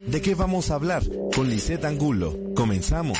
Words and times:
¿De 0.00 0.22
qué 0.22 0.36
vamos 0.36 0.70
a 0.70 0.76
hablar? 0.76 1.02
Con 1.34 1.50
Lisette 1.50 1.84
Angulo. 1.84 2.32
Comenzamos. 2.54 3.18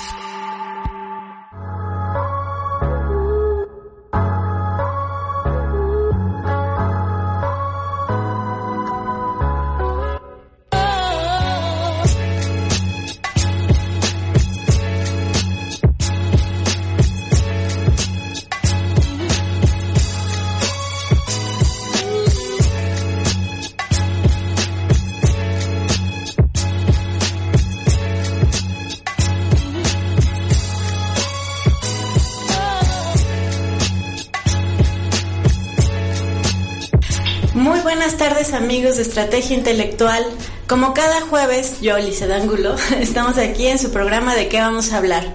Amigos 38.53 38.97
de 38.97 39.03
Estrategia 39.03 39.57
Intelectual. 39.57 40.25
Como 40.67 40.95
cada 40.95 41.21
jueves, 41.23 41.81
yo, 41.81 41.99
Lice 41.99 42.33
Ángulo, 42.33 42.77
estamos 43.01 43.39
aquí 43.39 43.67
en 43.67 43.79
su 43.79 43.91
programa 43.91 44.35
de 44.35 44.49
qué 44.49 44.61
vamos 44.61 44.93
a 44.93 44.99
hablar. 44.99 45.35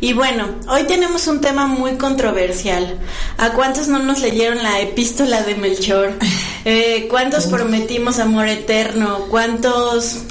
Y 0.00 0.12
bueno, 0.12 0.48
hoy 0.68 0.84
tenemos 0.84 1.26
un 1.26 1.40
tema 1.40 1.66
muy 1.66 1.96
controversial. 1.96 2.98
¿A 3.38 3.50
cuántos 3.50 3.88
no 3.88 3.98
nos 3.98 4.20
leyeron 4.20 4.62
la 4.62 4.80
epístola 4.80 5.42
de 5.42 5.54
Melchor? 5.54 6.12
Eh, 6.66 7.08
¿Cuántos 7.10 7.46
prometimos 7.46 8.18
amor 8.18 8.48
eterno? 8.48 9.26
¿Cuántos 9.28 10.22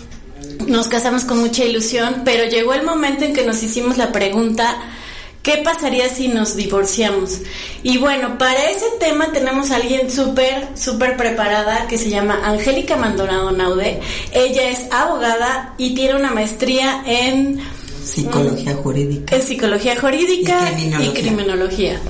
nos 0.65 0.87
casamos 0.87 1.25
con 1.25 1.37
mucha 1.37 1.63
ilusión? 1.63 2.23
Pero 2.25 2.49
llegó 2.49 2.73
el 2.73 2.81
momento 2.81 3.23
en 3.23 3.35
que 3.35 3.45
nos 3.45 3.61
hicimos 3.61 3.99
la 3.99 4.11
pregunta, 4.11 4.75
¿Qué 5.43 5.57
pasaría 5.57 6.07
si 6.07 6.29
nos 6.29 6.55
divorciamos? 6.55 7.41
Y 7.83 7.97
bueno, 7.97 8.37
para 8.37 8.71
ese 8.71 8.85
tema 8.97 9.33
tenemos 9.33 9.71
a 9.71 9.75
alguien 9.75 10.09
súper, 10.09 10.69
súper 10.75 11.17
preparada 11.17 11.85
que 11.87 11.97
se 11.97 12.09
llama 12.09 12.39
Angélica 12.45 12.95
Maldonado 12.95 13.51
Naude. 13.51 13.99
Ella 14.31 14.69
es 14.69 14.89
abogada 14.89 15.75
y 15.77 15.95
tiene 15.95 16.15
una 16.15 16.31
maestría 16.31 17.03
en 17.05 17.59
psicología 18.01 18.73
jurídica. 18.75 19.35
En 19.35 19.41
psicología 19.41 19.99
jurídica 19.99 20.71
y 20.71 20.75
criminología. 20.75 21.05
Y, 21.05 21.13
criminología. 21.13 22.01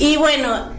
y 0.00 0.16
bueno, 0.16 0.77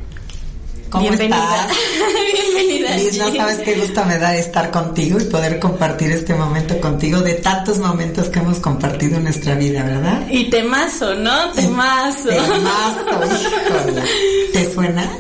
¿Cómo 0.90 1.04
Bienvenida. 1.04 1.38
estás? 1.70 1.78
Bienvenida. 2.56 2.96
Liz, 2.98 3.18
no 3.20 3.36
sabes 3.36 3.60
qué 3.60 3.76
gusto 3.76 4.04
me 4.06 4.18
da 4.18 4.36
estar 4.36 4.72
contigo 4.72 5.20
y 5.20 5.26
poder 5.26 5.60
compartir 5.60 6.12
este 6.12 6.34
momento 6.34 6.80
contigo 6.82 7.22
de 7.22 7.36
tantos 7.36 7.78
momentos 7.78 8.28
que 8.30 8.40
hemos 8.40 8.60
compartido 8.60 9.18
en 9.18 9.24
nuestra 9.26 9.54
vida, 9.56 9.84
¿verdad? 9.84 10.26
Y 10.32 10.50
temazo, 10.50 11.14
¿no? 11.16 11.52
Temazo. 11.52 12.30
Temazo, 12.30 13.02
híjole. 13.26 14.02
¿Te 14.52 14.74
suena? 14.74 15.12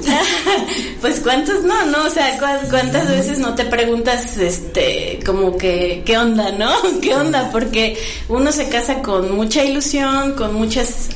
pues 1.01 1.19
cuántos 1.19 1.63
no, 1.63 1.85
¿no? 1.85 2.03
O 2.05 2.09
sea, 2.09 2.37
¿cuán- 2.39 2.67
cuántas 2.69 3.07
veces 3.07 3.37
no 3.37 3.53
te 3.53 3.65
preguntas, 3.65 4.37
este, 4.37 5.19
como 5.25 5.55
que, 5.55 6.01
¿qué 6.03 6.17
onda, 6.17 6.51
no? 6.51 6.71
¿Qué 7.01 7.13
onda? 7.15 7.49
Porque 7.51 7.95
uno 8.27 8.51
se 8.51 8.69
casa 8.69 9.01
con 9.03 9.35
mucha 9.35 9.63
ilusión, 9.63 10.33
con 10.33 10.55
muchas... 10.55 11.09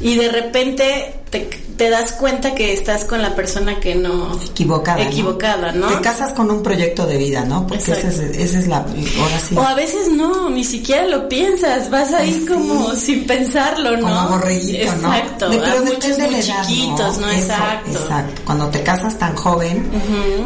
Y 0.00 0.14
de 0.16 0.30
repente 0.30 1.14
te, 1.28 1.40
te 1.76 1.90
das 1.90 2.12
cuenta 2.12 2.54
que 2.54 2.72
estás 2.72 3.04
con 3.04 3.20
la 3.20 3.34
persona 3.34 3.78
que 3.78 3.94
no... 3.94 4.32
Equivocada. 4.42 5.04
¿no? 5.04 5.10
Equivocada, 5.10 5.72
¿no? 5.72 5.88
Te 5.88 6.00
casas 6.00 6.32
con 6.32 6.50
un 6.50 6.62
proyecto 6.62 7.06
de 7.06 7.18
vida, 7.18 7.44
¿no? 7.44 7.66
Porque 7.66 7.82
esa 7.84 7.92
es, 7.98 8.04
Exacto. 8.18 8.38
esa 8.38 8.58
es 8.60 8.66
la. 8.68 8.76
Ahora 8.78 9.38
sí. 9.46 9.56
O 9.56 9.60
a 9.62 9.74
veces 9.74 10.10
no, 10.10 10.48
ni 10.48 10.64
siquiera 10.64 11.06
lo 11.06 11.28
piensas, 11.28 11.90
vas 11.90 12.12
ahí 12.14 12.46
como 12.48 12.92
sin 12.94 13.26
pensarlo, 13.26 13.96
¿no? 13.98 14.08
Como 14.08 14.28
borreguito, 14.30 14.86
¿no? 14.96 15.14
Exacto, 15.14 15.48
De- 15.50 15.58
a 15.58 15.62
pero 15.62 15.84
muchos 15.84 16.16
de 16.16 16.24
muy 16.26 16.34
edad, 16.36 16.66
chiquitos, 16.66 17.18
¿no? 17.18 17.28
Eso, 17.30 17.42
Exacto. 17.52 17.90
Exacto. 17.90 18.42
Cuando 18.46 18.66
te 18.68 18.82
casas 18.82 19.18
tan 19.18 19.36
joven, 19.36 19.90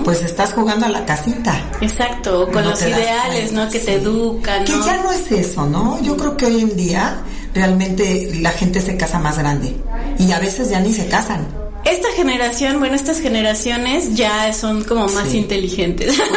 pues 0.05 0.23
estás 0.23 0.53
jugando 0.53 0.87
a 0.87 0.89
la 0.89 1.05
casita. 1.07 1.61
Exacto, 1.81 2.43
o 2.43 2.47
con 2.51 2.65
No 2.65 2.71
los 2.71 2.83
ideales, 2.83 3.53
¿no? 3.53 3.69
Que 3.71 3.79
te 3.79 3.95
educan, 3.95 4.65
Que 4.65 4.73
¿no? 4.73 4.85
ya 4.85 4.97
no 5.03 5.13
es 5.13 5.31
eso, 5.31 5.65
¿no? 5.67 6.03
Yo 6.03 6.17
creo 6.17 6.37
que 6.37 6.47
hoy 6.47 6.61
en 6.61 6.77
día 6.77 7.23
realmente 7.55 8.31
la 8.41 8.51
gente 8.51 8.81
se 8.81 8.97
casa 8.97 9.19
más 9.19 9.39
grande 9.39 9.77
y 10.19 10.33
a 10.33 10.41
veces 10.41 10.71
ya 10.71 10.81
ni 10.81 10.93
se 10.93 11.07
casan. 11.07 11.64
Esta 11.85 12.09
generación, 12.17 12.79
bueno, 12.79 12.95
estas 12.95 13.21
generaciones 13.21 14.15
ya 14.15 14.53
son 14.55 14.85
como 14.85 15.07
más 15.09 15.29
Sí. 15.29 15.39
inteligentes. 15.39 16.15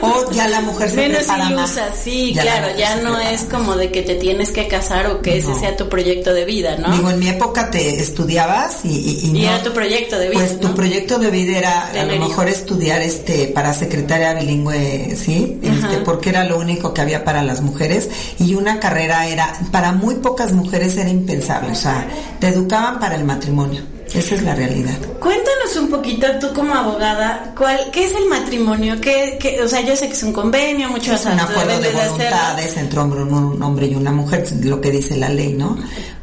O 0.00 0.30
ya 0.30 0.46
la 0.46 0.60
mujer 0.60 0.90
se 0.90 0.96
Menos 0.96 1.18
prepara 1.18 1.50
más. 1.50 1.70
ilusas, 1.72 1.90
sí, 2.02 2.32
Ya 2.32 2.44
la 2.44 2.52
claro, 2.58 2.78
ya 2.78 2.96
no 2.96 3.18
es 3.18 3.42
más. 3.42 3.52
como 3.52 3.74
de 3.74 3.90
que 3.90 4.02
te 4.02 4.14
tienes 4.14 4.50
que 4.52 4.68
casar 4.68 5.08
o 5.08 5.20
que 5.20 5.38
ese 5.38 5.48
No. 5.48 5.58
sea 5.58 5.76
tu 5.76 5.88
proyecto 5.88 6.32
de 6.32 6.44
vida, 6.44 6.76
¿no? 6.76 6.94
Digo, 6.96 7.10
en 7.10 7.18
mi 7.18 7.28
época 7.28 7.68
te 7.70 8.00
estudiabas 8.00 8.84
y, 8.84 8.88
y, 8.90 9.20
y 9.24 9.30
y 9.30 9.32
no- 9.32 9.38
era 9.40 9.62
tu 9.64 9.72
proyecto 9.72 10.16
de 10.18 10.28
vida, 10.30 10.38
Pues 10.40 10.60
tu 10.60 10.68
¿no? 10.68 10.74
proyecto 10.76 11.18
de 11.18 11.30
vida 11.32 11.58
era 11.58 11.88
a 11.88 12.04
lo 12.04 12.12
mejor 12.16 12.46
hijos. 12.48 12.60
estudiar 12.60 13.02
este 13.02 13.48
para 13.48 13.74
secretaria 13.74 14.34
bilingüe, 14.34 15.16
¿sí? 15.16 15.58
Ajá. 15.66 15.88
Este, 15.88 16.04
porque 16.04 16.30
era 16.30 16.44
lo 16.44 16.56
único 16.58 16.94
que 16.94 17.00
había 17.00 17.24
para 17.24 17.42
las 17.42 17.60
mujeres 17.60 18.08
y 18.38 18.54
una 18.54 18.78
carrera 18.78 19.26
era 19.26 19.52
para 19.72 19.90
muy 19.92 20.16
pocas 20.16 20.52
mujeres 20.52 20.96
era 20.96 21.10
impensable, 21.10 21.72
o 21.72 21.76
sea, 21.76 22.06
te 22.38 22.48
educaban 22.48 23.00
para 23.00 23.16
el 23.16 23.24
matrimonio. 23.24 23.82
Esa 24.14 24.34
es 24.36 24.42
la 24.42 24.54
realidad. 24.54 24.96
Cuéntanos 25.20 25.76
un 25.76 25.88
poquito, 25.90 26.26
tú 26.40 26.52
como 26.54 26.74
abogada, 26.74 27.52
¿cuál, 27.56 27.90
¿qué 27.92 28.04
es 28.06 28.14
el 28.14 28.26
matrimonio? 28.26 28.96
¿Qué, 29.00 29.36
qué- 29.38 29.60
o 29.62 29.68
sea, 29.68 29.80
yo 29.82 29.94
sé 29.96 30.06
que 30.06 30.14
es 30.14 30.22
un 30.22 30.32
convenio, 30.32 30.88
muchos 30.88 31.20
Es 31.20 31.26
un 31.26 31.38
acuerdo 31.38 31.72
de 31.72 31.88
deben 31.88 31.94
de 31.94 32.02
voluntades 32.08 32.76
entre 32.76 33.00
un 33.00 33.62
hombre 33.62 33.86
y 33.86 33.94
una 33.94 34.12
mujer, 34.12 34.44
lo 34.62 34.80
que 34.80 34.90
dice 34.90 35.16
la 35.16 35.28
ley, 35.28 35.52
¿no? 35.52 35.76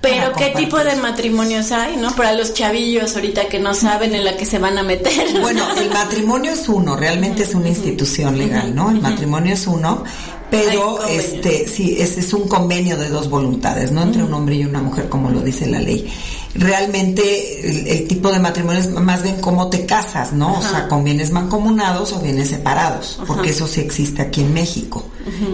Pero 0.06 0.34
¿qué 0.34 0.54
tipo 0.56 0.78
de 0.84 0.96
matrimonios 0.96 1.72
hay, 1.72 1.98
no? 1.98 2.16
Para 2.16 2.34
los 2.34 2.54
chavillos 2.54 3.16
ahorita 3.16 3.48
que 3.48 3.60
no 3.60 3.74
saben 3.74 4.14
en 4.14 4.24
la 4.24 4.38
que 4.38 4.46
se 4.46 4.60
van 4.60 4.78
a 4.78 4.84
meter. 4.84 5.42
Bueno, 5.42 5.66
el 5.78 5.90
matrimonio 5.90 6.52
es 6.52 6.70
uno, 6.70 6.96
realmente 6.96 7.44
es 7.44 7.56
una 7.56 7.70
institución 7.70 8.38
legal, 8.38 8.74
¿no? 8.74 8.90
El 8.90 9.02
matrimonio 9.02 9.54
es 9.54 9.68
uno, 9.68 10.04
pero 10.50 11.04
este 11.08 11.68
sí, 11.68 11.98
es, 12.00 12.18
es 12.18 12.34
un 12.34 12.48
convenio 12.48 12.98
de 12.98 13.10
dos 13.10 13.30
voluntades, 13.30 13.92
¿no? 13.92 14.04
Entre 14.04 14.24
un 14.24 14.34
hombre 14.34 14.56
y 14.56 14.66
una 14.66 14.82
mujer, 14.82 15.10
como 15.10 15.30
lo 15.30 15.42
dice 15.42 15.66
la 15.68 15.80
ley. 15.80 16.12
Realmente 16.54 17.70
el, 17.70 17.88
el 17.88 18.08
tipo 18.08 18.32
de 18.32 18.40
matrimonio 18.40 18.80
es 18.80 18.90
más 18.92 19.24
bien 19.24 19.42
cómo 19.42 19.70
te 19.70 19.86
casas, 19.86 20.34
¿no? 20.34 20.58
O 20.58 20.62
sea, 20.62 20.88
con 20.88 21.04
bienes 21.04 21.32
mancomunados 21.32 22.14
o 22.14 22.20
bienes 22.20 22.50
separados, 22.50 23.16
Ajá. 23.18 23.26
porque 23.28 23.50
eso 23.50 23.68
sí 23.68 23.82
existe 23.82 24.22
aquí 24.22 24.42
en 24.42 24.54
México. 24.54 25.04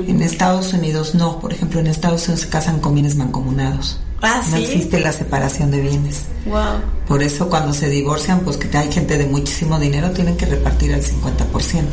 En 0.08 0.22
Estados 0.22 0.74
Unidos 0.74 1.16
no, 1.16 1.40
por 1.40 1.54
ejemplo, 1.54 1.80
en 1.80 1.88
Estados 1.88 2.28
Unidos 2.28 2.42
se 2.42 2.50
casan 2.50 2.80
con 2.82 2.94
bienes 2.94 3.16
mancomunados. 3.16 4.00
Ah, 4.22 4.42
No 4.52 4.58
existe 4.58 5.00
la 5.00 5.12
separación 5.12 5.72
de 5.72 5.82
bienes. 5.82 6.24
Wow. 6.46 6.82
Por 7.08 7.24
eso 7.24 7.50
cuando 7.50 7.74
se 7.74 7.90
divorcian, 7.90 8.42
pues 8.42 8.58
que 8.58 8.76
hay 8.78 8.92
gente 8.92 9.18
de 9.18 9.26
muchísimo 9.26 9.80
dinero, 9.80 10.12
tienen 10.12 10.38
que 10.38 10.46
repartir 10.46 10.92
el 10.92 11.04
50%. 11.04 11.84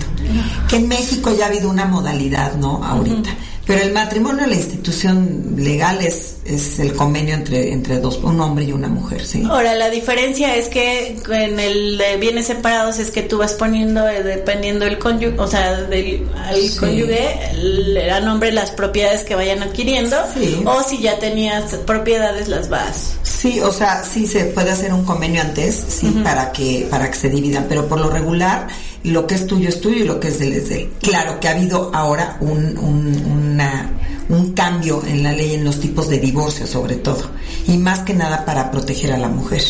Que 0.68 0.76
en 0.76 0.88
México 0.88 1.34
ya 1.36 1.46
ha 1.46 1.48
habido 1.48 1.70
una 1.70 1.86
modalidad, 1.86 2.54
¿no? 2.56 2.84
Ahorita. 2.84 3.30
Pero 3.68 3.82
el 3.82 3.92
matrimonio, 3.92 4.46
la 4.46 4.54
institución 4.56 5.54
legal 5.58 5.98
es, 6.00 6.36
es 6.46 6.78
el 6.78 6.94
convenio 6.94 7.34
entre, 7.34 7.70
entre 7.70 7.98
dos, 8.00 8.16
un 8.22 8.40
hombre 8.40 8.64
y 8.64 8.72
una 8.72 8.88
mujer, 8.88 9.24
¿sí? 9.26 9.44
Ahora, 9.46 9.74
la 9.74 9.90
diferencia 9.90 10.56
es 10.56 10.68
que 10.68 11.18
en 11.30 11.60
el 11.60 11.98
de 11.98 12.16
bienes 12.16 12.46
separados 12.46 12.98
es 12.98 13.10
que 13.10 13.20
tú 13.20 13.36
vas 13.36 13.52
poniendo, 13.52 14.08
eh, 14.08 14.22
dependiendo 14.22 14.86
del 14.86 14.98
cónyuge, 14.98 15.38
o 15.38 15.46
sea, 15.46 15.82
del 15.82 16.26
al 16.46 16.56
Sí. 16.56 16.76
cónyuge, 16.78 17.52
le 17.62 18.06
da 18.06 18.20
nombre 18.20 18.52
las 18.52 18.70
propiedades 18.70 19.22
que 19.24 19.34
vayan 19.34 19.62
adquiriendo, 19.62 20.16
Sí. 20.32 20.62
o 20.64 20.82
si 20.82 21.00
ya 21.02 21.18
tenías 21.18 21.74
propiedades, 21.86 22.48
las 22.48 22.70
vas. 22.70 23.16
Sí, 23.22 23.60
o 23.60 23.70
sea, 23.70 24.02
sí 24.02 24.26
se 24.26 24.46
puede 24.46 24.70
hacer 24.70 24.94
un 24.94 25.04
convenio 25.04 25.42
antes, 25.42 25.84
sí, 25.88 26.06
para 26.24 26.52
que 26.52 26.88
para 26.90 27.10
que 27.10 27.16
se 27.18 27.28
dividan, 27.28 27.66
pero 27.68 27.86
por 27.86 28.00
lo 28.00 28.08
regular 28.08 28.66
lo 29.04 29.26
que 29.26 29.34
es 29.36 29.46
tuyo 29.46 29.68
es 29.68 29.80
tuyo 29.80 30.04
y 30.04 30.06
lo 30.06 30.18
que 30.20 30.28
es 30.28 30.38
de 30.38 30.46
él 30.48 30.52
es 30.54 30.68
de 30.68 30.82
él. 30.82 30.90
Claro 31.00 31.38
que 31.40 31.48
ha 31.48 31.52
habido 31.52 31.90
ahora 31.94 32.36
un, 32.40 32.76
un, 32.78 33.22
una- 33.30 33.90
un 34.28 34.52
cambio 34.52 35.02
en 35.06 35.22
la 35.22 35.32
ley 35.32 35.54
en 35.54 35.64
los 35.64 35.80
tipos 35.80 36.08
de 36.08 36.18
divorcio 36.18 36.66
sobre 36.66 36.96
todo 36.96 37.30
y 37.66 37.78
más 37.78 38.00
que 38.00 38.12
nada 38.12 38.44
para 38.44 38.70
proteger 38.70 39.12
a 39.12 39.18
la 39.18 39.28
mujer. 39.28 39.62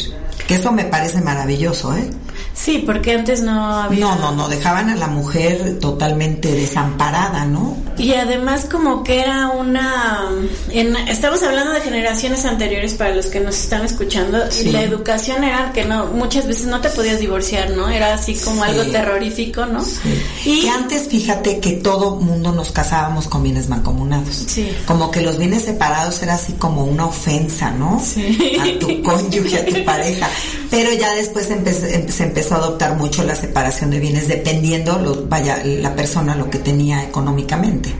Que 0.48 0.54
eso 0.56 0.72
me 0.72 0.84
parece 0.84 1.20
maravilloso, 1.20 1.94
¿eh? 1.94 2.10
Sí, 2.54 2.82
porque 2.84 3.12
antes 3.14 3.42
no 3.42 3.52
había... 3.78 4.00
No, 4.00 4.16
no, 4.16 4.32
no, 4.32 4.48
dejaban 4.48 4.88
a 4.90 4.96
la 4.96 5.06
mujer 5.06 5.78
totalmente 5.80 6.52
desamparada, 6.52 7.44
¿no? 7.44 7.76
Y 7.98 8.14
además 8.14 8.64
como 8.70 9.04
que 9.04 9.20
era 9.20 9.48
una... 9.50 10.24
En, 10.70 10.96
estamos 11.08 11.42
hablando 11.42 11.72
de 11.72 11.80
generaciones 11.82 12.44
anteriores 12.44 12.94
para 12.94 13.14
los 13.14 13.26
que 13.26 13.40
nos 13.40 13.56
están 13.56 13.84
escuchando. 13.84 14.38
Sí. 14.50 14.68
Y 14.68 14.72
la 14.72 14.82
educación 14.82 15.44
era 15.44 15.72
que 15.72 15.84
no, 15.84 16.06
muchas 16.06 16.46
veces 16.46 16.66
no 16.66 16.80
te 16.80 16.88
podías 16.90 17.20
divorciar, 17.20 17.70
¿no? 17.70 17.88
Era 17.88 18.14
así 18.14 18.34
como 18.34 18.64
Sí. 18.64 18.70
algo 18.70 18.90
terrorífico, 18.90 19.66
¿no? 19.66 19.84
Sí. 19.84 20.22
Y 20.44 20.60
Que 20.62 20.70
antes, 20.70 21.08
fíjate 21.08 21.60
que 21.60 21.72
todo 21.72 22.16
mundo 22.16 22.52
nos 22.52 22.72
casábamos 22.72 23.28
con 23.28 23.42
bienes 23.42 23.68
mancomunados. 23.68 24.44
Sí. 24.48 24.72
Como 24.86 25.10
que 25.10 25.20
los 25.22 25.38
bienes 25.38 25.64
separados 25.64 26.22
era 26.22 26.34
así 26.34 26.54
como 26.54 26.84
una 26.84 27.06
ofensa, 27.06 27.70
¿no? 27.72 28.02
Sí. 28.04 28.56
A 28.60 28.78
tu 28.80 29.02
cónyuge, 29.02 29.58
a 29.58 29.66
tu 29.66 29.84
pareja. 29.84 30.28
Pero 30.70 30.92
ya 30.92 31.12
después 31.14 31.50
em- 31.50 31.64
se 31.64 32.24
empezó 32.24 32.54
a 32.54 32.58
adoptar 32.58 32.96
mucho 32.96 33.24
la 33.24 33.34
separación 33.34 33.90
de 33.90 34.00
bienes 34.00 34.28
dependiendo, 34.28 34.98
lo, 34.98 35.26
vaya, 35.26 35.62
la 35.64 35.94
persona 35.94 36.34
lo 36.34 36.50
que 36.50 36.58
tenía 36.58 37.02
económicamente. 37.02 37.92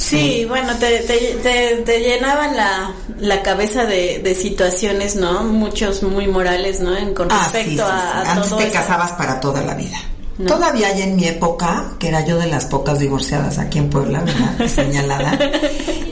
Sí, 0.00 0.46
bueno, 0.48 0.74
te, 0.78 1.00
te, 1.00 1.82
te, 1.84 2.00
llenaban 2.00 2.56
la, 2.56 2.94
la 3.18 3.42
cabeza 3.42 3.84
de, 3.84 4.20
de, 4.20 4.34
situaciones, 4.34 5.14
¿no? 5.14 5.44
Muchos 5.44 6.02
muy 6.02 6.26
morales, 6.26 6.80
¿no? 6.80 6.96
En, 6.96 7.12
con 7.12 7.30
ah, 7.30 7.50
respecto 7.52 7.84
a, 7.84 8.22
Antes 8.32 8.56
te 8.56 8.70
casabas 8.70 9.12
para 9.12 9.38
toda 9.38 9.60
la 9.60 9.74
vida. 9.74 9.98
Todavía 10.46 10.88
hay 10.88 11.02
en 11.02 11.16
mi 11.16 11.26
época, 11.26 11.92
que 11.98 12.08
era 12.08 12.24
yo 12.24 12.38
de 12.38 12.46
las 12.46 12.66
pocas 12.66 12.98
divorciadas 12.98 13.58
aquí 13.58 13.78
en 13.78 13.90
Puebla, 13.90 14.20
¿verdad? 14.20 14.66
Señalada, 14.74 15.38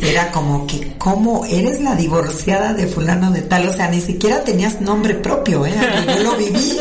era 0.00 0.30
como 0.30 0.66
que, 0.66 0.94
¿cómo 0.98 1.44
eres 1.46 1.80
la 1.80 1.94
divorciada 1.94 2.74
de 2.74 2.86
fulano 2.86 3.30
de 3.30 3.42
tal? 3.42 3.68
O 3.68 3.72
sea, 3.72 3.88
ni 3.88 4.00
siquiera 4.00 4.42
tenías 4.44 4.80
nombre 4.80 5.14
propio, 5.14 5.66
¿eh? 5.66 5.74
Yo 6.06 6.22
lo 6.22 6.36
viví. 6.36 6.78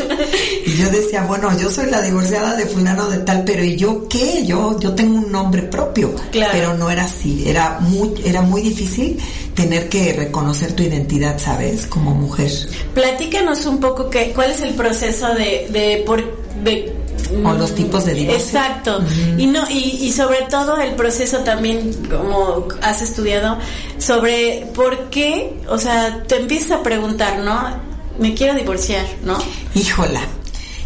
Y 0.66 0.76
yo 0.76 0.90
decía, 0.90 1.24
bueno, 1.24 1.50
yo 1.58 1.70
soy 1.70 1.90
la 1.90 2.02
divorciada 2.02 2.54
de 2.54 2.66
fulano 2.66 3.08
de 3.08 3.18
tal, 3.18 3.44
pero 3.44 3.64
¿y 3.64 3.76
yo 3.76 4.06
qué? 4.08 4.44
Yo, 4.44 4.78
yo 4.78 4.94
tengo 4.94 5.18
un 5.18 5.32
nombre 5.32 5.62
propio. 5.62 6.14
Pero 6.32 6.74
no 6.74 6.90
era 6.90 7.04
así, 7.04 7.48
era 7.48 7.78
muy, 7.80 8.14
era 8.24 8.42
muy 8.42 8.62
difícil 8.62 9.18
tener 9.54 9.88
que 9.88 10.12
reconocer 10.12 10.72
tu 10.72 10.82
identidad, 10.82 11.38
¿sabes? 11.38 11.86
Como 11.86 12.14
mujer. 12.14 12.50
Platícanos 12.94 13.66
un 13.66 13.80
poco 13.80 14.10
que, 14.10 14.32
cuál 14.32 14.50
es 14.50 14.62
el 14.62 14.74
proceso 14.74 15.34
de, 15.34 15.68
de, 15.70 16.02
por, 16.06 16.22
de 16.62 16.97
o 17.44 17.52
los 17.52 17.74
tipos 17.74 18.04
de 18.04 18.14
divorcio. 18.14 18.44
Exacto. 18.44 19.00
Y 19.36 19.46
no 19.46 19.68
y, 19.70 19.98
y, 20.02 20.12
sobre 20.12 20.42
todo 20.50 20.78
el 20.78 20.94
proceso 20.94 21.38
también 21.38 21.92
como 22.10 22.68
has 22.82 23.02
estudiado 23.02 23.58
sobre 23.98 24.68
por 24.74 25.10
qué, 25.10 25.60
o 25.68 25.78
sea, 25.78 26.22
te 26.24 26.36
empiezas 26.36 26.80
a 26.80 26.82
preguntar, 26.82 27.38
¿no? 27.40 27.88
Me 28.18 28.34
quiero 28.34 28.54
divorciar, 28.54 29.06
¿no? 29.22 29.38
Híjola 29.74 30.20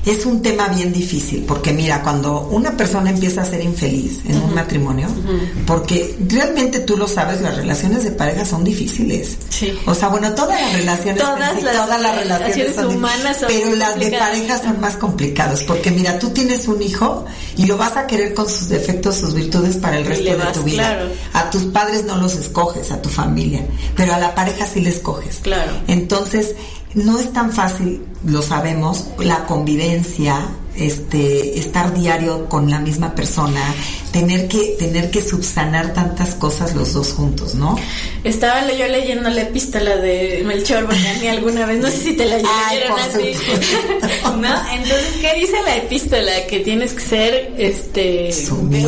es 0.04 0.26
un 0.26 0.42
tema 0.42 0.68
bien 0.68 0.92
difícil, 0.92 1.44
porque 1.46 1.72
mira, 1.72 2.02
cuando 2.02 2.48
una 2.50 2.76
persona 2.76 3.10
empieza 3.10 3.42
a 3.42 3.44
ser 3.44 3.62
infeliz 3.62 4.20
en 4.26 4.36
un 4.36 4.54
matrimonio, 4.54 5.08
porque 5.66 6.16
realmente 6.28 6.80
tú 6.80 6.96
lo 6.96 7.06
sabes, 7.06 7.40
las 7.40 7.56
relaciones 7.56 8.02
de 8.02 8.10
pareja 8.10 8.44
son 8.44 8.64
difíciles. 8.64 9.36
Sí. 9.48 9.72
O 9.86 9.94
sea, 9.94 10.08
bueno, 10.08 10.34
todas 10.34 10.60
las 10.60 10.72
relaciones, 10.72 11.22
todas, 11.22 11.38
las, 12.00 12.16
relaciones, 12.16 12.74
son 12.74 12.96
humanas 12.96 13.38
son 13.38 13.48
pero 13.48 13.76
las 13.76 13.98
de 13.98 14.10
pareja 14.10 14.58
son 14.58 14.80
más 14.80 14.96
complicadas, 14.96 15.62
porque 15.62 15.90
mira, 15.92 16.18
tú 16.18 16.30
tienes 16.30 16.66
un 16.66 16.82
hijo 16.82 17.24
y 17.56 17.66
lo 17.66 17.76
vas 17.76 17.96
a 17.96 18.06
querer 18.06 18.34
con 18.34 18.48
sus 18.48 18.68
defectos, 18.68 19.16
sus 19.16 19.34
virtudes 19.34 19.76
para 19.76 19.98
el 19.98 20.04
resto 20.04 20.36
de 20.36 20.44
tu 20.52 20.62
vida. 20.64 21.08
A 21.32 21.48
tus 21.50 21.64
padres 21.64 22.04
no 22.04 22.16
los 22.16 22.34
escoges, 22.34 22.90
a 22.90 23.00
tu 23.00 23.08
familia, 23.08 23.64
pero 23.94 24.14
a 24.14 24.18
la 24.18 24.34
pareja 24.34 24.66
sí 24.66 24.80
le 24.80 24.90
escoges. 24.90 25.36
Claro. 25.42 25.72
Entonces, 25.86 26.56
no 26.94 27.18
es 27.18 27.32
tan 27.32 27.52
fácil, 27.52 28.02
lo 28.24 28.42
sabemos, 28.42 29.08
la 29.18 29.44
convivencia, 29.46 30.38
este, 30.76 31.58
estar 31.58 31.94
diario 31.94 32.48
con 32.48 32.70
la 32.70 32.78
misma 32.78 33.14
persona, 33.14 33.60
tener 34.12 34.48
que, 34.48 34.76
tener 34.78 35.10
que 35.10 35.22
subsanar 35.22 35.92
tantas 35.92 36.34
cosas 36.34 36.74
los 36.74 36.92
dos 36.92 37.12
juntos, 37.12 37.54
¿no? 37.54 37.78
Estaba 38.24 38.70
yo 38.72 38.86
leyendo 38.86 39.28
la 39.30 39.42
epístola 39.42 39.96
de 39.96 40.42
Melchor 40.46 40.86
Bonani 40.86 41.28
alguna 41.28 41.66
vez, 41.66 41.80
no 41.80 41.88
sé 41.88 41.98
si 41.98 42.12
te 42.16 42.26
la 42.26 42.36
leyeron 42.36 42.98
así. 42.98 43.34
¿No? 44.38 44.70
Entonces, 44.72 45.12
¿qué 45.20 45.34
dice 45.40 45.56
la 45.64 45.76
epístola? 45.76 46.46
Que 46.46 46.60
tienes 46.60 46.92
que 46.92 47.00
ser, 47.00 47.52
este, 47.58 48.30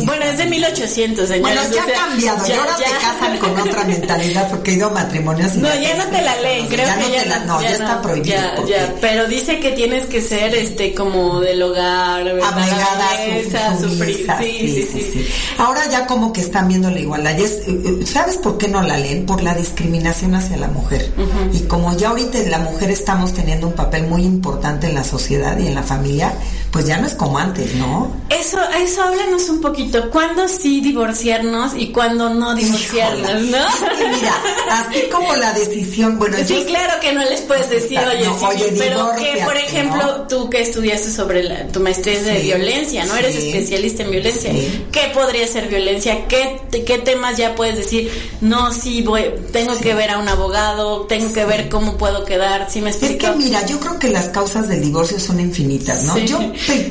bueno, 0.03 0.25
es 0.25 0.37
de 0.37 0.45
1800, 0.45 1.27
señores. 1.27 1.41
Bueno, 1.41 1.75
ya 1.75 1.83
ha 1.83 2.07
cambiado, 2.07 2.47
ya, 2.47 2.59
ahora 2.59 2.75
te 2.77 2.83
casan 2.83 3.37
con 3.39 3.59
otra 3.59 3.83
mentalidad 3.83 4.49
porque 4.49 4.71
he 4.71 4.73
ido 4.75 4.87
a 4.87 4.91
matrimonios 4.91 5.55
No, 5.55 5.67
ya 5.75 5.95
no 5.95 6.05
te 6.05 6.21
la 6.21 6.41
leen, 6.41 6.67
creo 6.67 6.87
que 6.97 7.11
ya, 7.11 7.39
no, 7.39 7.45
no, 7.45 7.61
ya, 7.61 7.69
está 7.71 8.01
prohibido. 8.01 8.67
Ya, 8.67 8.93
pero 9.01 9.27
dice 9.27 9.59
que 9.59 9.71
tienes 9.71 10.05
que 10.05 10.21
ser, 10.21 10.55
este, 10.55 10.93
como 10.93 11.41
del 11.41 11.61
hogar, 11.75 12.23
¿verdad? 12.23 12.53
Abnegada, 12.53 13.79
sufrir. 13.79 14.27
sí, 14.39 14.87
sí. 14.91 15.01
sí. 15.01 15.27
Ahora 15.57 15.89
ya 15.89 16.05
como 16.07 16.31
que 16.33 16.41
están 16.41 16.67
viendo 16.67 16.89
la 16.89 16.99
igualdad. 16.99 17.37
Eh, 17.39 17.61
eh, 17.67 18.05
¿Sabes 18.05 18.37
por 18.37 18.57
qué 18.57 18.67
no 18.67 18.81
la 18.81 18.97
leen? 18.97 19.25
Por 19.25 19.43
la 19.43 19.53
discriminación 19.53 20.35
hacia 20.35 20.57
la 20.57 20.67
mujer. 20.67 21.11
Y 21.53 21.61
como 21.61 21.95
ya 21.97 22.09
ahorita 22.09 22.39
la 22.49 22.59
mujer 22.59 22.91
estamos 22.91 23.33
teniendo 23.33 23.67
un 23.67 23.73
papel 23.73 24.07
muy 24.07 24.23
importante 24.23 24.87
en 24.87 24.95
la 24.95 25.03
sociedad 25.03 25.57
y 25.57 25.67
en 25.67 25.75
la 25.75 25.83
familia, 25.83 26.33
pues 26.71 26.85
ya 26.85 26.97
no 26.97 27.07
es 27.07 27.15
como 27.15 27.37
antes, 27.37 27.75
¿no? 27.75 28.11
Eso, 28.29 28.57
eso 28.77 29.03
háblanos 29.03 29.49
un 29.49 29.61
poquito. 29.61 30.09
¿Cuándo 30.09 30.47
sí 30.47 30.81
divorciarnos 30.81 31.73
y 31.75 31.91
cuándo 31.91 32.33
no 32.33 32.53
divorciarnos, 32.53 33.41
no? 33.43 33.57
mira, 33.97 34.33
así 34.71 35.03
como 35.11 35.35
la 35.35 35.53
decisión, 35.53 36.17
bueno, 36.19 36.37
sí, 36.45 36.63
claro 36.67 36.99
que 36.99 37.13
no 37.13 37.21
les 37.21 37.41
puedes 37.41 37.69
decir, 37.69 37.99
oye, 37.99 38.25
sí, 38.25 38.75
pero 38.77 39.11
que, 39.17 39.41
por 39.45 39.55
ejemplo, 39.55 40.25
tú 40.27 40.49
que 40.49 40.61
estudiaste 40.61 41.11
sobre 41.11 41.43
la, 41.43 41.64
tu 41.71 41.79
maestría 41.79 42.21
de 42.21 42.41
violencia, 42.41 43.05
¿no? 43.05 43.15
Eres 43.15 43.35
especialista 43.35 44.03
en 44.03 44.11
violencia. 44.11 44.51
¿Qué 44.91 45.11
podría 45.13 45.47
ser 45.47 45.67
violencia? 45.67 46.27
¿Qué, 46.27 46.59
¿Qué 46.85 46.97
temas 46.99 47.37
ya 47.37 47.55
puedes 47.55 47.75
decir? 47.77 48.11
No, 48.41 48.71
sí, 48.71 49.01
voy, 49.01 49.25
tengo 49.51 49.77
que 49.77 49.93
ver 49.93 50.11
a 50.11 50.17
un 50.17 50.27
abogado, 50.27 51.01
tengo 51.01 51.31
que 51.33 51.45
ver 51.45 51.69
cómo 51.69 51.97
puedo 51.97 52.25
quedar, 52.25 52.69
¿sí 52.69 52.81
me 52.81 52.89
explico? 52.89 53.13
Es 53.13 53.31
que 53.31 53.37
mira, 53.37 53.65
yo 53.65 53.79
creo 53.79 53.99
que 53.99 54.09
las 54.09 54.29
causas 54.29 54.67
del 54.67 54.81
divorcio 54.81 55.19
son 55.19 55.39
infinitas, 55.39 56.03
¿no? 56.03 56.17
Yo 56.17 56.39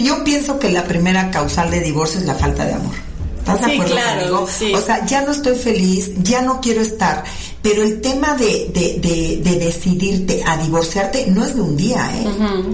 yo 0.01 0.25
pienso 0.25 0.59
que 0.59 0.71
la 0.71 0.85
primera 0.85 1.31
causal 1.31 1.71
de 1.71 1.81
divorcio 1.81 2.21
es 2.21 2.27
la 2.27 2.35
falta 2.35 2.65
de 2.65 2.75
amor. 2.75 2.95
¿Estás 3.39 3.61
de 3.61 3.75
acuerdo 3.75 3.95
conmigo? 3.95 4.49
O 4.75 4.81
sea, 4.81 5.05
ya 5.05 5.21
no 5.21 5.33
estoy 5.33 5.55
feliz, 5.55 6.13
ya 6.23 6.41
no 6.41 6.61
quiero 6.63 6.81
estar. 6.81 7.25
Pero 7.61 7.83
el 7.83 8.01
tema 8.01 8.35
de, 8.37 8.71
de, 8.73 9.41
de, 9.43 9.59
decidirte 9.59 10.43
a 10.47 10.57
divorciarte 10.57 11.27
no 11.31 11.45
es 11.45 11.55
de 11.55 11.61
un 11.61 11.77
día, 11.77 12.11
¿eh? 12.15 12.27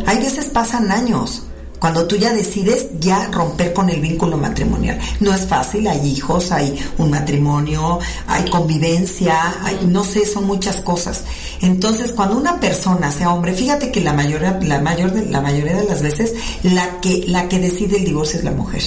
Hay 0.06 0.18
veces 0.18 0.46
pasan 0.46 0.90
años. 0.92 1.42
Cuando 1.80 2.06
tú 2.06 2.16
ya 2.16 2.32
decides 2.32 2.88
ya 3.00 3.28
romper 3.32 3.72
con 3.72 3.88
el 3.88 4.00
vínculo 4.00 4.36
matrimonial. 4.36 4.98
No 5.20 5.34
es 5.34 5.46
fácil, 5.46 5.88
hay 5.88 6.06
hijos, 6.06 6.52
hay 6.52 6.78
un 6.98 7.10
matrimonio, 7.10 7.98
hay 8.26 8.48
convivencia, 8.50 9.54
hay, 9.64 9.86
no 9.86 10.04
sé, 10.04 10.26
son 10.26 10.46
muchas 10.46 10.76
cosas. 10.82 11.24
Entonces, 11.62 12.12
cuando 12.12 12.36
una 12.36 12.60
persona, 12.60 13.10
sea 13.10 13.32
hombre, 13.32 13.54
fíjate 13.54 13.90
que 13.90 14.00
la 14.00 14.12
mayoría, 14.12 14.60
la 14.62 14.80
mayor 14.80 15.12
de, 15.12 15.26
la 15.26 15.40
mayoría 15.40 15.76
de 15.76 15.84
las 15.84 16.02
veces, 16.02 16.34
la 16.62 17.00
que, 17.00 17.24
la 17.26 17.48
que 17.48 17.58
decide 17.58 17.96
el 17.96 18.04
divorcio 18.04 18.38
es 18.38 18.44
la 18.44 18.52
mujer 18.52 18.82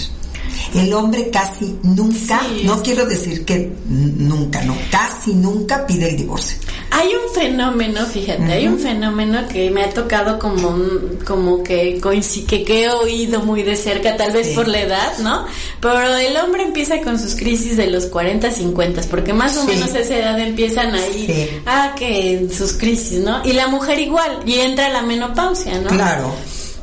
el 0.73 0.94
hombre 0.94 1.29
casi 1.29 1.77
nunca, 1.83 2.41
no 2.63 2.81
quiero 2.81 3.05
decir 3.05 3.45
que 3.45 3.71
nunca, 3.88 4.63
no, 4.63 4.75
casi 4.91 5.33
nunca 5.33 5.85
pide 5.85 6.09
el 6.09 6.17
divorcio. 6.17 6.57
Hay 6.91 7.09
un 7.15 7.33
fenómeno, 7.33 8.05
fíjate, 8.05 8.44
hay 8.44 8.67
un 8.67 8.77
fenómeno 8.77 9.47
que 9.47 9.71
me 9.71 9.83
ha 9.83 9.89
tocado 9.89 10.38
como, 10.38 10.77
como 11.25 11.63
que, 11.63 12.00
que, 12.47 12.63
que 12.63 12.83
he 12.83 12.89
oído 12.91 13.39
muy 13.41 13.63
de 13.63 13.75
cerca, 13.75 14.15
tal 14.15 14.31
vez 14.31 14.50
por 14.50 14.67
la 14.67 14.81
edad, 14.81 15.17
¿no? 15.19 15.45
Pero 15.79 16.15
el 16.17 16.38
hombre 16.38 16.63
empieza 16.63 17.01
con 17.01 17.19
sus 17.19 17.35
crisis 17.35 17.77
de 17.77 17.88
los 17.88 18.06
40, 18.06 18.51
50, 18.51 19.01
porque 19.09 19.33
más 19.33 19.57
o 19.57 19.65
menos 19.65 19.94
a 19.94 19.99
esa 19.99 20.17
edad 20.17 20.39
empiezan 20.39 20.94
ahí, 20.94 21.61
ah, 21.65 21.95
que 21.97 22.47
sus 22.56 22.73
crisis, 22.73 23.19
¿no? 23.19 23.44
Y 23.44 23.54
la 23.54 23.68
mujer 23.68 23.99
igual, 23.99 24.42
y 24.45 24.59
entra 24.59 24.89
la 24.89 25.01
menopausia, 25.01 25.80
¿no? 25.80 25.89
Claro. 25.89 26.31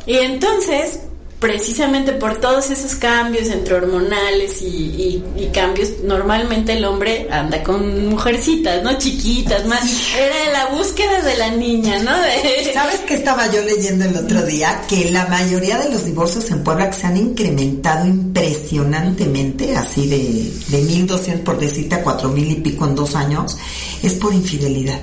Y 0.06 0.16
entonces, 0.16 1.00
precisamente 1.40 2.12
por 2.12 2.38
todos 2.38 2.70
esos 2.70 2.94
cambios 2.94 3.48
entre 3.48 3.74
hormonales 3.74 4.60
y, 4.60 5.24
cambios, 5.52 5.88
normalmente 6.04 6.74
el 6.74 6.84
hombre 6.84 7.26
anda 7.30 7.62
con 7.64 8.08
mujercitas, 8.08 8.84
¿no? 8.84 8.96
Chiquitas, 8.98 9.66
más. 9.66 9.82
Era 10.16 10.52
la 10.52 10.76
búsqueda 10.76 11.22
de 11.22 11.36
la 11.38 11.50
niña, 11.50 11.98
¿no? 12.00 12.12
¿Sabes 12.74 13.00
qué 13.00 13.14
estaba 13.14 13.50
yo 13.50 13.62
leyendo 13.62 14.04
el 14.04 14.16
otro 14.16 14.42
día? 14.42 14.82
Que 14.86 15.10
la 15.10 15.26
mayoría 15.26 15.78
de 15.78 15.90
los 15.90 16.04
divorcios 16.04 16.50
en 16.50 16.62
Puebla 16.62 16.90
que 16.90 16.96
se 16.96 17.06
han 17.06 17.16
incrementado 17.16 18.06
impresionantemente, 18.06 19.74
así 19.74 20.06
de, 20.08 20.52
de 20.68 20.84
1.200 20.84 21.42
por 21.42 21.58
decirte 21.58 21.96
a 21.96 22.04
4.000 22.04 22.50
y 22.50 22.54
pico 22.56 22.84
en 22.84 22.94
dos 22.94 23.16
años, 23.16 23.56
es 24.02 24.12
por 24.14 24.34
infidelidad. 24.34 25.00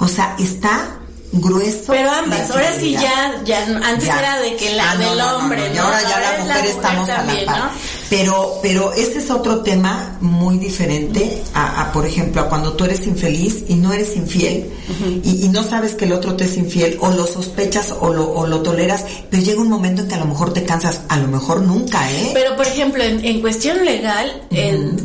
O 0.00 0.08
sea, 0.08 0.36
está 0.38 0.98
grueso. 1.32 1.92
Pero 1.92 2.10
ambas, 2.10 2.50
ahora 2.50 2.72
sí 2.78 2.92
ya, 2.92 3.40
ya 3.44 3.64
antes 3.64 4.08
era 4.08 4.38
de 4.40 4.56
que 4.56 4.74
la 4.74 4.90
ah, 4.90 4.96
del 4.96 5.20
hombre, 5.20 5.70
Y 5.72 5.78
ahora 5.78 6.02
ya 6.02 6.20
la 6.20 6.44
mujer, 6.44 6.66
estamos 6.66 7.08
a 7.10 7.22
la 7.22 7.44
par. 7.46 7.70
Pero, 8.10 8.58
pero 8.62 8.92
ese 8.94 9.18
es 9.18 9.30
otro 9.30 9.60
tema 9.60 10.16
muy 10.20 10.58
diferente 10.58 11.42
a, 11.54 11.90
por 11.92 12.06
ejemplo, 12.06 12.42
a 12.42 12.48
cuando 12.48 12.72
tú 12.72 12.84
eres 12.84 13.06
infeliz 13.06 13.64
y 13.68 13.74
no 13.74 13.92
eres 13.92 14.16
infiel 14.16 14.70
y, 15.24 15.48
no 15.48 15.62
sabes 15.62 15.94
que 15.94 16.04
el 16.04 16.12
otro 16.12 16.34
te 16.34 16.44
es 16.44 16.56
infiel 16.56 16.98
o 17.00 17.10
lo 17.10 17.26
sospechas 17.26 17.94
o 18.00 18.12
lo, 18.12 18.30
o 18.30 18.46
lo 18.46 18.60
toleras, 18.60 19.04
pero 19.30 19.42
llega 19.42 19.60
un 19.60 19.68
momento 19.68 20.02
en 20.02 20.08
que 20.08 20.14
a 20.14 20.18
lo 20.18 20.26
mejor 20.26 20.52
te 20.52 20.64
cansas, 20.64 21.02
a 21.08 21.18
lo 21.18 21.28
mejor 21.28 21.62
nunca, 21.62 22.10
¿eh? 22.10 22.30
Pero, 22.32 22.56
por 22.56 22.66
ejemplo, 22.66 23.02
en, 23.02 23.40
cuestión 23.40 23.84
legal, 23.84 24.42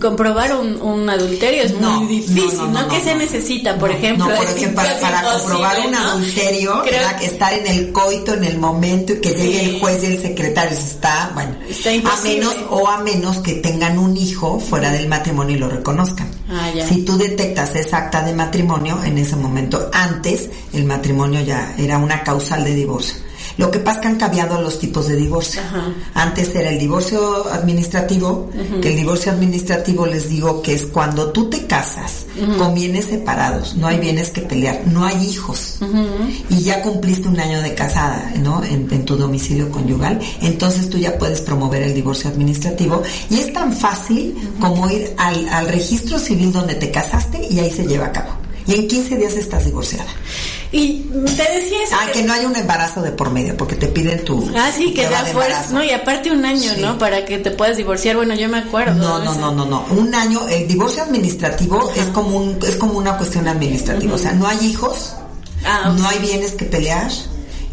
comprobar 0.02 0.56
un, 0.56 1.10
adulterio 1.10 1.64
es 1.64 1.80
muy 1.80 2.08
difícil, 2.08 2.72
¿no? 2.72 2.88
¿Qué 2.88 3.00
se 3.02 3.16
necesita, 3.16 3.78
por 3.78 3.92
ejemplo? 3.92 4.28
No, 4.28 4.36
por 4.36 4.46
ejemplo, 4.46 4.84
para, 5.02 5.24
comprobar 5.38 5.88
un 5.88 5.96
adulterio, 5.96 6.84
que 7.20 7.26
estar 7.26 7.54
en 7.54 7.68
el 7.68 7.92
coito 7.92 8.34
en 8.34 8.44
el 8.44 8.58
momento 8.58 9.14
y 9.14 9.22
que 9.22 9.32
llegue 9.32 9.66
el 9.66 9.80
juez 9.80 10.04
y 10.04 10.08
el 10.08 10.22
secretario, 10.22 10.78
está, 10.78 11.32
bueno, 11.34 11.56
a 12.10 12.22
menos 12.22 12.56
o 12.70 12.88
a 12.94 13.04
menos 13.04 13.40
que 13.40 13.56
tengan 13.56 13.98
un 13.98 14.16
hijo 14.16 14.60
fuera 14.60 14.92
del 14.92 15.08
matrimonio 15.08 15.56
y 15.56 15.60
lo 15.60 15.70
reconozcan. 15.70 16.28
Ah, 16.50 16.72
si 16.88 17.04
tú 17.04 17.18
detectas 17.18 17.76
esa 17.76 17.98
acta 17.98 18.24
de 18.24 18.34
matrimonio, 18.34 19.04
en 19.04 19.18
ese 19.18 19.36
momento, 19.36 19.90
antes 19.92 20.50
el 20.74 20.86
matrimonio 20.86 21.42
ya 21.42 21.76
era 21.78 21.98
una 21.98 22.24
causal 22.24 22.64
de 22.64 22.76
divorcio. 22.76 23.16
Lo 23.58 23.72
que 23.72 23.80
pasa 23.80 23.98
es 23.98 24.02
que 24.02 24.08
han 24.08 24.16
cambiado 24.18 24.62
los 24.62 24.80
tipos 24.80 25.08
de 25.08 25.16
divorcio. 25.16 25.62
Antes 26.14 26.54
era 26.56 26.70
el 26.70 26.80
divorcio 26.80 27.48
administrativo, 27.52 28.50
que 28.82 28.90
el 28.90 28.96
divorcio 28.96 29.32
administrativo 29.32 30.06
les 30.06 30.30
digo 30.30 30.62
que 30.62 30.74
es 30.74 30.86
cuando 30.86 31.32
tú 31.32 31.50
te 31.50 31.66
casas 31.66 32.26
con 32.58 32.74
bienes 32.74 33.06
separados, 33.06 33.76
no 33.76 33.88
hay 33.88 34.00
bienes 34.00 34.32
que 34.32 34.42
pelear, 34.42 34.82
no 34.88 35.06
hay 35.06 35.26
hijos. 35.26 35.80
Y 36.50 36.62
ya 36.62 36.82
cumpliste 36.82 37.28
un 37.28 37.40
año 37.40 37.62
de 37.62 37.74
casada, 37.74 38.34
¿no? 38.42 38.64
En, 38.64 39.04
tu 39.04 39.18
domicilio 39.18 39.70
conyugal, 39.70 40.20
entonces 40.42 40.90
tú 40.90 40.98
ya 40.98 41.18
puedes 41.18 41.42
promover 41.42 41.82
el 41.84 41.94
divorcio 41.94 42.30
administrativo. 42.30 43.02
Y 43.30 43.40
es 43.40 43.52
tan 43.52 43.74
fácil 43.74 44.36
como 44.60 44.90
ir 44.90 45.14
al, 45.18 45.48
al 45.50 45.68
registro 45.68 46.20
civil 46.20 46.54
donde 46.54 46.76
te 46.76 46.90
casaste 46.90 47.46
y 47.50 47.60
ahí 47.60 47.70
se 47.70 47.86
lleva 47.86 48.06
a 48.06 48.12
cabo. 48.12 48.43
Y 48.66 48.76
en 48.76 48.88
15 48.88 49.18
días 49.18 49.34
estás 49.34 49.66
divorciada. 49.66 50.10
Y 50.72 51.02
te 51.26 51.44
decía 51.54 51.84
eso. 51.84 51.96
Ah, 51.96 52.12
que, 52.12 52.24
no 52.24 52.34
hay 52.34 52.46
un 52.46 52.56
embarazo 52.56 53.02
de 53.02 53.12
por 53.12 53.30
medio, 53.30 53.56
porque 53.56 53.76
te 53.76 53.88
piden 53.88 54.24
tu. 54.26 54.52
Ah, 54.56 54.72
sí, 54.76 54.94
que 54.94 55.08
da 55.08 55.24
fuerza. 55.26 55.68
No, 55.72 55.84
y 55.84 55.92
aparte 55.92 56.32
un 56.32 56.44
año, 56.46 56.72
¿no? 56.80 56.98
Para 56.98 57.26
que 57.26 57.38
te 57.38 57.52
puedas 57.52 57.78
divorciar. 57.78 58.16
Bueno, 58.16 58.34
yo 58.34 58.50
me 58.50 58.58
acuerdo. 58.60 58.96
No, 58.96 59.20
no, 59.24 59.36
no, 59.36 59.52
no, 59.52 59.66
no. 59.66 59.86
Un 59.92 60.16
año, 60.16 60.48
el 60.48 60.68
divorcio 60.68 61.04
administrativo 61.04 61.92
es 61.96 62.08
como, 62.08 62.38
un, 62.38 62.60
es 62.66 62.76
como 62.76 62.98
una 62.98 63.18
cuestión 63.18 63.48
administrativa. 63.48 64.16
O 64.16 64.18
sea, 64.18 64.34
no 64.34 64.48
hay 64.48 64.66
hijos, 64.66 65.14
ah, 65.64 65.94
no 65.96 66.08
hay 66.08 66.20
bienes 66.20 66.54
que 66.54 66.66
pelear, 66.66 67.12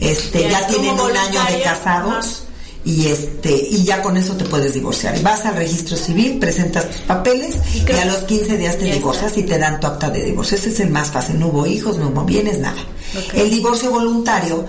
este, 0.01 0.51
ya 0.51 0.67
tienen 0.67 0.99
un 0.99 1.17
año 1.17 1.41
de 1.51 1.63
casados 1.63 2.45
y 2.85 3.07
este 3.07 3.55
y 3.55 3.85
ya 3.85 4.03
con 4.03 4.17
eso 4.17 4.35
te 4.35 4.45
puedes 4.45 4.75
divorciar. 4.75 5.21
Vas 5.23 5.45
al 5.45 5.57
registro 5.57 5.97
civil, 5.97 6.39
presentas 6.39 6.91
tus 6.91 7.01
papeles 7.03 7.57
y, 7.75 7.93
a 7.93 8.05
los 8.05 8.19
15 8.19 8.57
días 8.57 8.79
te 8.79 8.85
divorcias 8.85 9.37
y 9.37 9.43
te 9.43 9.59
dan 9.59 9.81
tu 9.81 9.87
acta 9.87 10.11
de 10.11 10.25
divorcio. 10.25 10.57
Ese 10.57 10.71
es 10.71 10.81
el 10.81 10.91
más 10.91 11.11
fácil. 11.11 11.39
No 11.39 11.49
hubo 11.49 11.67
hijos, 11.67 11.99
no 11.99 12.09
hubo 12.09 12.25
bienes, 12.25 12.59
nada. 12.59 12.83
El 13.35 13.51
divorcio 13.51 13.91
voluntario 13.91 14.67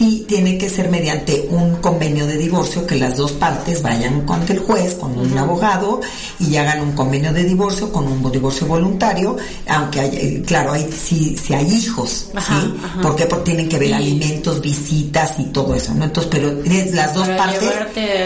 sí 0.00 0.24
tiene 0.26 0.56
que 0.56 0.70
ser 0.70 0.88
mediante 0.88 1.46
un 1.50 1.76
convenio 1.76 2.26
de 2.26 2.38
divorcio 2.38 2.86
que 2.86 2.96
las 2.96 3.18
dos 3.18 3.32
partes 3.32 3.82
vayan 3.82 4.22
con 4.22 4.40
el 4.48 4.58
juez, 4.58 4.94
con 4.94 5.18
un 5.18 5.36
abogado 5.36 6.00
y 6.38 6.56
hagan 6.56 6.80
un 6.80 6.92
convenio 6.92 7.34
de 7.34 7.44
divorcio 7.44 7.92
con 7.92 8.06
un 8.06 8.32
divorcio 8.32 8.66
voluntario, 8.66 9.36
aunque 9.68 10.00
hay, 10.00 10.16
eh, 10.16 10.42
claro, 10.46 10.72
hay, 10.72 10.90
si, 10.90 11.36
si 11.36 11.52
hay 11.52 11.70
hijos, 11.70 12.30
¿sí? 12.32 12.74
Porque, 13.02 13.28
tienen 13.44 13.68
que 13.68 13.78
ver 13.78 13.92
alimentos, 13.92 14.62
visitas 14.62 15.34
y 15.38 15.44
todo 15.44 15.74
eso, 15.74 15.92
¿no? 15.94 16.06
Entonces, 16.06 16.30
pero 16.32 16.50
las 16.94 17.14
dos 17.14 17.28
partes 17.28 17.70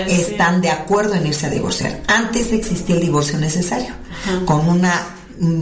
están 0.07 0.61
de 0.61 0.71
acuerdo 0.71 1.14
en 1.14 1.26
irse 1.26 1.47
a 1.47 1.50
divorciar. 1.50 2.02
Antes 2.07 2.52
existía 2.52 2.95
el 2.95 3.02
divorcio 3.02 3.37
necesario, 3.38 3.95
con 4.47 4.69
una 4.69 5.07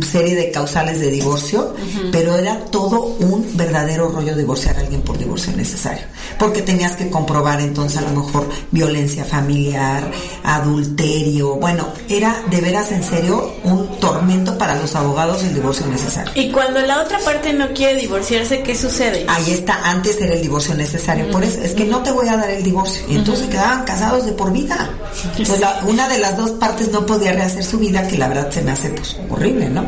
serie 0.02 0.34
de 0.34 0.50
causales 0.50 1.00
de 1.00 1.10
divorcio, 1.10 1.74
pero 2.10 2.34
era 2.36 2.58
todo 2.66 3.02
un 3.20 3.46
verdadero 3.54 4.08
rollo 4.08 4.36
divorciar 4.36 4.76
a 4.76 4.80
alguien 4.80 5.00
por 5.02 5.18
divorcio 5.18 5.54
necesario, 5.56 6.04
porque 6.38 6.62
tenías 6.62 6.96
que 6.96 7.08
comprobar 7.08 7.60
entonces 7.60 7.98
a 7.98 8.02
lo 8.02 8.10
mejor 8.10 8.48
violencia 8.70 9.24
familiar, 9.24 10.10
adulterio, 10.44 11.56
bueno, 11.56 11.88
era 12.08 12.42
de 12.50 12.60
veras 12.60 12.92
en 12.92 13.02
serio 13.02 13.54
un 13.64 13.98
tormento 13.98 14.58
para 14.58 14.76
los 14.76 14.94
abogados 14.94 15.42
el 15.42 15.54
divorcio 15.54 15.86
necesario. 15.86 16.32
Y 16.34 16.50
cuando 16.50 16.80
la 16.80 17.02
otra 17.02 17.18
parte 17.20 17.52
no 17.52 17.72
quiere 17.72 17.96
divorciarse, 18.00 18.62
¿qué 18.62 18.74
sucede? 18.74 19.24
Ahí 19.28 19.52
está, 19.52 19.90
antes 19.90 20.20
era 20.20 20.34
el 20.34 20.42
divorcio 20.42 20.74
necesario, 20.74 21.30
por 21.30 21.44
eso 21.44 21.60
es 21.62 21.72
que 21.72 21.84
no 21.84 22.02
te 22.02 22.10
voy 22.10 22.28
a 22.28 22.36
dar 22.36 22.50
el 22.50 22.62
divorcio, 22.62 23.02
y 23.08 23.16
entonces 23.16 23.46
quedaban 23.48 23.84
casados 23.84 24.26
de 24.26 24.32
por 24.32 24.52
vida. 24.52 24.90
Pues 25.36 25.60
una 25.86 26.08
de 26.08 26.18
las 26.18 26.36
dos 26.36 26.52
partes 26.52 26.90
no 26.90 27.06
podía 27.06 27.32
rehacer 27.32 27.64
su 27.64 27.78
vida, 27.78 28.06
que 28.06 28.18
la 28.18 28.28
verdad 28.28 28.50
se 28.50 28.62
me 28.62 28.72
hace 28.72 28.90
pues 28.90 29.16
horrible 29.30 29.61
¿no? 29.70 29.84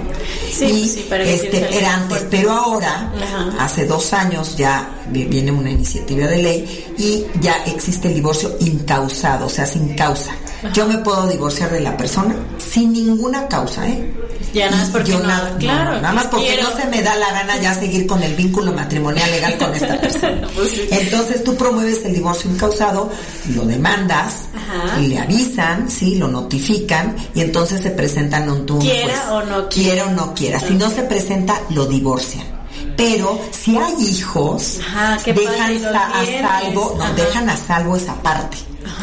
Sí, 0.50 0.64
y 0.64 1.28
este, 1.28 1.78
era 1.78 1.94
antes, 1.94 2.26
pero 2.30 2.52
ahora, 2.52 3.10
hace 3.58 3.86
dos 3.86 4.12
años 4.12 4.56
ya 4.56 4.88
viene 5.10 5.52
una 5.52 5.70
iniciativa 5.70 6.26
de 6.26 6.42
ley 6.42 6.94
y 6.98 7.24
ya 7.40 7.64
existe 7.66 8.08
el 8.08 8.14
divorcio 8.14 8.56
incausado, 8.60 9.46
o 9.46 9.50
sea, 9.50 9.66
sin 9.66 9.94
causa. 9.94 10.32
Yo 10.72 10.86
me 10.86 10.98
puedo 10.98 11.26
divorciar 11.26 11.70
de 11.70 11.80
la 11.80 11.96
persona 11.96 12.34
sin 12.58 12.92
ninguna 12.92 13.46
causa, 13.48 13.86
¿eh? 13.86 14.12
Ya 14.54 14.70
nada 14.70 14.82
más 14.82 14.90
porque 14.90 15.12
no, 15.12 15.20
nada, 15.20 15.56
claro, 15.58 16.00
nada 16.00 16.12
más 16.12 16.26
porque 16.26 16.56
no 16.62 16.70
se 16.80 16.86
me 16.86 17.02
da 17.02 17.16
la 17.16 17.32
gana 17.32 17.60
ya 17.60 17.74
seguir 17.74 18.06
con 18.06 18.22
el 18.22 18.34
vínculo 18.34 18.72
matrimonial 18.72 19.28
legal 19.30 19.58
con 19.58 19.74
esta 19.74 20.00
persona. 20.00 20.48
Pues 20.54 20.80
entonces 20.90 21.42
tú 21.42 21.56
promueves 21.56 22.04
el 22.04 22.14
divorcio 22.14 22.50
incausado, 22.50 23.10
lo 23.54 23.64
demandas, 23.64 24.44
y 25.00 25.08
le 25.08 25.18
avisan, 25.18 25.90
sí, 25.90 26.16
lo 26.16 26.28
notifican 26.28 27.16
y 27.34 27.40
entonces 27.40 27.82
se 27.82 27.90
presentan 27.90 28.48
un 28.48 28.64
turno. 28.64 28.82
Quiera 28.82 29.34
o 29.34 29.42
no 29.42 29.68
quiera. 29.68 30.06
o 30.06 30.10
no 30.10 30.34
quiera. 30.34 30.60
Si 30.60 30.74
no 30.74 30.88
se 30.88 31.02
presenta, 31.02 31.60
lo 31.70 31.86
divorcian 31.86 32.53
pero 32.96 33.40
si 33.50 33.76
hay 33.76 33.94
hijos, 34.00 34.78
dejan 35.24 35.96
a, 35.96 36.24
salvo, 36.40 36.96
no, 36.98 37.14
dejan 37.14 37.48
a 37.48 37.56
salvo 37.56 37.96
esa 37.96 38.14
parte. 38.22 38.58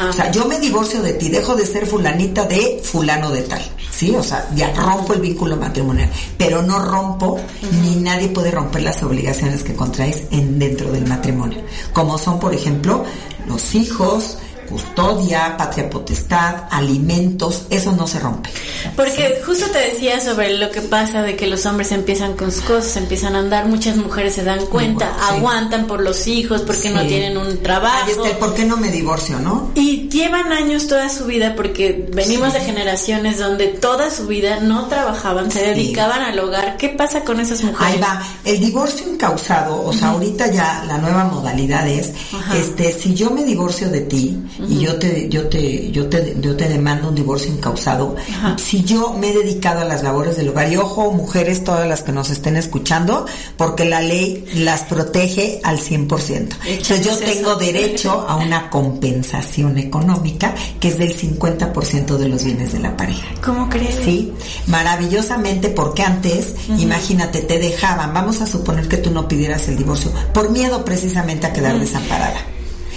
O 0.08 0.14
sea, 0.14 0.32
yo 0.32 0.46
me 0.46 0.60
divorcio 0.60 1.02
de 1.02 1.14
ti, 1.14 1.30
dejo 1.30 1.56
de 1.56 1.66
ser 1.66 1.86
fulanita 1.86 2.46
de 2.46 2.82
fulano 2.84 3.32
de 3.32 3.42
tal. 3.42 3.62
Sí, 3.92 4.14
o 4.16 4.24
sea, 4.24 4.48
ya 4.56 4.74
rompo 4.74 5.14
el 5.14 5.22
vínculo 5.22 5.58
matrimonial, 5.58 6.10
pero 6.38 6.62
no 6.62 6.80
rompo 6.80 7.40
ni 7.84 7.98
nadie 7.98 8.30
puede 8.30 8.50
romper 8.50 8.84
las 8.84 9.04
obligaciones 9.04 9.64
que 9.64 9.76
contraes 9.76 10.24
en 10.32 10.58
dentro 10.58 10.92
del 10.92 11.06
matrimonio, 11.08 11.62
como 11.94 12.18
son, 12.18 12.40
por 12.40 12.54
ejemplo, 12.54 13.04
los 13.48 13.76
hijos, 13.76 14.38
custodia, 14.72 15.56
patria 15.58 15.90
potestad, 15.90 16.64
alimentos, 16.72 17.66
eso 17.70 17.92
no 17.92 18.08
se 18.08 18.20
rompe. 18.20 18.50
Porque 18.96 19.42
justo 19.46 19.68
te 19.72 19.80
decía 19.80 20.20
sobre 20.20 20.58
lo 20.58 20.72
que 20.72 20.82
pasa 20.82 21.22
de 21.22 21.36
que 21.36 21.48
los 21.48 21.66
hombres 21.66 21.92
empiezan 21.92 22.34
con 22.34 22.52
sus 22.52 22.62
cosas, 22.62 22.98
empiezan 22.98 23.36
a 23.36 23.40
andar, 23.40 23.68
muchas 23.68 23.98
mujeres 23.98 24.34
se 24.34 24.44
dan 24.44 24.66
cuenta, 24.68 25.14
aguantan 25.28 25.86
por 25.86 26.02
los 26.02 26.28
hijos 26.28 26.62
porque 26.62 26.90
no 26.90 27.06
tienen 27.06 27.38
un 27.38 27.62
trabajo. 27.62 28.06
Ahí 28.06 28.12
está 28.12 28.30
el 28.30 28.38
por 28.38 28.54
qué 28.54 28.66
no 28.66 28.78
me 28.78 28.90
divorcio, 28.90 29.40
¿no? 29.40 29.72
Y 29.76 30.10
llevan 30.10 30.52
años 30.52 30.88
toda 30.88 31.10
su 31.10 31.26
vida 31.26 31.54
porque 31.56 32.10
venimos 32.14 32.54
de 32.54 32.62
generaciones 32.62 33.38
donde 33.38 33.68
toda 33.68 34.10
su 34.10 34.28
vida 34.28 34.60
no 34.60 34.88
trabajaban, 34.88 35.52
se 35.52 35.62
dedicaban 35.62 36.22
al 36.22 36.40
hogar. 36.40 36.78
¿Qué 36.78 36.90
pasa 36.90 37.24
con 37.24 37.40
esas 37.40 37.64
mujeres? 37.64 37.94
Ahí 37.94 38.00
va, 38.00 38.26
el 38.46 38.60
divorcio 38.60 39.08
incausado, 39.12 39.84
o 39.84 39.94
sea, 39.94 40.10
ahorita 40.10 40.52
ya 40.52 40.84
la 40.88 40.98
nueva 40.98 41.26
modalidad 41.26 41.88
es, 41.88 42.12
este, 42.56 42.92
si 42.92 43.14
yo 43.14 43.30
me 43.32 43.44
divorcio 43.44 43.90
de 43.90 44.02
ti, 44.02 44.38
y 44.68 44.80
yo 44.80 44.96
te, 44.98 45.30
yo 45.30 45.48
te, 45.48 45.92
yo 45.92 46.08
te, 46.08 46.36
yo 46.40 46.56
te 46.56 46.68
demando 46.68 47.10
un 47.10 47.16
divorcio 47.16 47.52
incausado, 47.52 48.16
si 48.58 48.84
yo 48.84 49.14
me 49.14 49.30
he 49.30 49.34
dedicado 49.34 49.82
a 49.82 49.86
las 49.86 50.04
labores 50.04 50.38
del 50.38 50.50
hogar, 50.50 50.72
y 50.72 50.78
ojo, 50.78 51.12
mujeres, 51.12 51.64
todas 51.64 51.88
las 51.88 52.04
que 52.04 52.12
nos 52.12 52.30
estén 52.30 52.56
escuchando, 52.58 53.26
porque 53.58 53.86
la 53.86 54.02
ley 54.02 54.46
las 54.56 54.84
protege 54.84 55.60
al 55.64 55.80
100%. 55.80 56.50
Entonces 56.66 57.06
yo 57.06 57.18
tengo 57.18 57.56
derecho 57.56 58.26
a 58.28 58.36
una 58.36 58.70
compensación 58.70 59.78
económica 59.78 60.54
que 60.80 60.90
es 60.90 60.98
del 60.98 61.16
50% 61.18 62.18
de 62.18 62.30
los 62.30 62.44
bienes 62.44 62.74
de 62.74 62.80
la 62.80 62.96
pareja. 62.98 63.28
¿Cómo 63.44 63.70
crees? 63.70 63.96
Sí, 64.04 64.34
maravillosamente 64.68 65.70
porque 65.70 66.04
antes, 66.04 66.56
imagínate, 66.78 67.42
te 67.42 67.60
dejaban, 67.60 68.14
vamos 68.14 68.42
a 68.42 68.48
suponer 68.48 68.88
que 68.88 68.98
tú 68.98 69.12
no 69.12 69.28
pidieras 69.28 69.68
el 69.68 69.78
divorcio, 69.78 70.12
por 70.34 70.50
miedo 70.52 70.84
precisamente 70.86 71.48
a 71.48 71.54
quedar 71.54 71.80
desamparada. 71.80 72.40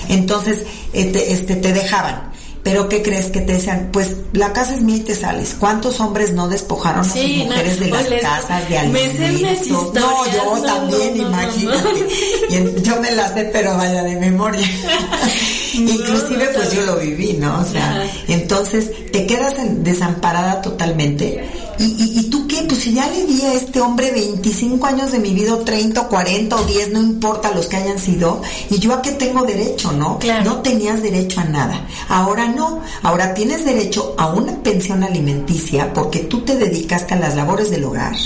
Entonces, 0.09 0.65
este, 0.93 1.33
este, 1.33 1.57
te 1.57 1.73
dejaban. 1.73 2.35
Pero 2.65 2.89
¿qué 2.89 3.03
crees 3.03 3.27
que 3.27 3.43
te 3.43 3.53
decían? 3.53 3.91
Pues 3.93 4.17
la 4.33 4.55
casa 4.55 4.75
es 4.75 4.81
mía 4.81 4.97
y 4.97 5.01
te 5.01 5.15
sales. 5.15 5.55
¿Cuántos 5.61 6.01
hombres 6.01 6.33
no 6.33 6.49
despojaron 6.49 7.03
a 7.03 7.05
sus 7.05 7.23
mujeres 7.23 7.79
de 7.79 7.89
las 7.89 8.07
casas, 8.07 8.67
de 8.71 8.79
alimentos? 8.79 9.93
No, 9.93 10.25
yo 10.33 10.63
también, 10.65 11.17
imagínate. 11.17 12.09
Y 12.49 12.83
yo 12.83 13.01
me 13.01 13.11
la 13.11 13.33
sé, 13.35 13.51
pero 13.53 13.77
vaya 13.77 14.03
de 14.03 14.17
memoria. 14.17 14.67
Inclusive 15.75 16.49
pues 16.55 16.73
yo 16.73 16.83
lo 16.83 16.97
viví, 16.97 17.35
¿no? 17.35 17.61
O 17.61 17.65
sea, 17.65 18.03
entonces 18.29 18.91
te 19.11 19.27
quedas 19.27 19.55
desamparada 19.83 20.63
totalmente. 20.63 21.45
¿Y, 21.79 21.85
y, 21.85 22.19
y? 22.21 22.23
Pues 22.23 22.24
si 22.85 22.93
ya 22.93 23.09
le 23.09 23.25
di 23.25 23.41
a 23.41 23.55
este 23.55 23.81
hombre 23.81 24.11
25 24.11 24.87
años 24.87 25.11
de 25.11 25.19
mi 25.19 25.33
vida, 25.33 25.59
30, 25.65 26.07
40 26.07 26.55
o 26.55 26.65
10, 26.65 26.93
no 26.93 27.01
importa 27.01 27.51
los 27.51 27.67
que 27.67 27.77
hayan 27.77 27.99
sido, 27.99 28.43
y 28.69 28.79
yo 28.79 28.93
a 28.93 29.01
qué 29.01 29.13
tengo 29.13 29.43
derecho, 29.43 29.91
¿no? 29.93 30.19
Claro. 30.19 30.45
No 30.45 30.57
tenías 30.61 31.03
derecho 31.03 31.41
a 31.41 31.45
nada. 31.45 31.89
Ahora 32.11 32.47
no, 32.47 32.83
ahora 33.03 33.33
tienes 33.33 33.65
derecho 33.65 34.15
a 34.19 34.27
una 34.27 34.63
pensión 34.63 35.03
alimenticia 35.03 35.95
porque 35.95 36.19
tú 36.19 36.43
te 36.43 36.59
dedicaste 36.59 37.15
a 37.15 37.19
las 37.19 37.35
labores 37.35 37.71
del 37.71 37.85
hogar, 37.85 38.17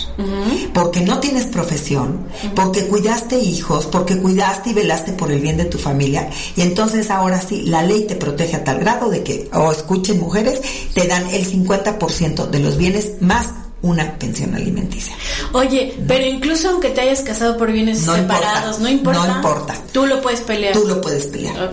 porque 0.75 1.03
no 1.03 1.21
tienes 1.21 1.47
profesión, 1.47 2.27
porque 2.57 2.89
cuidaste 2.89 3.39
hijos, 3.39 3.87
porque 3.87 4.19
cuidaste 4.19 4.71
y 4.71 4.75
velaste 4.75 5.13
por 5.13 5.31
el 5.31 5.41
bien 5.41 5.57
de 5.57 5.67
tu 5.67 5.79
familia, 5.79 6.31
y 6.57 6.63
entonces 6.63 7.13
ahora 7.13 7.41
sí, 7.41 7.63
la 7.63 7.83
ley 7.83 8.09
te 8.09 8.17
protege 8.17 8.57
a 8.57 8.65
tal 8.65 8.81
grado 8.81 9.09
de 9.09 9.23
que, 9.23 9.49
o 9.55 9.71
escuchen 9.71 10.19
mujeres, 10.19 10.61
te 10.95 11.07
dan 11.07 11.31
el 11.31 11.49
50% 11.49 12.51
de 12.51 12.59
los 12.59 12.77
bienes 12.77 13.13
más 13.21 13.68
una 13.81 14.19
pensión 14.19 14.55
alimenticia. 14.55 15.15
Oye, 15.53 15.97
pero 16.07 16.27
incluso 16.27 16.71
aunque 16.71 16.91
te 16.91 17.01
hayas 17.03 17.21
casado 17.21 17.57
por 17.57 17.71
bienes 17.71 18.01
separados, 18.01 18.81
no 18.81 18.89
importa. 18.89 19.27
No 19.27 19.37
importa. 19.37 19.83
Tú 19.93 20.07
lo 20.07 20.21
puedes 20.21 20.41
pelear. 20.41 20.73
Tú 20.73 20.87
lo 20.87 21.01
puedes 21.01 21.27
pelear. 21.27 21.73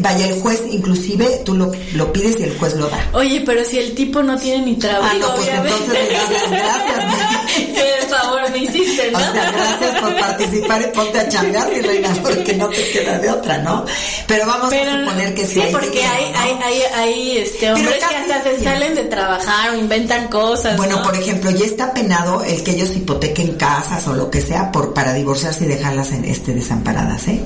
vaya, 0.00 0.26
el 0.26 0.40
juez 0.40 0.62
inclusive 0.70 1.42
tú 1.44 1.54
lo, 1.54 1.72
lo, 1.94 2.12
pides 2.12 2.40
y 2.40 2.44
el 2.44 2.58
juez 2.58 2.74
lo 2.76 2.88
da. 2.88 3.10
Oye, 3.12 3.42
pero 3.46 3.64
si 3.64 3.78
el 3.78 3.94
tipo 3.94 4.22
no 4.22 4.36
tiene 4.36 4.66
ni 4.66 4.76
trabajo. 4.76 5.16
Ah, 5.22 5.34
pues 5.36 5.48
entonces 5.48 6.08
gracias, 6.10 6.50
gracias. 6.50 7.86
Me 8.50 8.58
hiciste, 8.58 9.10
¿no? 9.10 9.18
O 9.18 9.32
sea, 9.32 9.50
gracias 9.50 10.00
por 10.00 10.18
participar 10.18 10.66
pare, 10.66 10.88
ponte 10.88 11.18
a 11.18 11.28
chambear, 11.28 11.70
mi 11.70 11.80
reina, 11.80 12.08
porque 12.22 12.54
no 12.54 12.68
te 12.68 12.90
queda 12.90 13.18
de 13.18 13.30
otra, 13.30 13.58
¿no? 13.58 13.84
Pero 14.26 14.46
vamos 14.46 14.72
a 14.72 14.98
suponer 14.98 15.34
que 15.34 15.46
sí. 15.46 15.60
Sí, 15.60 15.68
porque 15.72 16.02
hay, 16.02 16.32
hay, 16.34 16.58
hay, 16.62 16.82
hay, 16.94 17.38
este, 17.38 17.72
hombres 17.72 17.96
que 17.96 18.16
hasta 18.16 18.42
se 18.42 18.62
salen 18.62 18.94
de 18.94 19.04
trabajar 19.04 19.70
o 19.70 19.76
inventan 19.76 20.28
cosas. 20.28 20.76
Bueno, 20.76 21.02
por 21.02 21.16
ejemplo, 21.16 21.50
ya 21.50 21.64
está 21.64 21.92
penado 21.92 22.42
el 22.44 22.62
que 22.62 22.72
ellos 22.72 22.90
hipotequen 22.94 23.54
casas 23.54 24.06
o 24.08 24.14
lo 24.14 24.30
que 24.30 24.40
sea 24.40 24.72
por 24.72 24.94
para 24.94 25.12
divorciarse 25.12 25.64
y 25.64 25.68
dejarlas 25.68 26.12
en 26.12 26.24
este 26.24 26.54
desamparadas, 26.54 27.28
¿eh? 27.28 27.40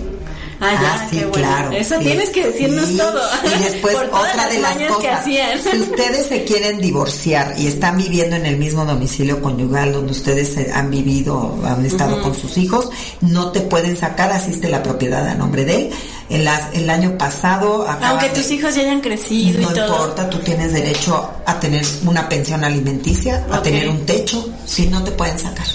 Ah, 0.63 0.73
ya, 0.75 0.95
ah, 0.95 1.09
sí, 1.09 1.21
claro. 1.33 1.73
Eso 1.73 1.99
tienes 2.01 2.29
que 2.29 2.47
decirnos 2.47 2.95
todo. 2.95 3.19
Y 3.45 3.63
después 3.63 3.97
otra 3.97 4.47
de 4.47 4.59
las 4.59 4.77
cosas, 4.77 5.25
si 5.25 5.81
ustedes 5.81 6.27
se 6.27 6.45
quieren 6.45 6.79
divorciar 6.81 7.55
y 7.57 7.67
están 7.67 7.97
viviendo 7.97 8.37
en 8.37 8.45
el 8.45 8.59
mismo 8.59 8.85
domicilio 8.85 9.41
conyugal 9.41 9.95
donde 9.95 10.13
ustedes 10.13 10.59
han 10.75 10.91
vivido, 10.91 11.59
han 11.65 11.85
estado 11.87 12.21
con 12.23 12.35
sus 12.35 12.59
hijos, 12.59 12.91
no 13.23 13.53
te 13.53 13.63
pueden 13.63 13.97
sacar, 13.97 14.33
asiste 14.33 14.69
la 14.69 14.83
propiedad 14.83 15.27
a 15.27 15.35
nombre 15.35 15.65
de 15.65 15.77
él. 15.77 15.91
El 16.29 16.91
año 16.91 17.17
pasado... 17.17 17.87
Aunque 18.03 18.29
tus 18.29 18.51
hijos 18.51 18.75
ya 18.75 18.83
hayan 18.83 19.01
crecido 19.01 19.63
no 19.63 19.71
y 19.71 19.75
todo. 19.75 19.87
importa, 19.87 20.29
tú 20.29 20.39
tienes 20.41 20.75
derecho 20.75 21.31
a 21.47 21.59
tener 21.59 21.87
una 22.05 22.29
pensión 22.29 22.63
alimenticia, 22.65 23.47
a 23.51 23.63
tener 23.63 23.89
un 23.89 24.05
techo, 24.05 24.47
si 24.67 24.89
no 24.89 25.03
te 25.03 25.13
pueden 25.13 25.39
sacar. 25.39 25.67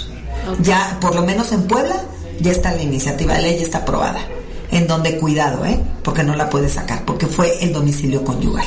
Ya, 0.60 0.96
por 1.00 1.16
lo 1.16 1.22
menos 1.22 1.50
en 1.50 1.64
Puebla, 1.64 1.96
ya 2.38 2.52
está 2.52 2.70
la 2.70 2.82
iniciativa 2.82 3.34
de 3.34 3.42
ley, 3.42 3.58
ya 3.58 3.64
está 3.64 3.78
aprobada 3.78 4.35
en 4.70 4.86
donde 4.86 5.18
cuidado, 5.18 5.64
¿eh? 5.64 5.80
Porque 6.02 6.22
no 6.22 6.34
la 6.36 6.50
puede 6.50 6.68
sacar, 6.68 7.04
porque 7.04 7.26
fue 7.26 7.62
el 7.62 7.72
domicilio 7.72 8.24
conyugal. 8.24 8.66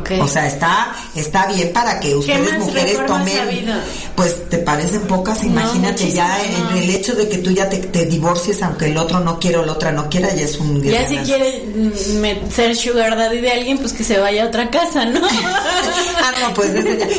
Okay. 0.00 0.20
O 0.20 0.28
sea, 0.28 0.46
está 0.46 0.94
está 1.14 1.46
bien 1.46 1.72
para 1.72 2.00
que 2.00 2.14
ustedes 2.14 2.58
mujeres 2.58 2.98
tomen. 3.06 3.72
Pues 4.14 4.48
te 4.48 4.58
parecen 4.58 5.02
pocas, 5.02 5.42
imagínate 5.44 6.10
ya 6.10 6.38
en 6.44 6.78
el 6.78 6.90
hecho 6.90 7.14
de 7.14 7.28
que 7.28 7.38
tú 7.38 7.50
ya 7.50 7.68
te, 7.68 8.06
divorcies 8.06 8.62
aunque 8.62 8.86
el 8.86 8.96
otro 8.96 9.20
no 9.20 9.38
quiera 9.38 9.60
o 9.60 9.64
la 9.64 9.72
otra 9.72 9.92
no 9.92 10.08
quiera, 10.08 10.34
ya 10.34 10.44
es 10.44 10.58
un 10.58 10.82
Ya 10.82 11.08
si 11.08 11.16
quiere 11.18 11.64
mm, 11.74 12.50
ser 12.50 12.76
sugar 12.76 13.16
daddy 13.16 13.40
de 13.40 13.50
alguien, 13.50 13.78
pues 13.78 13.92
que 13.92 14.04
se 14.04 14.18
vaya 14.18 14.44
a 14.44 14.46
otra 14.46 14.70
casa, 14.70 15.04
¿no? 15.04 15.20
ah, 15.26 16.32
no, 16.40 16.54
pues 16.54 16.70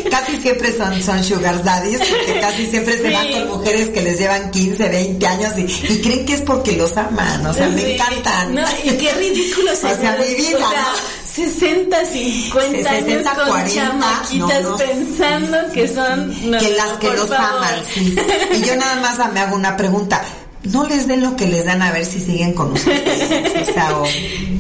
casi 0.10 0.38
siempre 0.38 0.76
son, 0.76 1.02
son 1.02 1.24
sugar 1.24 1.64
daddies, 1.64 2.00
porque 2.00 2.40
casi 2.40 2.68
siempre 2.68 2.98
se 2.98 3.10
van 3.10 3.32
con 3.32 3.48
mujeres 3.58 3.90
que 3.90 4.02
les 4.02 4.20
llevan 4.20 4.52
15, 4.52 4.90
20 4.90 5.28
años 5.28 5.54
y, 5.58 5.94
y 5.94 6.02
creen 6.02 6.26
que 6.26 6.34
es 6.34 6.42
porque 6.42 6.74
los 6.74 6.96
aman, 6.98 7.46
o 7.46 7.54
sea, 7.54 7.68
me 7.70 7.96
encantan. 7.96 8.56
No, 8.56 8.64
y 8.84 8.90
qué 8.92 9.12
ridículo 9.14 9.72
O 9.74 9.76
sea, 9.76 10.18
mi 10.18 10.36
vida, 10.36 10.60
¿no? 10.60 11.23
60, 11.34 12.06
50 12.06 12.90
años 12.92 13.28
con 13.28 13.48
40, 13.48 13.74
chamaquitas 13.74 14.66
pensando 14.78 15.58
que 15.74 15.88
son 15.88 16.32
que 16.32 16.76
las 16.76 16.98
que 17.00 17.12
los 17.12 17.32
aman, 17.32 17.84
sí. 17.92 18.16
Y 18.54 18.62
yo 18.62 18.76
nada 18.76 18.98
más 19.02 19.34
me 19.34 19.40
hago 19.40 19.56
una 19.56 19.76
pregunta. 19.76 20.24
No 20.72 20.88
les 20.88 21.08
den 21.08 21.22
lo 21.22 21.36
que 21.36 21.48
les 21.48 21.66
dan 21.66 21.82
a 21.82 21.92
ver 21.92 22.06
si 22.06 22.22
siguen 22.22 22.54
con 22.54 22.72
ustedes. 22.72 23.68
O 23.70 23.74
sea, 23.74 23.92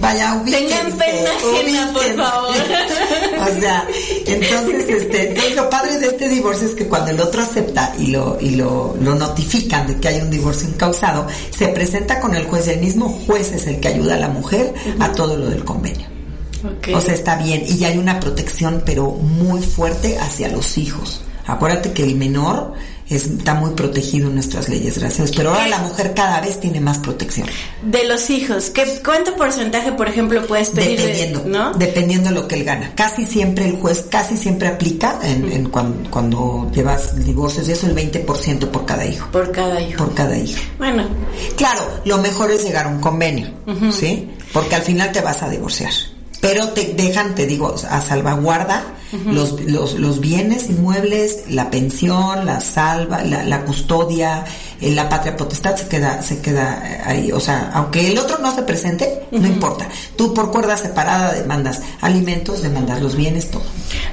vaya, 0.01 0.33
ubíquense. 0.33 0.67
Tengan 0.67 0.97
pena 0.97 1.29
ajena, 1.29 1.93
por 1.93 2.15
favor. 2.15 2.55
o 3.39 3.61
sea, 3.61 3.87
entonces, 4.25 4.89
este, 4.89 5.55
lo 5.55 5.69
padre 5.69 5.99
de 5.99 6.07
este 6.07 6.27
divorcio 6.27 6.67
es 6.67 6.75
que 6.75 6.87
cuando 6.87 7.11
el 7.11 7.21
otro 7.21 7.43
acepta 7.43 7.93
y 7.99 8.07
lo, 8.07 8.37
y 8.41 8.55
lo, 8.55 8.97
lo 8.99 9.15
notifican 9.15 9.87
de 9.87 9.97
que 9.97 10.07
hay 10.09 10.19
un 10.19 10.29
divorcio 10.29 10.67
incausado, 10.67 11.27
se 11.55 11.67
presenta 11.69 12.19
con 12.19 12.35
el 12.35 12.45
juez 12.47 12.67
y 12.67 12.71
el 12.71 12.79
mismo 12.81 13.07
juez 13.09 13.53
es 13.53 13.67
el 13.67 13.79
que 13.79 13.89
ayuda 13.89 14.15
a 14.15 14.19
la 14.19 14.29
mujer 14.29 14.73
a 14.99 15.11
todo 15.13 15.37
lo 15.37 15.49
del 15.49 15.63
convenio. 15.63 16.12
O 16.93 17.01
sea, 17.01 17.13
está 17.13 17.35
bien. 17.37 17.63
Y 17.67 17.77
ya 17.77 17.89
hay 17.89 17.97
una 17.97 18.19
protección, 18.19 18.83
pero 18.85 19.11
muy 19.11 19.61
fuerte 19.61 20.17
hacia 20.17 20.47
los 20.49 20.77
hijos. 20.77 21.21
Acuérdate 21.45 21.91
que 21.91 22.03
el 22.03 22.15
menor 22.15 22.73
está 23.09 23.53
muy 23.53 23.71
protegido 23.71 24.27
en 24.29 24.35
nuestras 24.35 24.69
leyes, 24.69 24.97
gracias. 24.97 25.31
Pero 25.35 25.49
ahora 25.51 25.67
la 25.67 25.79
mujer 25.79 26.13
cada 26.15 26.39
vez 26.41 26.59
tiene 26.59 26.79
más 26.79 26.99
protección. 26.99 27.47
De 27.83 28.05
los 28.05 28.29
hijos, 28.29 28.69
¿qué, 28.69 29.01
¿cuánto 29.03 29.35
porcentaje, 29.35 29.91
por 29.91 30.07
ejemplo, 30.07 30.45
puedes 30.45 30.69
pedir? 30.69 30.99
Dependiendo, 30.99 31.43
¿no? 31.45 31.73
Dependiendo 31.73 32.29
de 32.29 32.35
lo 32.35 32.47
que 32.47 32.55
él 32.55 32.63
gana. 32.63 32.93
Casi 32.95 33.25
siempre 33.25 33.67
el 33.67 33.75
juez, 33.77 34.07
casi 34.09 34.37
siempre 34.37 34.67
aplica 34.67 35.19
en, 35.23 35.69
cuando, 35.69 36.71
llevas 36.73 37.23
divorcios, 37.23 37.67
y 37.67 37.73
eso 37.73 37.87
el 37.87 37.95
20% 37.95 38.67
por 38.69 38.85
cada 38.85 39.05
hijo. 39.05 39.29
Por 39.31 39.51
cada 39.51 39.81
hijo. 39.81 39.97
Por 39.97 40.13
cada 40.13 40.37
hijo. 40.37 40.61
Bueno. 40.77 41.07
Claro, 41.57 41.81
lo 42.05 42.17
mejor 42.19 42.51
es 42.51 42.63
llegar 42.63 42.85
a 42.85 42.89
un 42.89 42.99
convenio, 42.99 43.47
¿sí? 43.91 44.29
Porque 44.53 44.75
al 44.75 44.81
final 44.81 45.11
te 45.11 45.21
vas 45.21 45.43
a 45.43 45.49
divorciar 45.49 45.91
pero 46.43 46.67
te 46.71 46.93
dejan, 46.93 47.35
te 47.35 47.47
digo, 47.47 47.73
a 47.89 48.01
salvaguarda 48.01 48.83
los, 49.27 49.61
los, 49.61 49.93
los, 49.97 50.19
bienes 50.19 50.69
inmuebles, 50.69 51.45
la 51.47 51.71
pensión, 51.71 52.45
la 52.45 52.59
salva, 52.59 53.23
la, 53.23 53.43
la 53.43 53.63
custodia, 53.63 54.43
eh, 54.81 54.91
la 54.91 55.07
patria 55.07 55.37
potestad 55.37 55.77
se 55.77 55.87
queda, 55.87 56.21
se 56.21 56.41
queda 56.41 57.01
ahí. 57.05 57.31
O 57.31 57.39
sea, 57.39 57.71
aunque 57.73 58.11
el 58.11 58.17
otro 58.17 58.39
no 58.39 58.53
se 58.53 58.63
presente, 58.63 59.21
no 59.31 59.47
importa. 59.47 59.87
Tú 60.17 60.33
por 60.33 60.51
cuerda 60.51 60.75
separada 60.75 61.31
demandas 61.31 61.81
alimentos, 62.01 62.61
demandas 62.61 63.01
los 63.01 63.15
bienes, 63.15 63.49
todo. 63.49 63.63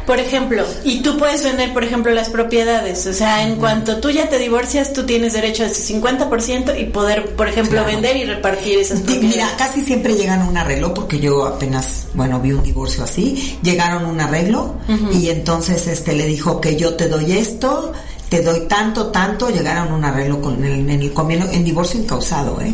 Por 0.06 0.18
ejemplo, 0.18 0.64
y 0.84 1.02
tú 1.02 1.16
puedes 1.16 1.44
vender, 1.44 1.72
por 1.72 1.84
ejemplo, 1.84 2.12
las 2.12 2.30
propiedades. 2.30 3.06
O 3.06 3.12
sea, 3.12 3.46
en 3.46 3.56
cuanto 3.56 4.00
tú 4.00 4.10
ya 4.10 4.28
te 4.28 4.38
divorcias, 4.38 4.92
tú 4.92 5.04
tienes 5.04 5.32
derecho 5.32 5.62
a 5.62 5.66
ese 5.66 5.94
50% 5.94 6.80
y 6.80 6.84
poder, 6.86 7.36
por 7.36 7.48
ejemplo, 7.48 7.84
vender 7.84 8.16
y 8.16 8.24
repartir 8.24 8.78
esas 8.78 9.00
propiedades. 9.00 9.36
Mira, 9.36 9.48
casi 9.56 9.82
siempre 9.82 10.14
llegan 10.14 10.42
a 10.42 10.48
un 10.48 10.56
arreglo, 10.56 10.94
porque 10.94 11.20
yo 11.20 11.46
apenas, 11.46 12.08
bueno, 12.14 12.40
vi 12.40 12.52
un 12.52 12.62
divorcio 12.62 13.04
así, 13.04 13.58
llegaron 13.62 14.04
a 14.04 14.08
un 14.08 14.20
arreglo 14.20 14.76
y 15.12 15.28
entonces 15.28 15.86
este 15.86 16.14
le 16.14 16.26
dijo 16.26 16.60
que 16.60 16.76
yo 16.76 16.94
te 16.94 17.08
doy 17.08 17.32
esto 17.32 17.92
te 18.30 18.42
doy 18.42 18.60
tanto, 18.68 19.08
tanto, 19.08 19.50
llegaron 19.50 19.88
a 19.88 19.94
un 19.96 20.04
arreglo 20.04 20.40
con 20.40 20.64
el, 20.64 20.88
en 20.88 21.02
el 21.02 21.12
convenio, 21.12 21.50
en 21.50 21.64
divorcio 21.64 22.00
incausado, 22.00 22.60
¿eh? 22.60 22.72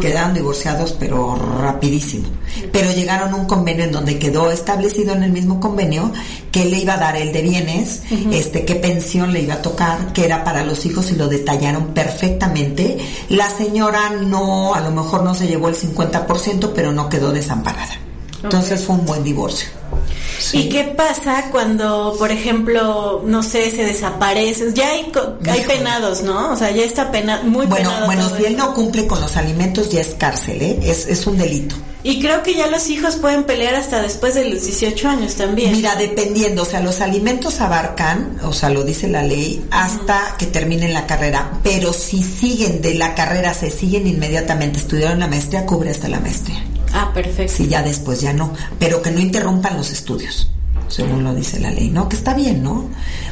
Quedaron 0.00 0.32
divorciados, 0.32 0.92
pero 0.92 1.34
rapidísimo. 1.34 2.28
Pero 2.70 2.92
llegaron 2.92 3.34
a 3.34 3.36
un 3.36 3.46
convenio 3.46 3.84
en 3.84 3.90
donde 3.90 4.20
quedó 4.20 4.52
establecido 4.52 5.12
en 5.14 5.24
el 5.24 5.32
mismo 5.32 5.58
convenio 5.58 6.12
que 6.52 6.66
le 6.66 6.78
iba 6.78 6.94
a 6.94 6.98
dar 6.98 7.16
el 7.16 7.32
de 7.32 7.42
bienes, 7.42 8.02
este, 8.30 8.64
qué 8.64 8.76
pensión 8.76 9.32
le 9.32 9.42
iba 9.42 9.54
a 9.54 9.62
tocar, 9.62 10.12
que 10.12 10.24
era 10.24 10.44
para 10.44 10.64
los 10.64 10.86
hijos 10.86 11.10
y 11.10 11.16
lo 11.16 11.26
detallaron 11.26 11.88
perfectamente. 11.88 12.98
La 13.28 13.50
señora 13.50 14.10
no, 14.10 14.74
a 14.74 14.80
lo 14.80 14.92
mejor 14.92 15.24
no 15.24 15.34
se 15.34 15.48
llevó 15.48 15.68
el 15.68 15.74
50%, 15.74 16.70
pero 16.76 16.92
no 16.92 17.08
quedó 17.08 17.32
desamparada. 17.32 17.98
Entonces 18.40 18.84
fue 18.84 18.94
un 18.94 19.04
buen 19.04 19.24
divorcio. 19.24 19.81
¿Y 20.52 20.68
qué 20.68 20.84
pasa 20.84 21.50
cuando, 21.50 22.14
por 22.18 22.30
ejemplo, 22.30 23.22
no 23.24 23.42
sé, 23.42 23.70
se 23.70 23.84
desaparece? 23.84 24.72
Ya 24.74 24.90
hay, 24.90 25.12
hay 25.48 25.60
penados, 25.62 26.22
¿no? 26.22 26.52
O 26.52 26.56
sea, 26.56 26.70
ya 26.70 26.84
está 26.84 27.10
pena, 27.10 27.42
muy 27.42 27.66
bueno, 27.66 27.90
penado. 27.90 28.06
Bueno, 28.06 28.30
si 28.36 28.44
él 28.44 28.56
no 28.56 28.74
cumple 28.74 29.06
con 29.06 29.20
los 29.20 29.36
alimentos, 29.36 29.90
ya 29.90 30.00
es 30.00 30.14
cárcel, 30.18 30.60
¿eh? 30.60 30.78
Es, 30.82 31.06
es 31.06 31.26
un 31.26 31.38
delito. 31.38 31.74
Y 32.04 32.20
creo 32.20 32.42
que 32.42 32.54
ya 32.54 32.66
los 32.66 32.90
hijos 32.90 33.16
pueden 33.16 33.44
pelear 33.44 33.76
hasta 33.76 34.02
después 34.02 34.34
de 34.34 34.48
los 34.48 34.64
18 34.64 35.08
años 35.08 35.36
también. 35.36 35.72
Mira, 35.72 35.94
dependiendo, 35.94 36.62
o 36.62 36.64
sea, 36.64 36.80
los 36.80 37.00
alimentos 37.00 37.60
abarcan, 37.60 38.40
o 38.42 38.52
sea, 38.52 38.70
lo 38.70 38.82
dice 38.82 39.06
la 39.06 39.22
ley, 39.22 39.64
hasta 39.70 40.34
que 40.36 40.46
terminen 40.46 40.94
la 40.94 41.06
carrera, 41.06 41.60
pero 41.62 41.92
si 41.92 42.24
siguen 42.24 42.82
de 42.82 42.94
la 42.94 43.14
carrera, 43.14 43.54
se 43.54 43.70
siguen 43.70 44.08
inmediatamente, 44.08 44.78
estudiaron 44.78 45.20
la 45.20 45.28
maestría, 45.28 45.64
cubre 45.64 45.90
hasta 45.90 46.08
la 46.08 46.18
maestría. 46.18 46.64
Ah, 46.92 47.10
perfecto. 47.12 47.52
Sí, 47.54 47.68
ya 47.68 47.82
después 47.82 48.20
ya 48.20 48.32
no, 48.32 48.52
pero 48.78 49.02
que 49.02 49.10
no 49.10 49.20
interrumpan 49.20 49.76
los 49.76 49.90
estudios 49.90 50.48
según 50.92 51.24
lo 51.24 51.34
dice 51.34 51.58
la 51.58 51.70
ley, 51.70 51.88
¿no? 51.88 52.08
Que 52.08 52.16
está 52.16 52.34
bien, 52.34 52.62
¿no? 52.62 52.88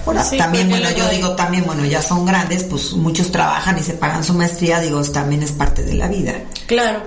Ahora, 0.07 0.25
también, 0.38 0.68
bueno, 0.70 0.90
yo 0.92 1.09
digo 1.11 1.31
también, 1.37 1.64
bueno, 1.64 1.85
ya 1.85 2.03
son 2.03 2.25
grandes, 2.25 2.64
pues 2.64 2.92
muchos 2.94 3.31
trabajan 3.31 3.79
y 3.79 3.83
se 3.83 3.92
pagan 3.92 4.25
su 4.25 4.35
maestría, 4.35 4.81
digo, 4.81 5.03
también 5.05 5.42
es 5.42 5.53
parte 5.53 5.83
de 5.83 5.94
la 5.94 6.09
vida. 6.09 6.35
Claro. 6.66 7.03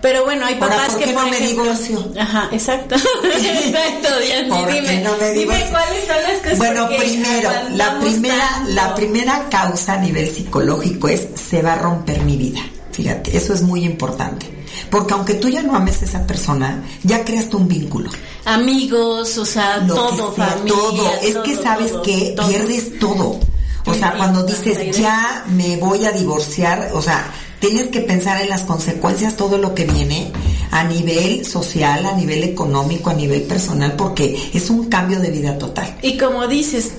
Pero 0.00 0.24
bueno, 0.24 0.44
hay 0.46 0.56
papás 0.56 0.90
¿por 0.90 0.98
qué 0.98 1.04
que 1.04 1.12
no 1.12 1.28
me 1.28 1.38
divorcio? 1.38 2.12
Ajá, 2.18 2.48
exacto. 2.50 2.96
exacto, 3.24 4.08
Diana, 4.18 4.66
dime, 4.66 5.00
no 5.00 5.16
me 5.16 5.30
dime 5.30 5.64
cuáles 5.70 6.06
son 6.06 6.16
las 6.24 6.40
cosas 6.42 6.58
Bueno, 6.58 6.88
primero, 6.88 7.50
la 7.70 8.00
primera 8.00 8.64
la 8.66 8.94
primera 8.96 9.48
causa 9.48 9.92
a 9.92 9.98
nivel 9.98 10.28
psicológico 10.28 11.06
es 11.06 11.28
se 11.36 11.62
va 11.62 11.74
a 11.74 11.78
romper 11.78 12.20
mi 12.22 12.36
vida. 12.36 12.60
Fíjate, 12.90 13.36
eso 13.36 13.54
es 13.54 13.62
muy 13.62 13.84
importante 13.84 14.61
porque 14.90 15.14
aunque 15.14 15.34
tú 15.34 15.48
ya 15.48 15.62
no 15.62 15.74
ames 15.74 16.02
a 16.02 16.04
esa 16.04 16.26
persona, 16.26 16.82
ya 17.02 17.24
creaste 17.24 17.56
un 17.56 17.68
vínculo. 17.68 18.10
Amigos, 18.44 19.38
o 19.38 19.44
sea, 19.44 19.84
todo, 19.86 20.32
familia. 20.32 20.74
Todo. 20.74 21.10
Es 21.22 21.36
que 21.38 21.56
sabes 21.56 21.92
que 22.04 22.34
pierdes 22.48 22.98
todo. 22.98 23.38
O 23.84 23.94
sea, 23.94 24.14
cuando 24.16 24.44
dices, 24.44 24.96
ya 24.96 25.44
me 25.48 25.76
voy 25.76 26.04
a 26.04 26.12
divorciar, 26.12 26.90
o 26.94 27.02
sea, 27.02 27.32
tienes 27.58 27.88
que 27.88 28.00
pensar 28.00 28.40
en 28.40 28.48
las 28.48 28.62
consecuencias, 28.62 29.36
todo 29.36 29.58
lo 29.58 29.74
que 29.74 29.84
viene 29.84 30.32
a 30.70 30.84
nivel 30.84 31.44
social, 31.44 32.06
a 32.06 32.12
nivel 32.12 32.44
económico, 32.44 33.10
a 33.10 33.14
nivel 33.14 33.42
personal, 33.42 33.94
porque 33.94 34.50
es 34.54 34.70
un 34.70 34.88
cambio 34.88 35.20
de 35.20 35.30
vida 35.30 35.58
total. 35.58 35.96
Y 36.02 36.16
como 36.16 36.46
dices, 36.46 36.92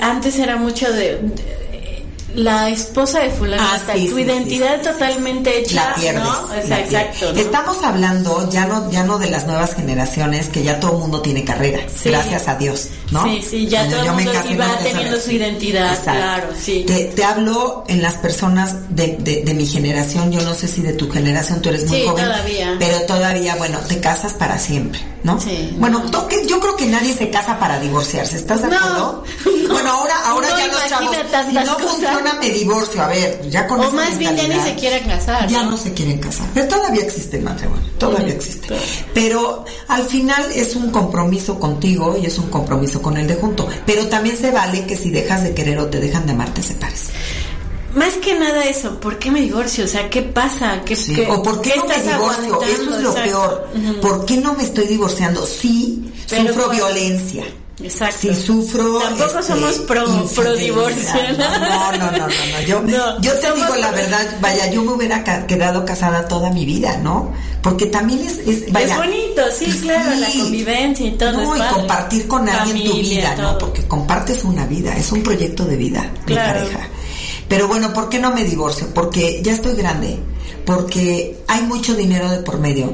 antes 0.00 0.38
era 0.38 0.56
mucho 0.56 0.90
de 0.92 1.20
la 2.38 2.70
esposa 2.70 3.18
de 3.20 3.30
fulano, 3.30 3.62
Ah, 3.62 3.78
sí, 3.94 4.08
tu 4.08 4.16
sí, 4.16 4.22
identidad 4.22 4.76
sí, 4.76 4.84
sí, 4.84 4.90
totalmente 4.92 5.58
hecha, 5.58 5.88
la 5.90 5.94
pierdes. 5.96 6.22
¿no? 6.22 6.30
O 6.30 6.46
sea, 6.48 6.56
la 6.56 6.62
pierdes. 6.62 6.92
exacto. 6.92 7.32
¿no? 7.32 7.40
Estamos 7.40 7.82
hablando 7.82 8.48
ya 8.50 8.66
no 8.66 8.90
ya 8.90 9.02
no 9.04 9.18
de 9.18 9.28
las 9.30 9.46
nuevas 9.46 9.74
generaciones 9.74 10.48
que 10.48 10.62
ya 10.62 10.78
todo 10.78 10.92
el 10.92 10.98
mundo 10.98 11.20
tiene 11.20 11.44
carrera, 11.44 11.80
Sí. 12.00 12.10
gracias 12.10 12.46
a 12.48 12.54
Dios, 12.54 12.88
¿no? 13.10 13.24
Sí, 13.24 13.42
sí, 13.42 13.66
ya 13.66 13.80
Cuando 13.80 13.96
todo 13.96 14.04
yo 14.04 14.10
el 14.12 14.16
me 14.16 14.22
mundo 14.24 14.40
casé, 14.40 14.52
iba 14.54 14.66
no 14.68 14.74
te 14.76 14.84
teniendo 14.84 15.10
sabes. 15.10 15.24
su 15.24 15.30
identidad, 15.32 16.02
claro, 16.04 16.46
sí. 16.58 16.84
Te, 16.86 17.04
te 17.06 17.24
hablo 17.24 17.84
en 17.88 18.02
las 18.02 18.14
personas 18.14 18.74
de, 18.90 19.16
de, 19.18 19.42
de 19.44 19.54
mi 19.54 19.66
generación, 19.66 20.30
yo 20.30 20.40
no 20.42 20.54
sé 20.54 20.68
si 20.68 20.80
de 20.82 20.92
tu 20.92 21.10
generación, 21.10 21.60
tú 21.60 21.70
eres 21.70 21.86
muy 21.88 21.98
Sí, 22.00 22.06
joven, 22.06 22.24
todavía. 22.24 22.76
pero 22.78 23.00
todavía, 23.02 23.56
bueno, 23.56 23.78
te 23.88 23.98
casas 24.00 24.32
para 24.34 24.58
siempre, 24.58 25.00
¿no? 25.24 25.40
Sí. 25.40 25.74
Bueno, 25.78 26.02
toque- 26.10 26.46
yo 26.46 26.60
creo 26.60 26.76
que 26.76 26.86
nadie 26.86 27.12
se 27.14 27.30
casa 27.30 27.58
para 27.58 27.80
divorciarse, 27.80 28.36
¿estás 28.36 28.60
de 28.62 28.68
acuerdo? 28.76 29.24
no. 29.66 29.72
Bueno, 29.72 29.90
ahora, 29.90 30.14
ahora 30.26 30.48
ya 30.56 30.66
los 30.68 30.86
chavos, 30.88 31.16
si 31.48 31.54
no 31.54 31.74
cosas. 31.74 31.90
funciona 31.90 32.27
me 32.34 32.50
divorcio, 32.50 33.02
a 33.02 33.08
ver, 33.08 33.48
ya 33.50 33.66
con 33.66 33.80
O 33.80 33.84
esa 33.84 33.92
más 33.92 34.18
bien 34.18 34.36
ya 34.36 34.46
ni 34.48 34.60
se 34.60 34.74
quieren 34.74 35.06
casar, 35.08 35.48
Ya 35.48 35.62
¿no? 35.62 35.76
se 35.76 35.92
quieren 35.92 36.18
casar, 36.18 36.46
pero 36.54 36.68
todavía 36.68 37.02
existe 37.02 37.36
el 37.38 37.44
matrimonio, 37.44 37.84
todavía 37.98 38.34
existe. 38.34 38.68
Pero 39.14 39.64
al 39.88 40.02
final 40.04 40.44
es 40.54 40.76
un 40.76 40.90
compromiso 40.90 41.58
contigo 41.58 42.16
y 42.20 42.26
es 42.26 42.38
un 42.38 42.48
compromiso 42.50 43.00
con 43.02 43.16
el 43.16 43.26
de 43.26 43.34
junto. 43.34 43.68
Pero 43.86 44.06
también 44.08 44.36
se 44.36 44.50
vale 44.50 44.84
que 44.86 44.96
si 44.96 45.10
dejas 45.10 45.42
de 45.42 45.54
querer 45.54 45.78
o 45.78 45.86
te 45.86 46.00
dejan 46.00 46.26
de 46.26 46.32
amar, 46.32 46.52
te 46.54 46.62
separes. 46.62 47.06
Más 47.94 48.14
que 48.14 48.38
nada 48.38 48.64
eso, 48.64 49.00
¿por 49.00 49.18
qué 49.18 49.30
me 49.30 49.40
divorcio? 49.40 49.84
O 49.84 49.88
sea, 49.88 50.08
¿qué 50.10 50.22
pasa? 50.22 50.82
¿Qué, 50.84 50.94
Sí, 50.94 51.14
qué- 51.14 51.26
o 51.30 51.42
por 51.42 51.60
qué, 51.62 51.74
no 51.76 51.86
me 51.86 51.98
divorcio, 52.02 52.62
eso 52.62 52.82
es 52.96 53.02
lo 53.02 53.10
Exacto. 53.10 53.22
peor. 53.30 53.68
¿Por 54.00 54.24
qué 54.26 54.36
no 54.36 54.52
me 54.54 54.62
estoy 54.62 54.86
divorciando? 54.86 55.44
Sí, 55.46 56.12
Pero 56.28 56.48
sufro 56.54 56.68
violencia. 56.68 57.44
Exacto. 57.82 58.16
Si 58.20 58.34
sufro. 58.34 58.98
Tampoco 58.98 59.38
este, 59.38 59.42
somos 59.52 59.74
pro, 59.80 60.04
pro 60.34 60.56
divorcio. 60.56 61.12
No, 61.38 61.58
no, 61.58 61.92
no, 61.92 62.10
no, 62.10 62.26
no. 62.26 62.60
Yo, 62.66 62.80
No, 62.80 63.20
yo 63.20 63.32
te 63.38 63.52
digo 63.52 63.76
la 63.76 63.90
verdad, 63.92 64.26
vaya, 64.40 64.68
yo 64.70 64.82
me 64.82 64.92
hubiera 64.94 65.22
ca- 65.22 65.46
quedado 65.46 65.84
casada 65.84 66.26
toda 66.26 66.50
mi 66.50 66.64
vida, 66.64 66.96
¿no? 66.96 67.32
Porque 67.62 67.86
también 67.86 68.20
es, 68.20 68.38
es, 68.38 68.72
vaya, 68.72 68.94
es 68.94 68.96
bonito, 68.98 69.42
sí, 69.56 69.66
pues 69.66 69.76
claro, 69.82 70.10
la 70.18 70.26
convivencia 70.28 71.06
y 71.06 71.12
todo. 71.12 71.32
No, 71.32 71.54
y 71.54 71.58
padre. 71.58 71.74
compartir 71.76 72.26
con 72.28 72.48
alguien 72.48 72.90
tu 72.90 72.96
vida, 72.98 73.34
¿no? 73.36 73.58
Porque 73.58 73.82
compartes 73.86 74.42
una 74.44 74.66
vida, 74.66 74.96
es 74.96 75.12
un 75.12 75.22
proyecto 75.22 75.64
de 75.64 75.76
vida, 75.76 76.10
Claro. 76.26 76.60
de 76.60 76.66
pareja. 76.66 76.88
Pero 77.48 77.68
bueno, 77.68 77.92
¿por 77.92 78.08
qué 78.08 78.18
no 78.18 78.32
me 78.32 78.42
divorcio? 78.44 78.88
Porque 78.92 79.40
ya 79.42 79.52
estoy 79.52 79.74
grande, 79.76 80.18
porque 80.66 81.38
hay 81.46 81.62
mucho 81.62 81.94
dinero 81.94 82.28
de 82.30 82.38
por 82.38 82.58
medio, 82.58 82.92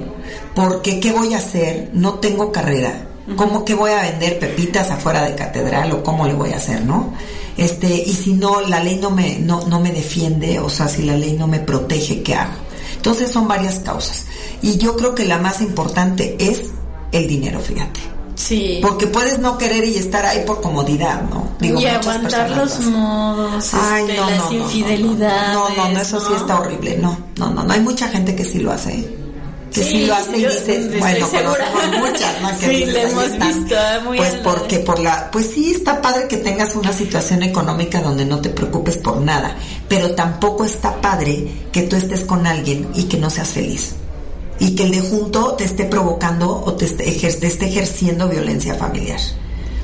porque 0.55 1.01
¿qué 1.01 1.11
voy 1.13 1.35
a 1.35 1.39
hacer? 1.39 1.91
No 1.95 2.15
tengo 2.15 2.53
carrera. 2.53 3.09
¿Cómo 3.37 3.65
que 3.65 3.75
voy 3.75 3.91
a 3.91 4.03
vender 4.03 4.39
pepitas 4.39 4.91
afuera 4.91 5.25
de 5.25 5.35
catedral 5.35 5.93
o 5.93 6.03
cómo 6.03 6.27
le 6.27 6.35
voy 6.35 6.53
a 6.53 6.57
hacer, 6.57 6.85
no? 6.85 7.15
Este, 7.57 7.89
y 7.89 8.13
si 8.13 8.35
no, 8.35 8.61
la 8.61 8.81
ley 8.81 8.97
no 8.97 9.11
me, 9.11 9.39
no, 9.39 9.67
no 9.67 9.81
me 9.81 9.93
defiende, 9.93 10.59
o 10.59 10.69
sea, 10.69 10.89
si 10.89 11.03
la 11.03 11.17
ley 11.17 11.35
no 11.35 11.47
me 11.47 11.61
protege, 11.61 12.23
¿qué 12.23 12.35
hago? 12.35 12.53
Entonces 12.97 13.31
son 13.31 13.49
varias 13.49 13.79
causas. 13.81 14.27
Y 14.61 14.77
yo 14.77 14.97
creo 14.97 15.15
que 15.15 15.25
la 15.25 15.39
más 15.39 15.61
importante 15.61 16.37
es 16.39 16.71
el 17.13 17.27
dinero, 17.27 17.61
fíjate. 17.61 18.01
Sí. 18.35 18.81
Porque 18.83 19.07
puedes 19.07 19.39
no 19.39 19.57
querer 19.57 19.85
y 19.85 19.97
estar 19.97 20.27
ahí 20.27 20.43
por 20.45 20.61
comodidad, 20.61 21.23
¿no? 21.31 21.49
y 21.61 21.73
muchas 21.73 22.07
aguantar 22.07 22.51
los 22.51 22.81
modos, 22.81 23.75
Ay, 23.75 24.03
este, 24.03 24.17
no, 24.17 24.31
las 24.31 24.39
no, 24.39 24.53
infidelidades. 24.53 25.55
No, 25.55 25.69
no, 25.69 25.89
no, 25.91 26.01
eso 26.01 26.21
sí 26.21 26.33
está 26.37 26.59
horrible. 26.59 26.99
No, 26.99 27.17
no, 27.39 27.51
no, 27.51 27.63
no. 27.63 27.73
Hay 27.73 27.81
mucha 27.81 28.09
gente 28.09 28.35
que 28.35 28.45
sí 28.45 28.59
lo 28.59 28.73
hace. 28.73 29.24
Que 29.75 29.83
sí, 29.83 29.91
Sí, 29.91 30.07
lo 30.07 30.15
hace 30.15 30.37
y 30.39 30.45
dices, 30.47 30.99
bueno, 31.01 31.27
conocemos 31.29 31.99
muchas, 31.99 32.41
¿no? 32.41 32.49
Que 32.61 32.67
Sí, 32.67 32.77
dices, 32.85 32.97
hemos 33.11 33.25
están. 33.25 33.49
visto, 33.61 33.75
muy 34.05 34.17
Pues 34.19 34.35
porque 34.37 34.79
por 34.79 34.99
la, 35.01 35.31
pues 35.33 35.51
sí 35.51 35.73
está 35.73 36.01
padre 36.01 36.29
que 36.29 36.37
tengas 36.37 36.77
una 36.77 36.93
situación 36.93 37.43
económica 37.43 38.01
donde 38.01 38.25
no 38.25 38.41
te 38.41 38.51
preocupes 38.51 38.97
por 38.99 39.21
nada, 39.21 39.57
pero 39.89 40.15
tampoco 40.15 40.65
está 40.65 41.01
padre 41.01 41.49
que 41.73 41.83
tú 41.83 41.97
estés 41.97 42.21
con 42.21 42.47
alguien 42.47 42.89
y 42.95 43.05
que 43.05 43.17
no 43.19 43.29
seas 43.31 43.49
feliz. 43.49 43.97
Y 44.61 44.77
que 44.77 44.85
el 44.85 44.93
de 44.93 45.01
junto 45.01 45.55
te 45.55 45.65
esté 45.65 45.85
provocando 45.87 46.63
o 46.65 46.75
te 46.75 46.85
esté, 46.85 47.07
ejer- 47.09 47.41
te 47.41 47.49
esté 47.49 47.67
ejerciendo 47.67 48.29
violencia 48.29 48.77
familiar. 48.77 49.19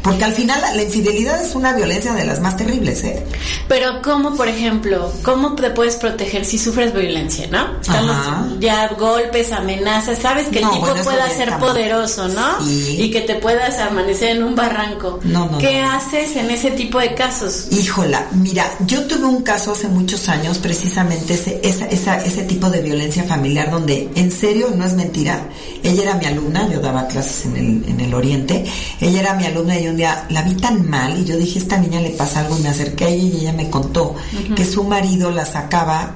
Porque 0.03 0.25
al 0.25 0.33
final 0.33 0.61
la, 0.61 0.75
la 0.75 0.83
infidelidad 0.83 1.43
es 1.43 1.55
una 1.55 1.73
violencia 1.75 2.13
de 2.15 2.25
las 2.25 2.41
más 2.41 2.57
terribles, 2.57 3.05
¿eh? 3.05 3.23
Pero 3.69 4.01
cómo, 4.03 4.35
por 4.35 4.49
ejemplo, 4.49 5.13
cómo 5.23 5.55
te 5.55 5.71
puedes 5.71 5.97
proteger 5.97 6.45
si 6.45 6.59
sufres 6.59 6.93
violencia, 6.95 7.47
¿no? 7.51 7.79
Estamos 7.81 8.11
Ajá. 8.11 8.47
ya 8.59 8.89
golpes, 8.99 9.53
amenazas, 9.53 10.19
sabes 10.19 10.49
que 10.49 10.59
el 10.59 10.65
No, 10.65 10.73
tipo 10.73 10.87
bueno, 10.87 11.05
pueda 11.05 11.29
ser 11.31 11.57
poderoso, 11.59 12.29
¿no? 12.29 12.65
Sí. 12.65 12.97
Y 12.99 13.11
que 13.11 13.21
te 13.23 13.35
puedas 13.37 13.79
amanecer 13.79 14.37
en 14.37 14.43
un 14.43 14.55
barranco. 14.55 15.21
No, 15.25 15.49
no, 15.51 15.59
¿Qué 15.59 15.83
no. 15.83 15.91
haces 15.93 16.35
en 16.37 16.51
ese 16.51 16.71
tipo 16.73 16.99
de 16.99 17.15
casos? 17.15 17.67
Híjola, 17.71 18.27
mira, 18.33 18.71
yo 18.87 19.05
tuve 19.05 19.25
un 19.27 19.43
caso 19.43 19.73
hace 19.73 19.89
muchos 19.89 20.29
años, 20.29 20.59
precisamente 20.59 21.35
ese, 21.35 21.61
esa, 21.63 21.87
esa, 21.87 22.17
ese 22.25 22.43
tipo 22.45 22.71
de 22.71 22.81
violencia 22.81 23.25
familiar, 23.25 23.71
donde 23.71 24.09
en 24.15 24.31
serio, 24.33 24.69
no 24.75 24.85
es 24.85 24.95
mentira, 24.95 25.47
ella 25.83 26.03
era 26.03 26.15
mi 26.15 26.27
alumna, 26.27 26.69
yo 26.73 26.81
daba 26.81 27.07
clases 27.07 27.47
en 27.47 27.57
el, 27.57 27.89
en 27.89 28.01
el 28.01 28.15
Oriente, 28.15 28.65
ella 29.01 29.21
era 29.21 29.35
mi 29.35 29.45
alumna 29.47 29.79
y 29.79 29.90
un 29.91 29.97
día 29.97 30.27
la 30.31 30.43
vi 30.43 30.55
tan 30.55 30.89
mal 30.89 31.19
y 31.19 31.25
yo 31.25 31.37
dije, 31.37 31.59
esta 31.59 31.77
niña 31.79 32.01
le 32.01 32.11
pasa 32.11 32.41
algo 32.41 32.57
y 32.59 32.63
me 32.63 32.69
acerqué 32.69 33.05
a 33.05 33.09
ella 33.09 33.25
y 33.25 33.37
ella 33.43 33.53
me 33.53 33.69
contó 33.71 34.15
que 34.57 34.65
su 34.65 34.85
marido 34.85 35.31
la 35.31 35.45
sacaba 35.45 36.13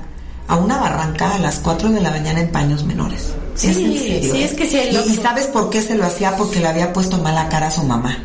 a 0.48 0.56
una 0.56 0.78
barranca 0.78 1.34
a 1.34 1.38
las 1.38 1.58
4 1.60 1.90
de 1.90 2.00
la 2.00 2.10
mañana 2.10 2.40
en 2.40 2.50
paños 2.52 2.84
menores. 2.84 3.32
Sí, 3.54 3.68
es 3.68 3.76
en 3.76 3.92
serio. 3.98 4.34
sí, 4.34 4.42
es 4.42 4.52
que 4.54 4.68
sí 4.68 4.78
Y- 5.06 5.14
sabes 5.16 5.46
por 5.46 5.70
qué 5.70 5.80
se 5.82 5.94
lo 5.94 6.04
hacía? 6.04 6.36
Porque 6.36 6.60
le 6.60 6.66
había 6.68 6.92
puesto 6.92 7.18
mala 7.18 7.48
cara 7.48 7.68
a 7.68 7.70
su 7.70 7.82
mamá 7.84 8.18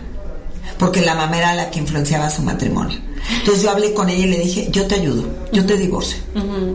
porque 0.77 1.01
la 1.01 1.13
mamá 1.13 1.37
era 1.37 1.53
la 1.55 1.69
que 1.71 1.79
influenciaba 1.79 2.29
su 2.29 2.41
matrimonio. 2.41 2.97
Entonces 3.39 3.63
yo 3.63 3.69
hablé 3.71 3.93
con 3.93 4.07
ella 4.07 4.25
y 4.25 4.29
le 4.29 4.39
dije, 4.39 4.69
yo 4.71 4.87
te 4.87 4.95
ayudo, 4.95 5.25
yo 5.51 5.65
te 5.65 5.75
divorcio, 5.75 6.17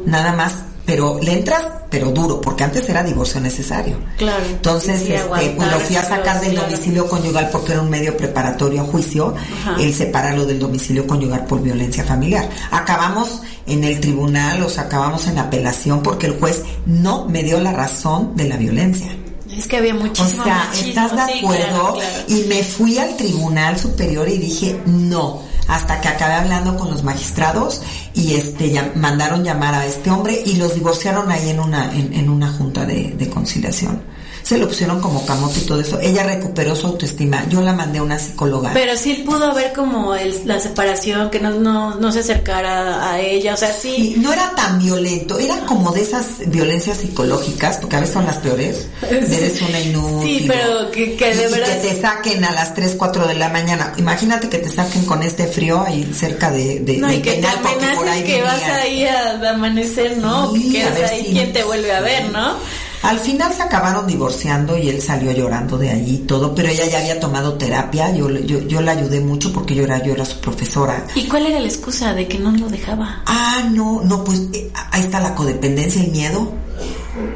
nada 0.04 0.32
más, 0.34 0.52
pero 0.86 1.18
le 1.22 1.32
entras, 1.32 1.62
pero 1.90 2.10
duro, 2.10 2.40
porque 2.40 2.64
antes 2.64 2.88
era 2.88 3.02
divorcio 3.02 3.40
necesario. 3.40 3.96
Claro. 4.18 4.44
Entonces, 4.50 5.00
Sí, 5.04 5.12
este, 5.12 5.50
pues 5.56 5.70
lo 5.70 5.80
fui 5.80 5.96
a 5.96 6.04
sacar 6.04 6.40
del 6.40 6.54
domicilio 6.56 7.06
conyugal 7.08 7.48
porque 7.50 7.72
era 7.72 7.80
un 7.82 7.90
medio 7.90 8.16
preparatorio 8.16 8.82
a 8.82 8.84
juicio, 8.84 9.34
Ajá. 9.62 9.76
el 9.80 9.94
separarlo 9.94 10.44
del 10.46 10.58
domicilio 10.58 11.06
conyugal 11.06 11.46
por 11.46 11.62
violencia 11.62 12.04
familiar. 12.04 12.48
Acabamos 12.70 13.40
en 13.66 13.84
el 13.84 14.00
tribunal, 14.00 14.62
o 14.62 14.68
sea, 14.68 14.84
acabamos 14.84 15.26
en 15.26 15.38
apelación 15.38 16.02
porque 16.02 16.26
el 16.26 16.38
juez 16.38 16.62
no 16.86 17.26
me 17.28 17.42
dio 17.42 17.60
la 17.60 17.72
razón 17.72 18.36
de 18.36 18.48
la 18.48 18.56
violencia. 18.56 19.10
Es 19.56 19.66
que 19.68 19.76
había 19.76 19.94
O 19.94 19.98
muchísimo 19.98 20.42
sea, 20.42 20.66
machismo, 20.66 20.88
¿estás 20.88 21.12
de 21.28 21.32
sí, 21.32 21.38
acuerdo? 21.38 21.64
claro, 21.66 21.92
claro. 21.94 22.24
Y 22.28 22.44
me 22.48 22.62
fui 22.64 22.98
al 22.98 23.16
tribunal 23.16 23.78
superior 23.78 24.28
y 24.28 24.38
dije 24.38 24.80
no, 24.86 25.42
hasta 25.68 26.00
que 26.00 26.08
acabé 26.08 26.34
hablando 26.34 26.76
con 26.76 26.90
los 26.90 27.02
magistrados 27.02 27.82
y 28.14 28.34
este 28.34 28.92
mandaron 28.94 29.44
llamar 29.44 29.74
a 29.74 29.86
este 29.86 30.10
hombre 30.10 30.42
y 30.44 30.56
los 30.56 30.74
divorciaron 30.74 31.30
ahí 31.30 31.50
en 31.50 31.60
una 31.60 31.92
en, 31.94 32.28
una 32.28 32.52
junta 32.52 32.84
de 32.84 33.30
conciliación. 33.32 34.14
Se 34.44 34.58
lo 34.58 34.68
pusieron 34.68 35.00
como 35.00 35.24
camote 35.24 35.58
y 35.60 35.62
todo 35.62 35.80
eso. 35.80 35.98
Ella 36.00 36.22
recuperó 36.22 36.76
su 36.76 36.86
autoestima. 36.86 37.44
Yo 37.48 37.62
la 37.62 37.72
mandé 37.72 37.98
a 37.98 38.02
una 38.02 38.18
psicóloga. 38.18 38.70
Pero 38.74 38.94
sí 38.96 39.24
pudo 39.26 39.50
haber 39.50 39.72
como 39.72 40.14
el- 40.14 40.42
la 40.44 40.60
separación, 40.60 41.30
que 41.30 41.40
no, 41.40 41.50
no, 41.50 41.94
no 41.96 42.12
se 42.12 42.20
acercara 42.20 43.10
a 43.10 43.18
ella, 43.20 43.54
o 43.54 43.56
sea, 43.56 43.72
sí. 43.72 43.94
Sí, 43.96 44.14
no 44.18 44.32
era 44.32 44.52
tan 44.54 44.78
violento, 44.78 45.38
era 45.38 45.56
como 45.60 45.92
de 45.92 46.02
esas 46.02 46.26
violencias 46.46 46.98
psicológicas, 46.98 47.78
porque 47.78 47.96
a 47.96 48.00
veces 48.00 48.12
son 48.14 48.26
las 48.26 48.36
peores. 48.36 48.86
Eres 49.10 49.62
una 49.62 49.80
inútil. 49.80 50.40
Sí, 50.40 50.44
pero 50.46 50.90
que- 50.90 51.16
que 51.16 51.34
de 51.34 51.42
Y- 51.42 51.46
y 51.46 51.50
verdad- 51.50 51.80
que 51.80 51.88
te 51.88 52.00
saquen 52.00 52.44
a 52.44 52.52
las 52.52 52.74
3, 52.74 52.96
4 52.98 53.26
de 53.26 53.34
la 53.34 53.48
mañana. 53.48 53.94
Imagínate 53.96 54.50
que 54.50 54.58
te 54.58 54.68
saquen 54.68 55.06
con 55.06 55.22
este 55.22 55.46
frío 55.46 55.82
ahí 55.86 56.12
cerca 56.14 56.50
de, 56.50 56.80
de, 56.80 56.98
No, 56.98 57.08
del 57.08 57.18
y 57.18 57.22
que 57.22 57.30
te 57.32 57.36
penal, 57.36 57.58
porque 57.62 57.76
por 57.76 57.84
amenaces 57.86 58.08
ahí 58.10 58.22
que 58.24 58.42
vas 58.42 58.58
vivían. 58.60 58.78
ahí 58.80 59.04
a 59.06 59.50
amanecer, 59.54 60.18
¿no? 60.18 60.52
Sí, 60.52 60.70
que 60.70 60.78
quedas 60.80 61.10
ahí, 61.10 61.24
si- 61.24 61.32
¿quién 61.32 61.52
te 61.54 61.64
vuelve 61.64 61.92
a 61.92 62.00
ver, 62.02 62.22
sí. 62.26 62.30
no? 62.30 62.56
Al 63.04 63.18
final 63.18 63.52
se 63.52 63.60
acabaron 63.60 64.06
divorciando 64.06 64.78
y 64.78 64.88
él 64.88 65.02
salió 65.02 65.30
llorando 65.30 65.76
de 65.76 65.90
allí 65.90 66.14
y 66.14 66.26
todo, 66.26 66.54
pero 66.54 66.68
ella 66.68 66.86
ya 66.86 67.00
había 67.00 67.20
tomado 67.20 67.52
terapia, 67.54 68.10
yo, 68.14 68.30
yo, 68.30 68.60
yo 68.62 68.80
la 68.80 68.92
ayudé 68.92 69.20
mucho 69.20 69.52
porque 69.52 69.74
yo 69.74 69.84
era, 69.84 70.02
yo 70.02 70.14
era 70.14 70.24
su 70.24 70.40
profesora. 70.40 71.06
¿Y 71.14 71.28
cuál 71.28 71.44
era 71.44 71.60
la 71.60 71.68
excusa 71.68 72.14
de 72.14 72.26
que 72.26 72.38
no 72.38 72.50
lo 72.52 72.66
dejaba? 72.68 73.22
Ah, 73.26 73.68
no, 73.70 74.00
no, 74.02 74.24
pues 74.24 74.44
eh, 74.54 74.70
ahí 74.90 75.02
está 75.02 75.20
la 75.20 75.34
codependencia, 75.34 76.02
el 76.02 76.12
miedo. 76.12 76.50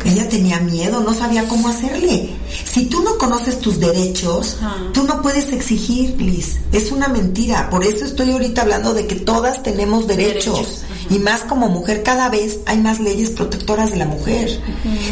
Ella 0.05 0.29
tenía 0.29 0.59
miedo, 0.61 1.01
no 1.01 1.13
sabía 1.13 1.47
cómo 1.47 1.69
hacerle. 1.69 2.31
Si 2.65 2.87
tú 2.87 3.03
no 3.03 3.19
conoces 3.19 3.61
tus 3.61 3.79
derechos, 3.79 4.57
tú 4.93 5.05
no 5.05 5.23
puedes 5.23 5.53
exigir, 5.53 6.21
Liz. 6.21 6.59
Es 6.73 6.91
una 6.91 7.09
mentira. 7.09 7.71
Por 7.71 7.85
eso 7.85 8.05
estoy 8.05 8.33
ahorita 8.33 8.63
hablando 8.63 8.95
de 8.95 9.07
que 9.07 9.17
todas 9.17 9.63
tenemos 9.63 10.07
derechos. 10.07 10.55
Derechos, 10.55 10.85
Y 11.11 11.19
más 11.19 11.43
como 11.43 11.69
mujer, 11.69 12.03
cada 12.03 12.29
vez 12.29 12.59
hay 12.67 12.79
más 12.79 13.01
leyes 13.01 13.31
protectoras 13.31 13.91
de 13.91 13.97
la 13.97 14.07
mujer. 14.07 14.61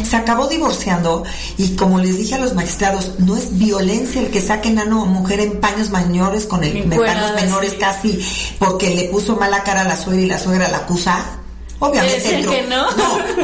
Se 0.03 0.15
acabó 0.15 0.47
divorciando 0.47 1.23
y 1.57 1.75
como 1.75 1.99
les 1.99 2.17
dije 2.17 2.35
a 2.35 2.39
los 2.39 2.53
magistrados, 2.53 3.19
no 3.19 3.35
es 3.35 3.57
violencia 3.57 4.21
el 4.21 4.29
que 4.29 4.41
saquen 4.41 4.79
a 4.79 4.83
una 4.83 5.05
mujer 5.05 5.39
en 5.39 5.59
paños 5.59 5.89
mayores 5.89 6.45
con 6.45 6.63
el 6.63 6.83
paños 6.83 7.33
menores 7.35 7.73
casi 7.79 8.19
porque 8.59 8.93
le 8.95 9.05
puso 9.05 9.35
mala 9.35 9.63
cara 9.63 9.81
a 9.81 9.87
la 9.87 9.95
suegra 9.95 10.21
y 10.21 10.27
la 10.27 10.39
suegra 10.39 10.67
la 10.69 10.77
acusa. 10.77 11.36
Obviamente 11.79 12.35
entró, 12.35 12.51
que 12.51 12.61
no? 12.67 12.87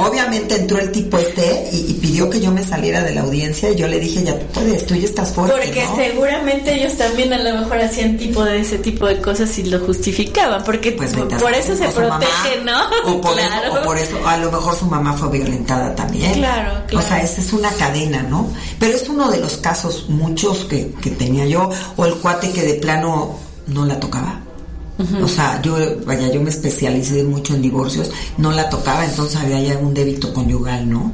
obviamente 0.07 0.55
entró 0.55 0.79
el 0.79 0.91
tipo 0.91 1.17
este 1.17 1.69
y, 1.71 1.93
pidió 1.93 2.29
que 2.29 2.41
yo 2.41 2.51
me 2.51 2.63
saliera 2.63 3.01
de 3.03 3.13
la 3.13 3.21
audiencia 3.21 3.69
y 3.69 3.75
yo 3.75 3.87
le 3.87 3.99
dije, 3.99 4.23
ya 4.23 4.37
tú 4.37 4.45
puedes, 4.53 4.85
tú 4.85 4.95
ya 4.95 5.05
estás 5.05 5.31
fuerte, 5.31 5.53
Porque 5.55 5.85
seguramente 5.95 6.73
ellos 6.73 6.97
también 6.97 7.31
a 7.33 7.37
lo 7.37 7.59
mejor 7.59 7.79
hacían 7.79 8.17
tipo 8.17 8.43
de 8.43 8.61
ese 8.61 8.79
tipo 8.79 9.05
de 9.05 9.21
cosas 9.21 9.55
y 9.59 9.63
lo 9.65 9.79
justificaban, 9.79 10.63
porque 10.63 10.91
Pues 10.91 11.13
por, 11.13 11.53
eso 11.53 11.75
se 11.75 11.87
o 11.87 11.91
mamá, 11.91 12.19
protege, 12.19 12.61
¿no? 12.63 13.11
O 13.11 13.21
por, 13.21 13.33
claro. 13.33 13.67
eso, 13.67 13.79
o 13.79 13.83
por 13.83 13.97
eso, 13.97 14.27
a 14.27 14.37
lo 14.37 14.51
mejor 14.51 14.75
su 14.75 14.85
mamá 14.85 15.13
fue 15.13 15.29
violentada 15.29 15.93
también. 15.95 16.33
Claro, 16.33 16.71
O 16.85 16.87
claro. 16.87 17.07
sea, 17.07 17.21
esa 17.21 17.41
es 17.41 17.53
una 17.53 17.71
cadena, 17.71 18.23
¿no? 18.23 18.49
Pero 18.79 18.95
es 18.95 19.07
uno 19.09 19.29
de 19.29 19.39
los 19.39 19.57
casos, 19.57 20.05
muchos 20.09 20.65
que, 20.65 20.91
que 21.01 21.11
tenía 21.11 21.45
yo, 21.45 21.69
o 21.97 22.05
el 22.05 22.15
cuate 22.15 22.51
que 22.51 22.63
de 22.63 22.73
plano 22.75 23.37
no 23.67 23.85
la 23.85 23.99
tocaba. 23.99 24.41
O 25.23 25.27
sea, 25.27 25.59
yo, 25.61 25.75
vaya, 26.05 26.31
yo 26.31 26.39
me 26.39 26.49
especialicé 26.51 27.23
mucho 27.23 27.55
en 27.55 27.61
divorcios, 27.63 28.11
no 28.37 28.51
la 28.51 28.69
tocaba, 28.69 29.03
entonces 29.05 29.37
había 29.37 29.59
ya 29.59 29.77
un 29.79 29.93
débito 29.93 30.31
conyugal, 30.33 30.87
¿no? 30.89 31.11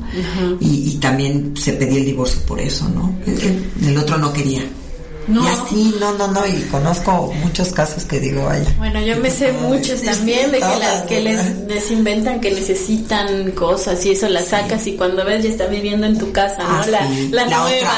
y, 0.59 0.89
y 0.91 0.95
también 0.97 1.53
se 1.55 1.73
pedía 1.73 1.99
el 1.99 2.05
divorcio 2.05 2.41
por 2.45 2.59
eso, 2.59 2.89
¿no? 2.89 3.15
El, 3.25 3.39
el- 3.41 3.89
el 3.89 3.97
otro 3.97 4.17
no 4.17 4.33
quería. 4.33 4.63
No. 5.29 5.43
Y 5.43 5.47
así, 5.47 5.95
no, 5.99 6.13
no, 6.13 6.27
no, 6.27 6.45
y 6.47 6.61
conozco 6.71 7.31
muchos 7.43 7.69
casos 7.71 8.03
que 8.05 8.19
digo, 8.19 8.45
vaya. 8.45 8.65
Bueno, 8.77 8.99
yo 9.01 9.15
me 9.17 9.29
sé 9.29 9.47
Ay, 9.47 9.57
muchos 9.61 10.01
también 10.01 10.51
de 10.51 10.57
que, 10.59 10.65
las 10.79 11.01
que 11.03 11.21
les, 11.21 11.55
les 11.67 11.91
inventan 11.91 12.39
que 12.41 12.51
necesitan 12.51 13.51
cosas 13.51 14.03
y 14.05 14.11
eso 14.11 14.27
las 14.29 14.47
sacas 14.47 14.85
y 14.87 14.93
cuando 14.93 15.23
ves 15.25 15.43
ya 15.43 15.49
está 15.49 15.67
viviendo 15.67 16.07
en 16.07 16.17
tu 16.17 16.31
casa, 16.31 16.57
¿no? 16.63 16.69
Ah, 16.81 16.85
la, 16.87 17.01
la, 17.31 17.45
nueva. 17.45 17.65
otra. 17.65 17.91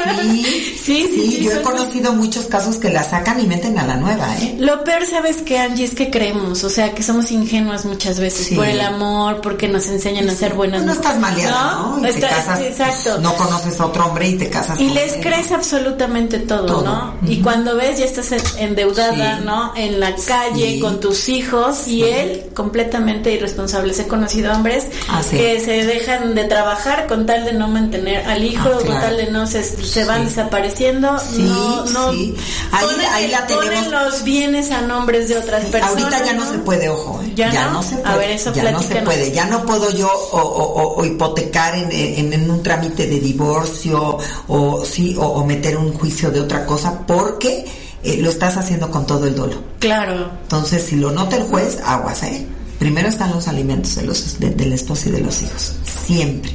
Sí, 0.22 0.42
sí, 0.82 1.08
sí, 1.14 1.30
sí, 1.36 1.44
yo 1.44 1.52
he 1.52 1.62
conocido 1.62 2.12
muchos 2.14 2.46
casos 2.46 2.76
que 2.76 2.88
la 2.90 3.02
sacan 3.04 3.38
y 3.40 3.46
meten 3.46 3.78
a 3.78 3.86
la 3.86 3.96
nueva, 3.96 4.34
¿eh? 4.38 4.56
Lo 4.58 4.82
peor, 4.82 5.04
¿sabes 5.06 5.38
qué, 5.44 5.58
Angie? 5.58 5.84
Es 5.84 5.94
que 5.94 6.10
creemos, 6.10 6.64
o 6.64 6.70
sea, 6.70 6.94
que 6.94 7.02
somos 7.02 7.30
ingenuas 7.30 7.84
muchas 7.84 8.18
veces 8.18 8.56
por 8.56 8.64
el 8.66 8.80
amor, 8.80 9.40
porque 9.42 9.68
nos 9.68 9.86
enseñan 9.88 10.28
a 10.30 10.34
ser 10.34 10.54
buenas 10.54 10.82
No 10.84 10.92
estás 10.92 11.18
maleada, 11.18 11.72
¿no? 11.74 11.98
Y 11.98 12.02
te 12.02 12.08
Está- 12.10 12.28
casas, 12.30 12.60
exacto. 12.60 13.18
no 13.20 13.34
conoces 13.36 13.78
a 13.78 13.86
otro 13.86 14.06
hombre 14.06 14.28
y 14.30 14.38
te 14.38 14.48
casas 14.48 14.80
Y 14.80 14.86
con 14.86 14.94
les 14.94 15.14
él. 15.14 15.20
crees 15.20 15.52
absolutamente 15.52 16.38
todo, 16.40 16.66
Todo. 16.70 16.84
¿no? 16.84 17.14
Y 17.28 17.40
cuando 17.42 17.76
ves 17.76 17.98
ya 17.98 18.04
estás 18.04 18.32
endeudada, 18.58 19.38
Sí. 19.38 19.44
¿no? 19.44 19.72
En 19.76 20.00
la 20.00 20.14
calle 20.16 20.74
Sí. 20.74 20.80
con 20.80 21.00
tus 21.00 21.28
hijos 21.28 21.86
y 21.88 22.02
él 22.04 22.44
completamente 22.54 23.32
irresponsable. 23.32 23.92
He 23.98 24.06
conocido 24.06 24.52
hombres 24.52 24.86
Ah, 25.08 25.22
sí. 25.28 25.36
que 25.36 25.60
se 25.60 25.84
dejan 25.84 26.34
de 26.34 26.44
trabajar 26.44 27.06
con 27.06 27.26
tal 27.26 27.44
de 27.44 27.52
no 27.52 27.68
mantener 27.68 28.26
al 28.26 28.44
hijo, 28.44 28.68
Ah, 28.72 28.78
con 28.86 29.00
tal 29.00 29.16
de 29.16 29.30
no 29.30 29.46
se, 29.46 29.62
se 29.62 30.04
van 30.04 30.24
desapareciendo. 30.24 31.18
Sí, 31.18 31.42
no, 31.42 31.84
no, 31.86 32.12
sí. 32.12 32.34
Ahí- 32.72 32.86
ponen, 32.86 33.06
ahí 33.12 33.28
la 33.28 33.46
ponen 33.46 33.70
tenemos. 33.70 33.90
los 33.92 34.24
bienes 34.24 34.70
a 34.70 34.80
nombres 34.82 35.28
de 35.28 35.38
otras 35.38 35.64
personas. 35.66 35.88
Ahorita 36.04 36.24
ya 36.24 36.32
no, 36.34 36.50
se 36.50 36.58
puede, 36.58 36.88
ojo, 36.88 37.20
¿eh? 37.22 37.32
¿Ya 37.34 37.68
no? 37.70 37.82
se 37.82 37.94
A 37.96 38.02
puede. 38.02 38.18
ver, 38.18 38.30
eso 38.30 38.52
ya 38.52 38.70
no 38.70 38.82
se 38.82 38.96
puede. 38.96 39.32
Ya 39.32 39.44
no 39.46 39.64
puedo 39.66 39.90
yo 39.90 40.10
o, 40.10 40.38
o- 40.38 40.82
o- 40.82 40.96
o 41.00 41.04
hipotecar 41.04 41.74
en, 41.76 41.90
en- 41.92 42.32
en 42.32 42.50
un 42.50 42.62
trámite 42.62 43.06
de 43.06 43.18
divorcio 43.20 44.18
o 44.48 44.84
sí 44.84 45.16
o, 45.18 45.22
o 45.26 45.44
meter 45.44 45.76
un 45.76 45.92
juicio 45.92 46.30
de 46.30 46.40
otra 46.40 46.59
cosa 46.66 47.06
porque 47.06 47.66
eh, 48.02 48.16
lo 48.18 48.30
estás 48.30 48.56
haciendo 48.56 48.90
con 48.90 49.06
todo 49.06 49.26
el 49.26 49.34
dolo. 49.34 49.62
Claro. 49.78 50.30
Entonces, 50.42 50.84
si 50.84 50.96
lo 50.96 51.10
nota 51.10 51.36
el 51.36 51.44
juez, 51.44 51.78
aguas, 51.84 52.22
¿eh? 52.22 52.46
Primero 52.78 53.08
están 53.08 53.30
los 53.30 53.46
alimentos 53.46 53.96
de 53.96 54.02
los, 54.02 54.40
de, 54.40 54.50
del 54.50 54.72
esposo 54.72 55.10
y 55.10 55.12
de 55.12 55.20
los 55.20 55.42
hijos. 55.42 55.74
Siempre. 56.06 56.52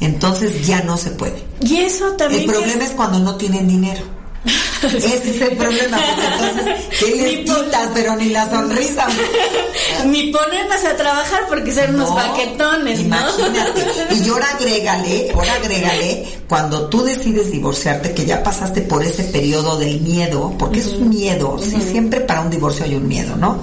Entonces 0.00 0.66
ya 0.66 0.82
no 0.82 0.96
se 0.96 1.10
puede. 1.10 1.42
Y 1.60 1.78
eso 1.78 2.12
también. 2.12 2.42
El 2.42 2.50
problema 2.50 2.84
es 2.84 2.90
cuando 2.90 3.18
no 3.18 3.36
tienen 3.36 3.68
dinero. 3.68 4.02
Ese 4.82 5.14
es 5.16 5.40
el 5.42 5.56
problema, 5.56 5.98
porque 5.98 6.26
entonces, 6.26 6.86
¿qué 6.98 7.16
les 7.16 7.38
quitas? 7.40 7.90
Pero 7.92 8.16
ni 8.16 8.30
la 8.30 8.48
sonrisa. 8.48 9.06
Ni 10.06 10.32
ponernos 10.32 10.82
a 10.84 10.96
trabajar 10.96 11.40
porque 11.48 11.70
unos 11.70 12.08
No, 12.08 12.14
baquetones, 12.14 13.04
¿no? 13.04 13.16
Imagínate. 13.16 13.86
Y 14.14 14.28
ahora 14.30 14.46
agrégale, 14.54 15.30
ahora 15.34 15.52
agrégale, 15.54 16.26
cuando 16.48 16.88
tú 16.88 17.02
decides 17.02 17.50
divorciarte, 17.50 18.12
que 18.14 18.24
ya 18.24 18.42
pasaste 18.42 18.80
por 18.82 19.02
ese 19.02 19.24
periodo 19.24 19.78
del 19.78 20.00
miedo, 20.00 20.54
porque 20.58 20.80
es 20.80 20.86
un 20.86 21.10
miedo, 21.10 21.58
sí, 21.58 21.76
siempre 21.90 22.20
para 22.20 22.40
un 22.40 22.50
divorcio 22.50 22.84
hay 22.84 22.94
un 22.94 23.06
miedo, 23.06 23.36
¿no? 23.36 23.60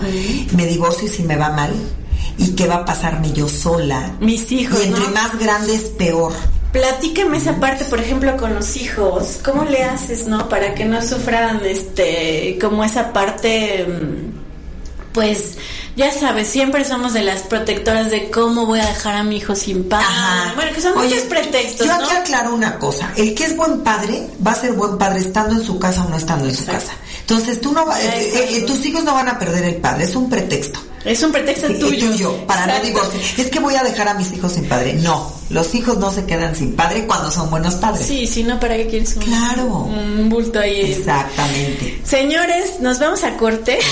Me 0.56 0.66
divorcio 0.68 1.08
y 1.08 1.12
si 1.12 1.24
me 1.24 1.36
va 1.36 1.50
mal, 1.50 1.72
¿y 2.38 2.52
qué 2.56 2.67
va 2.67 2.76
a 2.76 2.86
pasarme 2.86 3.32
yo 3.34 3.47
sola? 3.50 4.15
Mis 4.19 4.52
hijos, 4.52 4.80
Y 4.84 4.88
entre 4.88 5.04
¿no? 5.04 5.10
más 5.12 5.38
grande 5.39 5.76
es 5.76 5.84
peor. 5.84 6.34
Platícame 6.71 7.38
esa 7.38 7.56
parte, 7.56 7.86
por 7.86 8.00
ejemplo, 8.00 8.36
con 8.38 8.54
los 8.54 8.76
hijos. 8.78 9.39
¿Cómo 9.43 9.63
le 9.63 9.84
haces, 9.84 10.28
no? 10.28 10.47
Para 10.50 10.76
que 10.76 10.86
no 10.86 11.02
sufran, 11.02 11.62
este, 11.65 12.58
como 12.62 12.84
esa 12.84 13.13
parte, 13.13 13.86
mm, 13.88 15.13
pues, 15.13 15.58
ya 15.95 16.12
sabes, 16.12 16.47
siempre 16.47 16.86
somos 16.86 17.13
de 17.13 17.23
las 17.23 17.41
protectoras 17.41 18.12
de 18.12 18.30
cómo 18.30 18.67
voy 18.67 18.80
a 18.82 18.86
dejar 18.86 19.15
a 19.15 19.23
mi 19.23 19.38
hijo 19.38 19.56
sin 19.56 19.86
padre. 19.89 20.06
Ajá. 20.08 20.54
Bueno, 20.56 20.71
que 20.76 20.82
son 20.82 20.95
Oye, 20.97 21.08
muchos 21.10 21.23
pretextos, 21.23 21.88
Yo 21.88 21.97
¿no? 21.97 22.06
aquí 22.06 22.15
aclaro 22.15 22.54
una 22.54 22.78
cosa. 22.78 23.12
El 23.15 23.34
que 23.34 23.45
es 23.45 23.56
buen 23.58 23.80
padre 23.82 24.28
va 24.45 24.52
a 24.52 24.56
ser 24.56 24.73
buen 24.73 24.97
padre 25.00 25.21
estando 25.21 25.56
en 25.56 25.63
su 25.65 25.80
casa 25.80 26.04
o 26.06 26.10
no 26.10 26.17
estando 26.17 26.45
en 26.47 26.56
su 26.56 26.65
casa. 26.65 26.91
Entonces 27.21 27.60
tú 27.62 27.71
no 27.73 27.86
va- 27.88 28.00
eh, 28.00 28.28
exacto. 28.28 28.56
eh, 28.56 28.62
tus 28.62 28.86
hijos 28.86 29.04
no 29.04 29.15
van 29.15 29.30
a 29.30 29.39
perder 29.39 29.63
el 29.63 29.76
padre, 29.78 30.04
es 30.04 30.15
un 30.15 30.30
pretexto. 30.30 30.80
Es 31.08 31.24
un 31.24 31.32
pretexto 31.32 31.67
Sí, 31.67 31.74
tuyo. 31.76 32.46
para 32.46 32.67
no 32.67 32.80
divorciar. 32.86 33.22
Es 33.38 33.50
que 33.50 33.60
voy 33.60 33.76
a 33.76 33.84
dejar 33.84 34.08
a 34.10 34.13
mis 34.15 34.32
hijos 34.34 34.54
sin 34.54 34.65
padre. 34.65 34.93
No, 34.96 35.32
los 35.50 35.74
hijos 35.74 35.98
no 35.98 36.12
se 36.12 36.26
quedan 36.26 36.56
sin 36.56 36.76
padre 36.76 37.06
cuando 37.08 37.32
son 37.32 37.50
buenos 37.50 37.76
padres. 37.76 38.06
Sí, 38.06 38.28
si 38.28 38.43
no, 38.43 38.60
¿para 38.60 38.76
qué 38.78 38.88
quieres 38.88 39.15
un, 39.15 39.24
Claro. 39.24 39.65
un 39.65 40.28
bulto 40.30 40.60
ahí? 40.60 40.82
Exactamente. 40.91 42.00
Señores, 42.04 42.80
nos 42.82 43.00
vamos 43.00 43.24
a 43.24 43.36
corte. 43.38 43.80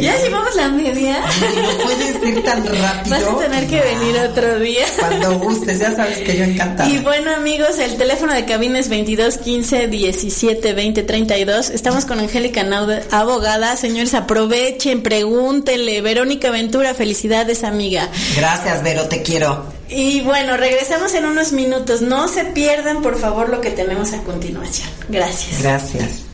Ya 0.00 0.16
llevamos 0.20 0.54
la 0.56 0.68
media. 0.68 1.22
Ay, 1.24 1.62
no 1.62 1.84
puedes 1.84 2.36
ir 2.36 2.42
tan 2.44 2.64
rápido. 2.66 3.10
Vas 3.16 3.22
a 3.24 3.38
tener 3.38 3.66
que 3.68 3.80
venir 3.80 4.16
otro 4.18 4.58
día. 4.58 4.84
Cuando 4.98 5.38
gustes, 5.38 5.78
ya 5.78 5.94
sabes 5.94 6.18
que 6.18 6.36
yo 6.36 6.44
encantada. 6.44 6.88
Y 6.88 6.98
bueno 6.98 7.30
amigos, 7.34 7.78
el 7.78 7.96
teléfono 7.96 8.32
de 8.32 8.44
cabina 8.44 8.78
es 8.78 8.88
22 8.88 9.38
15 9.38 9.86
17 9.88 10.72
20 10.72 11.02
32. 11.02 11.70
Estamos 11.70 12.04
con 12.04 12.18
Angélica 12.20 12.62
Nauda, 12.62 13.02
abogada. 13.10 13.76
Señores, 13.76 14.14
aprovechen, 14.14 15.02
pregúntenle. 15.02 16.02
Verónica 16.06 16.52
Ventura, 16.52 16.94
felicidades 16.94 17.64
amiga. 17.64 18.08
Gracias, 18.36 18.84
Vero, 18.84 19.08
te 19.08 19.22
quiero. 19.22 19.66
Y 19.88 20.20
bueno, 20.20 20.56
regresamos 20.56 21.14
en 21.14 21.24
unos 21.24 21.50
minutos. 21.50 22.00
No 22.00 22.28
se 22.28 22.44
pierdan 22.44 23.02
por 23.02 23.18
favor 23.18 23.48
lo 23.48 23.60
que 23.60 23.70
tenemos 23.70 24.12
a 24.12 24.22
continuación. 24.22 24.88
Gracias. 25.08 25.62
Gracias. 25.62 26.25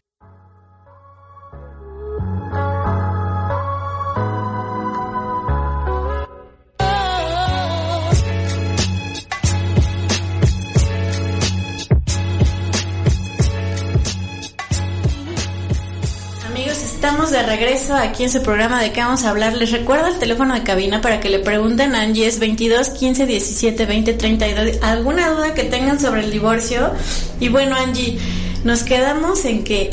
De 17.33 17.43
regreso 17.43 17.95
aquí 17.95 18.25
en 18.25 18.31
su 18.31 18.43
programa 18.43 18.81
de 18.81 18.93
qué 18.93 19.01
vamos 19.01 19.25
a 19.25 19.31
hablar. 19.31 19.55
Les 19.55 19.73
recuerdo 19.73 20.07
el 20.07 20.19
teléfono 20.19 20.55
de 20.55 20.63
cabina 20.63 21.01
para 21.01 21.19
que 21.19 21.31
le 21.31 21.39
pregunten 21.39 21.95
a 21.95 22.03
Angie, 22.03 22.27
es 22.27 22.39
22 22.39 22.91
15 22.91 23.27
17 23.27 23.87
20 23.87 24.15
32. 24.15 24.83
¿Alguna 24.83 25.31
duda 25.31 25.55
que 25.55 25.65
tengan 25.65 25.99
sobre 25.99 26.21
el 26.21 26.31
divorcio? 26.31 26.93
Y 27.41 27.49
bueno, 27.49 27.75
Angie, 27.75 28.19
nos 28.65 28.83
quedamos 28.83 29.45
en 29.47 29.65
que 29.65 29.91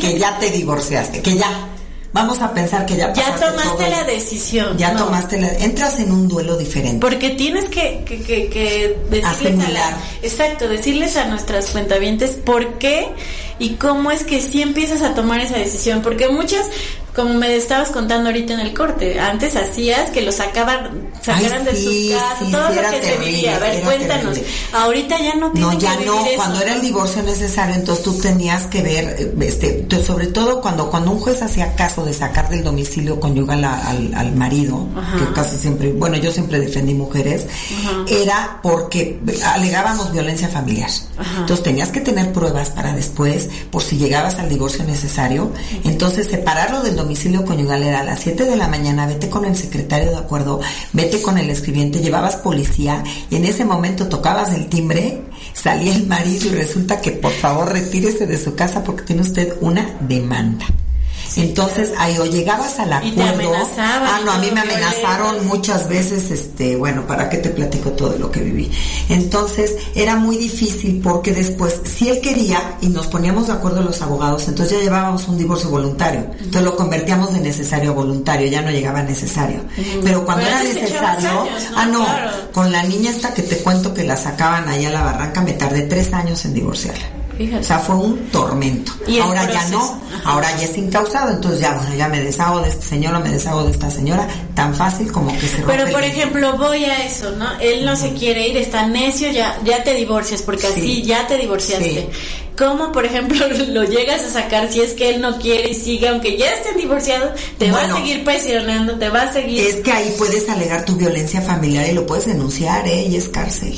que 0.00 0.18
ya 0.18 0.38
te 0.38 0.50
divorciaste, 0.50 1.22
que 1.22 1.36
ya. 1.36 1.68
Vamos 2.12 2.40
a 2.40 2.54
pensar 2.54 2.86
que 2.86 2.96
ya 2.96 3.12
ya 3.12 3.34
tomaste 3.34 3.84
todo. 3.84 3.90
la 3.90 4.04
decisión. 4.04 4.78
Ya 4.78 4.92
¿no? 4.92 5.06
tomaste 5.06 5.36
la... 5.40 5.48
Entras 5.54 5.98
en 5.98 6.12
un 6.12 6.28
duelo 6.28 6.56
diferente. 6.56 7.00
Porque 7.00 7.30
tienes 7.30 7.64
que, 7.64 8.04
que, 8.06 8.22
que, 8.22 8.48
que 8.48 8.96
decirles 9.10 9.66
a 9.66 9.70
la, 9.70 9.98
exacto, 10.22 10.68
decirles 10.68 11.16
a 11.16 11.26
nuestras 11.26 11.70
cuentavientes 11.70 12.30
por 12.30 12.78
qué 12.78 13.08
y 13.58 13.74
cómo 13.74 14.10
es 14.10 14.24
que 14.24 14.40
sí 14.40 14.62
empiezas 14.62 15.02
a 15.02 15.14
tomar 15.14 15.40
esa 15.40 15.58
decisión. 15.58 16.02
Porque 16.02 16.28
muchas, 16.28 16.66
como 17.14 17.34
me 17.34 17.54
estabas 17.56 17.90
contando 17.90 18.28
ahorita 18.30 18.54
en 18.54 18.60
el 18.60 18.74
corte, 18.74 19.20
antes 19.20 19.54
hacías 19.54 20.10
que 20.10 20.20
lo 20.22 20.32
sacaban, 20.32 20.90
sacaran 21.22 21.60
Ay, 21.60 21.64
de 21.64 21.76
sí, 21.76 22.08
su 22.12 22.18
casa, 22.18 22.36
sí, 22.44 22.50
todo 22.52 22.68
sí, 22.68 22.74
lo 22.74 22.90
que 22.90 23.02
se 23.04 23.16
vivía. 23.18 23.56
A 23.56 23.58
ver, 23.60 23.82
cuéntanos. 23.82 24.34
terrible. 24.34 24.52
Ahorita 24.72 25.18
ya 25.20 25.34
no 25.36 25.52
No, 25.54 25.78
ya 25.78 25.96
que 25.96 26.06
no. 26.06 26.20
eso, 26.26 26.36
Cuando 26.36 26.60
era 26.60 26.74
el 26.74 26.80
divorcio 26.82 27.22
necesario, 27.22 27.76
entonces 27.76 28.04
tú 28.04 28.18
tenías 28.18 28.66
que 28.66 28.82
ver, 28.82 29.32
este, 29.40 29.86
sobre 30.04 30.26
todo 30.26 30.60
cuando 30.60 30.90
cuando 30.90 31.12
un 31.12 31.20
juez 31.20 31.40
hacía 31.40 31.76
caso 31.76 32.04
de 32.04 32.12
sacar 32.12 32.48
del 32.48 32.64
domicilio 32.64 33.20
conyugal 33.20 33.62
a- 33.64 33.90
al, 33.90 34.12
al 34.14 34.34
marido, 34.34 34.88
Ajá. 34.96 35.16
que 35.18 35.32
casi 35.32 35.56
siempre, 35.56 35.92
bueno, 35.92 36.16
yo 36.16 36.32
siempre 36.32 36.58
defendí 36.58 36.94
mujeres, 36.94 37.46
era 38.08 38.58
porque 38.60 39.20
alegábamos 39.44 40.10
violencia 40.12 40.48
familiar. 40.48 40.90
Ajá. 41.16 41.40
Entonces 41.40 41.62
tenías 41.62 41.90
que 41.90 42.00
tener 42.00 42.32
pruebas 42.32 42.70
para 42.70 42.92
después, 42.92 43.48
por 43.70 43.82
si 43.82 43.96
llegabas 43.98 44.40
al 44.40 44.48
divorcio 44.48 44.84
necesario. 44.84 45.52
Entonces 45.84 46.26
separarlo 46.26 46.80
del 46.82 46.90
domicilio 46.90 47.03
conyugal 47.44 47.82
era 47.82 48.00
a 48.00 48.04
las 48.04 48.20
7 48.20 48.44
de 48.44 48.56
la 48.56 48.68
mañana, 48.68 49.06
vete 49.06 49.28
con 49.28 49.44
el 49.44 49.56
secretario 49.56 50.10
de 50.10 50.16
acuerdo, 50.16 50.60
vete 50.92 51.22
con 51.22 51.38
el 51.38 51.50
escribiente, 51.50 52.00
llevabas 52.00 52.36
policía 52.36 53.02
y 53.30 53.36
en 53.36 53.44
ese 53.44 53.64
momento 53.64 54.08
tocabas 54.08 54.52
el 54.52 54.68
timbre, 54.68 55.22
salía 55.52 55.94
el 55.94 56.06
marido 56.06 56.48
y 56.48 56.50
resulta 56.50 57.00
que 57.00 57.12
por 57.12 57.32
favor 57.32 57.72
retírese 57.72 58.26
de 58.26 58.38
su 58.38 58.54
casa 58.54 58.82
porque 58.82 59.04
tiene 59.04 59.22
usted 59.22 59.54
una 59.60 59.98
demanda. 60.00 60.66
Entonces, 61.36 61.92
ahí 61.98 62.16
o 62.18 62.24
llegabas 62.26 62.78
al 62.78 62.92
acuerdo. 62.92 63.14
Y 63.14 63.16
te 63.16 63.28
amenazaban 63.28 64.02
ah, 64.06 64.20
no, 64.24 64.32
a 64.32 64.38
mí 64.38 64.46
me 64.52 64.62
violentos. 64.62 64.74
amenazaron 64.86 65.46
muchas 65.46 65.88
veces, 65.88 66.30
este, 66.30 66.76
bueno, 66.76 67.06
¿para 67.06 67.28
qué 67.28 67.38
te 67.38 67.50
platico 67.50 67.90
todo 67.92 68.16
lo 68.18 68.30
que 68.30 68.40
viví? 68.40 68.70
Entonces, 69.08 69.74
era 69.94 70.16
muy 70.16 70.36
difícil 70.36 71.00
porque 71.02 71.32
después, 71.32 71.80
si 71.84 72.08
él 72.08 72.20
quería 72.20 72.76
y 72.80 72.88
nos 72.88 73.06
poníamos 73.06 73.46
de 73.48 73.52
acuerdo 73.54 73.82
los 73.82 74.00
abogados, 74.02 74.46
entonces 74.48 74.76
ya 74.78 74.82
llevábamos 74.84 75.26
un 75.28 75.38
divorcio 75.38 75.70
voluntario. 75.70 76.20
Entonces 76.38 76.62
lo 76.62 76.76
convertíamos 76.76 77.32
de 77.32 77.40
necesario 77.40 77.90
a 77.90 77.94
voluntario, 77.94 78.46
ya 78.48 78.62
no 78.62 78.70
llegaba 78.70 79.02
necesario. 79.02 79.60
Pero 80.02 80.24
cuando 80.24 80.44
Pero 80.44 80.56
era 80.56 80.62
necesario, 80.62 81.40
años, 81.40 81.70
¿no? 81.70 81.78
ah, 81.78 81.86
no, 81.86 82.04
Claro. 82.04 82.30
con 82.52 82.70
la 82.72 82.82
niña 82.84 83.10
esta 83.10 83.34
que 83.34 83.42
te 83.42 83.58
cuento 83.58 83.92
que 83.94 84.04
la 84.04 84.16
sacaban 84.16 84.68
allá 84.68 84.88
a 84.88 84.92
la 84.92 85.02
barranca, 85.02 85.40
me 85.42 85.52
tardé 85.52 85.82
tres 85.82 86.12
años 86.12 86.44
en 86.44 86.54
divorciarla. 86.54 87.04
Fíjate. 87.36 87.60
O 87.60 87.64
sea, 87.64 87.78
fue 87.78 87.96
un 87.96 88.16
tormento. 88.30 88.92
Y 89.06 89.18
Ahora 89.18 89.50
ya 89.52 89.66
no, 89.68 89.80
ajá. 89.82 90.22
ahora 90.30 90.56
ya 90.56 90.64
es 90.64 90.76
incausado, 90.78 91.30
entonces 91.32 91.60
ya, 91.60 91.72
bueno, 91.74 91.94
ya 91.96 92.08
me 92.08 92.20
deshago 92.22 92.60
de 92.60 92.68
este 92.68 92.84
señor 92.86 93.14
o 93.14 93.20
me 93.20 93.30
deshago 93.30 93.64
de 93.64 93.72
esta 93.72 93.90
señora, 93.90 94.28
tan 94.54 94.74
fácil 94.74 95.10
como 95.10 95.32
que 95.38 95.48
se 95.48 95.62
Pero 95.62 95.90
por 95.90 96.02
el- 96.04 96.10
ejemplo, 96.10 96.56
voy 96.56 96.84
a 96.84 97.04
eso, 97.06 97.30
¿no? 97.32 97.46
Él 97.60 97.84
no 97.84 97.96
se 97.96 98.12
quiere 98.12 98.48
ir, 98.48 98.56
está 98.56 98.86
necio, 98.86 99.30
ya, 99.32 99.58
ya 99.64 99.82
te 99.82 99.94
divorcias, 99.94 100.42
porque 100.42 100.62
Sí. 100.66 100.72
así 100.76 101.02
ya 101.02 101.26
te 101.26 101.36
divorciaste. 101.38 101.90
Sí. 101.90 102.06
¿Cómo, 102.56 102.92
por 102.92 103.04
ejemplo, 103.04 103.44
lo 103.68 103.82
llegas 103.82 104.22
a 104.22 104.30
sacar 104.30 104.70
si 104.72 104.80
es 104.80 104.92
que 104.92 105.10
él 105.12 105.20
no 105.20 105.38
quiere 105.38 105.70
y 105.70 105.74
sigue, 105.74 106.06
aunque 106.08 106.36
ya 106.38 106.52
estén 106.52 106.76
divorciados, 106.76 107.30
te 107.58 107.70
va 107.72 107.82
a 107.82 107.94
seguir 107.96 108.22
presionando, 108.22 108.94
te 108.94 109.08
va 109.08 109.22
a 109.22 109.32
seguir... 109.32 109.66
Es 109.66 109.76
que 109.76 109.90
ahí 109.90 110.14
puedes 110.16 110.48
alegar 110.48 110.84
tu 110.84 110.94
violencia 110.94 111.40
familiar 111.42 111.88
y 111.88 111.92
lo 111.92 112.06
puedes 112.06 112.26
denunciar, 112.26 112.86
¿eh? 112.86 113.06
Y 113.08 113.16
es 113.16 113.28
cárcel. 113.28 113.74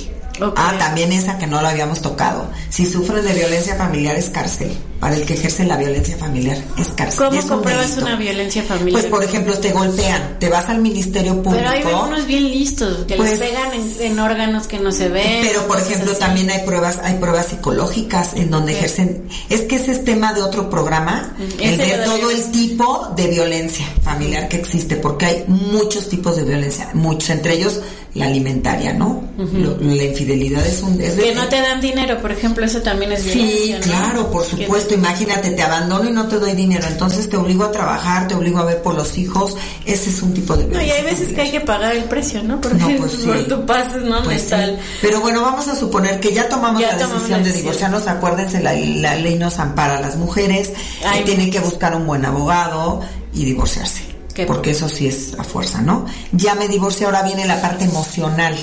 Ah, 0.57 0.75
también 0.79 1.13
esa 1.13 1.39
que 1.39 1.47
no 1.47 1.61
lo 1.63 1.69
habíamos 1.69 2.01
tocado. 2.03 2.51
Si 2.69 2.87
sufres 2.87 3.25
de 3.25 3.33
violencia 3.33 3.77
familiar 3.77 4.17
es 4.17 4.31
cárcel. 4.31 4.77
Para 5.01 5.15
el 5.17 5.27
que 5.27 5.35
ejerce 5.35 5.65
la 5.65 5.77
violencia 5.77 6.17
familiar 6.17 6.57
es 6.79 6.89
cárcel. 6.89 7.27
¿Cómo 7.27 7.39
Es 7.39 7.45
compruebas 7.47 7.97
una 7.99 8.17
violencia 8.17 8.63
familiar? 8.63 8.93
Pues 9.03 9.05
por 9.07 9.23
ejemplo 9.23 9.53
te 9.59 9.71
golpean, 9.73 10.39
te 10.39 10.49
vas 10.49 10.69
al 10.71 10.81
ministerio 10.81 11.43
público. 11.43 11.57
Pero 11.59 11.69
hay 11.69 11.83
unos 12.09 12.27
bien 12.27 12.45
listos, 12.51 13.05
que 13.07 13.15
Pues- 13.17 13.39
les 13.39 13.39
pegan 13.41 13.73
en, 13.75 13.93
en 14.01 14.19
órganos 14.19 14.67
que 14.67 14.79
no 14.79 14.91
se 14.93 15.09
ven. 15.11 15.43
Pero 15.47 15.67
por 15.67 15.79
ejemplo 15.79 16.13
así. 16.13 16.21
también 16.21 16.49
hay 16.51 16.65
pruebas, 16.65 16.99
hay 17.03 17.15
pruebas 17.19 17.47
psicológicas 17.47 18.35
en 18.35 18.51
donde 18.51 18.73
ejercen, 18.73 19.29
es 19.51 19.63
que 19.63 19.77
ese 19.77 19.93
es 19.93 20.05
tema 20.05 20.33
de 20.33 20.43
otro 20.43 20.71
programa, 20.71 21.35
el 21.61 21.77
lo 21.99 22.05
todo 22.05 22.31
el 22.31 22.51
tipo 22.51 23.13
de 23.17 23.27
violencia 23.29 23.87
familiar 24.03 24.49
que 24.49 24.57
existe, 24.57 24.97
porque 24.97 25.27
hay 25.27 25.45
muchos 25.47 26.09
tipos 26.09 26.37
de 26.37 26.45
violencia, 26.45 26.89
muchos, 26.95 27.31
entre 27.31 27.55
ellos 27.55 27.81
la 28.15 28.25
alimentaria, 28.27 28.95
¿no? 28.95 29.23
La 29.37 30.05
infidelidad 30.05 30.67
es 30.67 30.83
un 30.83 30.99
es 31.03 31.17
de- 31.17 31.25
Que 31.25 31.35
no 31.35 31.47
te 31.49 31.61
dan 31.61 31.83
dinero, 31.83 32.19
por 32.23 32.33
ejemplo, 32.33 32.65
eso 32.65 32.81
también 32.81 33.13
es 33.13 33.21
Sí, 33.23 33.39
violencia, 33.41 33.77
¿no? 33.79 33.83
claro, 33.85 34.31
por 34.31 34.47
Que- 34.47 34.67
Imagínate, 34.95 35.51
te 35.51 35.63
abandono 35.63 36.09
y 36.09 36.13
no 36.13 36.27
te 36.29 36.39
doy 36.39 36.53
dinero, 36.53 36.87
entonces 36.89 37.29
te 37.29 37.37
obligo 37.37 37.65
a 37.65 37.71
trabajar, 37.73 38.29
te 38.29 38.35
obligo 38.35 38.59
a 38.59 38.65
ver 38.65 38.83
por 38.83 38.95
los 38.95 39.17
hijos. 39.19 39.57
Ese 39.85 40.11
es 40.11 40.23
un 40.23 40.33
tipo 40.35 40.57
de 40.57 40.67
No, 40.67 40.81
y 40.83 40.91
hay 40.91 41.03
veces 41.05 41.33
que 41.33 41.41
hay 41.43 41.51
que 41.51 41.61
pagar 41.61 41.95
el 41.95 42.05
precio, 42.05 42.43
¿no? 42.43 42.61
Porque 42.61 42.77
No, 42.77 42.97
pues 42.99 43.13
sí. 43.13 43.27
por 43.27 43.45
tu 43.45 43.67
pases, 43.67 44.03
¿no? 44.03 44.23
Pues 44.23 44.43
sí. 44.43 44.55
Pero 45.01 45.21
bueno, 45.21 45.43
vamos 45.43 45.69
a 45.69 45.77
suponer 45.77 46.21
que 46.21 46.33
ya 46.33 46.49
tomamos 46.49 46.81
Ya 46.81 46.93
la 46.93 46.99
tomamos 46.99 47.15
decisión 47.23 47.41
la 47.43 47.47
de 47.47 47.53
divorciarnos. 47.53 48.07
Acuérdense, 48.07 48.63
la, 48.63 48.75
la 48.75 49.17
ley 49.17 49.37
nos 49.37 49.59
ampara 49.59 49.99
a 49.99 50.01
las 50.01 50.17
mujeres. 50.17 50.73
Ay, 51.05 51.21
que 51.21 51.25
tienen 51.27 51.51
que 51.51 51.61
buscar 51.61 51.95
un 51.95 52.07
buen 52.07 52.25
abogado 52.25 53.01
y 53.33 53.45
divorciarse. 53.45 54.17
Porque 54.47 54.73
eso 54.73 54.87
sí 54.89 55.09
es 55.09 55.33
a 55.39 55.45
fuerza, 55.45 55.81
¿no? 55.81 56.05
Ya 56.33 56.55
me 56.55 56.69
divorcié, 56.69 57.07
ahora 57.07 57.23
viene 57.23 57.47
la 57.47 57.61
parte 57.63 57.85
emocional. 57.85 58.55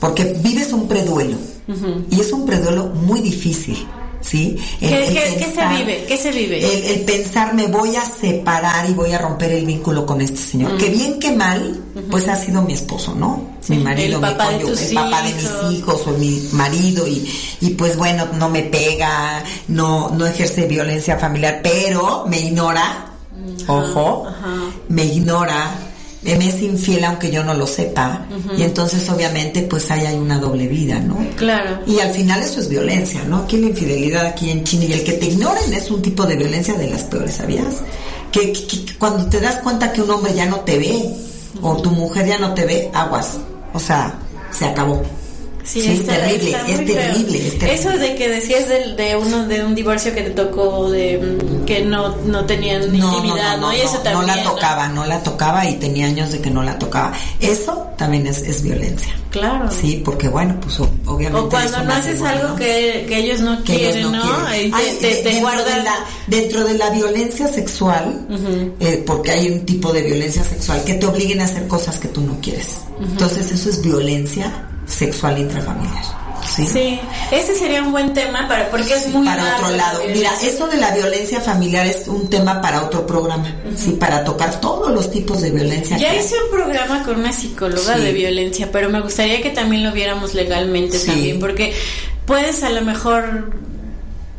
Porque 0.00 0.24
vives 0.42 0.72
un 0.72 0.88
preduelo. 0.88 1.36
Y 2.10 2.20
es 2.20 2.32
un 2.32 2.46
preduelo 2.46 2.86
muy 2.86 3.20
difícil. 3.20 3.86
¿Sí? 4.20 4.56
El- 4.80 4.88
¿Qué, 4.88 5.06
el 5.06 5.12
qué- 5.14 5.14
qué 5.14 5.38
se 5.38 5.44
pensar- 5.52 5.76
vive? 5.78 6.04
¿Qué 6.08 6.16
se 6.16 6.30
vive? 6.32 6.64
el, 6.64 6.84
el 6.98 7.00
pensar 7.04 7.54
me 7.54 7.66
voy 7.68 7.94
a 7.96 8.04
separar 8.04 8.88
y 8.88 8.92
voy 8.94 9.12
a 9.12 9.18
romper 9.18 9.52
el 9.52 9.64
vínculo 9.66 10.04
con 10.06 10.20
este 10.20 10.38
señor. 10.38 10.76
Que 10.78 10.88
bien 10.88 11.18
que 11.20 11.30
mal, 11.32 11.80
pues 12.10 12.26
ha 12.28 12.36
sido 12.36 12.62
mi 12.62 12.72
esposo, 12.72 13.14
¿no? 13.14 13.54
mi 13.68 13.78
marido, 13.78 14.20
mi 14.20 14.60
tus 14.64 14.80
el 14.82 14.94
papá 14.94 15.22
de 15.22 15.32
mis 15.34 15.72
hijos 15.78 16.06
o 16.06 16.10
mi 16.12 16.48
marido 16.52 17.06
y, 17.08 17.28
y 17.60 17.70
pues 17.70 17.96
bueno, 17.96 18.26
no 18.38 18.48
me 18.48 18.62
pega, 18.62 19.42
no, 19.68 20.10
no 20.10 20.24
ejerce 20.24 20.66
violencia 20.66 21.18
familiar, 21.18 21.60
pero 21.64 22.24
me 22.28 22.38
ignora, 22.40 23.06
ojo, 23.66 24.26
ajá. 24.28 24.54
me 24.88 25.04
ignora, 25.04 25.70
me 26.34 26.48
es 26.48 26.60
infiel 26.60 27.04
aunque 27.04 27.30
yo 27.30 27.44
no 27.44 27.54
lo 27.54 27.68
sepa 27.68 28.26
y 28.58 28.62
entonces 28.64 29.08
obviamente 29.08 29.62
pues 29.62 29.88
ahí 29.92 30.04
hay 30.06 30.16
una 30.16 30.40
doble 30.40 30.66
vida, 30.66 30.98
¿no? 30.98 31.16
Claro. 31.36 31.78
Y 31.86 32.00
al 32.00 32.10
final 32.10 32.42
eso 32.42 32.58
es 32.58 32.68
violencia, 32.68 33.22
¿no? 33.28 33.36
Aquí 33.44 33.58
la 33.58 33.68
infidelidad, 33.68 34.26
aquí 34.26 34.50
en 34.50 34.64
China, 34.64 34.86
y 34.86 34.92
el 34.94 35.04
que 35.04 35.12
te 35.12 35.26
ignoren 35.26 35.72
es 35.72 35.88
un 35.90 36.02
tipo 36.02 36.24
de 36.26 36.34
violencia 36.34 36.74
de 36.74 36.88
las 36.90 37.02
peores, 37.04 37.34
¿sabías? 37.36 37.66
Que, 38.32 38.52
que- 38.52 38.66
que 38.84 38.98
cuando 38.98 39.26
te 39.26 39.38
das 39.40 39.56
cuenta 39.62 39.92
que 39.92 40.02
un 40.02 40.10
hombre 40.10 40.34
ya 40.34 40.46
no 40.46 40.56
te 40.60 40.78
ve, 40.78 41.14
o 41.62 41.76
tu 41.76 41.90
mujer 41.92 42.26
ya 42.26 42.38
no 42.38 42.52
te 42.54 42.64
ve, 42.66 42.90
aguas. 42.92 43.36
O 43.72 43.78
sea, 43.78 44.18
se 44.50 44.64
acabó. 44.64 45.02
Sí, 45.66 45.80
Sí, 45.80 45.88
está- 45.88 46.14
terrible, 46.14 46.50
está 46.50 46.68
es 46.68 46.76
terrible, 46.86 47.38
es 47.48 47.58
terrible. 47.58 47.74
Eso 47.74 47.90
de 47.98 48.14
que 48.14 48.28
decías 48.28 48.68
del- 48.68 48.94
de, 48.96 49.16
uno 49.16 49.46
de 49.48 49.64
un 49.64 49.74
divorcio 49.74 50.14
que 50.14 50.22
te 50.22 50.30
tocó 50.30 50.88
de 50.90 51.18
mm, 51.18 51.64
que 51.64 51.84
no 51.84 52.14
no 52.24 52.44
tenían 52.46 52.82
intimidad, 52.84 53.58
¿no? 53.58 53.72
Y 53.72 53.80
eso 53.80 53.94
no, 53.94 54.00
también. 54.00 54.36
la 54.36 54.42
tocaba, 54.44 54.88
no 54.88 55.04
la 55.04 55.22
tocaba 55.22 55.68
y 55.68 55.74
tenía 55.74 56.06
años 56.06 56.30
de 56.30 56.40
que 56.40 56.50
no 56.50 56.62
la 56.62 56.78
tocaba. 56.78 57.12
Eso 57.40 57.88
también 57.98 58.26
es, 58.28 58.42
es 58.42 58.62
violencia. 58.62 59.12
Claro. 59.30 59.68
Sí, 59.70 60.00
porque 60.04 60.28
bueno, 60.28 60.56
pues 60.60 60.78
obviamente. 61.04 61.40
O 61.46 61.48
cuando 61.50 61.82
no 61.82 61.92
haces 61.92 62.20
matrimonio, 62.20 62.28
algo 62.28 62.48
¿no? 62.50 62.56
que, 62.56 63.04
que 63.08 63.18
ellos 63.18 63.40
no 63.40 63.64
que 63.64 63.74
ellos 63.74 63.92
quieren, 63.94 64.12
¿no? 64.12 64.22
quieren. 64.22 64.70
Te, 64.70 64.76
Ay, 64.76 64.96
te- 65.00 65.06
de- 65.08 65.14
te 65.16 65.28
dentro, 65.30 65.64
de 65.64 65.82
la, 65.82 65.94
dentro 66.28 66.64
de 66.64 66.74
la 66.78 66.90
violencia 66.90 67.48
sexual, 67.48 68.26
eh, 68.80 69.02
porque 69.06 69.32
hay 69.32 69.50
un 69.50 69.66
tipo 69.66 69.92
de 69.92 70.02
violencia 70.02 70.44
sexual 70.44 70.82
que 70.84 70.94
te 70.94 71.06
obliguen 71.06 71.40
a 71.40 71.44
hacer 71.44 71.66
cosas 71.66 71.98
que 71.98 72.08
tú 72.08 72.20
no 72.22 72.38
quieres. 72.40 72.78
Entonces 73.00 73.50
eso 73.50 73.68
es 73.68 73.82
violencia 73.82 74.68
sexual 74.86 75.38
intrafamiliar. 75.38 76.04
¿sí? 76.54 76.66
Sí, 76.66 77.00
ese 77.32 77.54
sería 77.56 77.82
un 77.82 77.90
buen 77.92 78.12
tema 78.14 78.46
para 78.46 78.70
porque 78.70 78.94
es 78.94 79.08
muy 79.08 79.26
para 79.26 79.56
otro 79.56 79.70
la 79.70 79.76
lado. 79.76 80.00
Mira, 80.14 80.30
eso 80.42 80.68
de 80.68 80.76
la 80.76 80.94
violencia 80.94 81.40
familiar 81.40 81.86
es 81.86 82.06
un 82.08 82.28
tema 82.30 82.60
para 82.60 82.84
otro 82.84 83.04
programa, 83.06 83.52
sí, 83.76 83.92
para 83.92 84.22
tocar 84.24 84.60
todos 84.60 84.92
los 84.92 85.10
tipos 85.10 85.42
de 85.42 85.50
violencia. 85.50 85.96
Ya 85.98 86.14
hice 86.14 86.34
un 86.44 86.56
programa 86.56 87.02
con 87.04 87.18
una 87.18 87.32
psicóloga 87.32 87.96
Sí. 87.96 88.02
de 88.02 88.12
violencia, 88.12 88.68
pero 88.70 88.88
me 88.90 89.00
gustaría 89.00 89.42
que 89.42 89.50
también 89.50 89.82
lo 89.82 89.92
viéramos 89.92 90.34
legalmente 90.34 90.98
Sí. 90.98 91.06
también, 91.06 91.40
porque 91.40 91.74
puedes 92.26 92.62
a 92.62 92.70
lo 92.70 92.82
mejor 92.82 93.50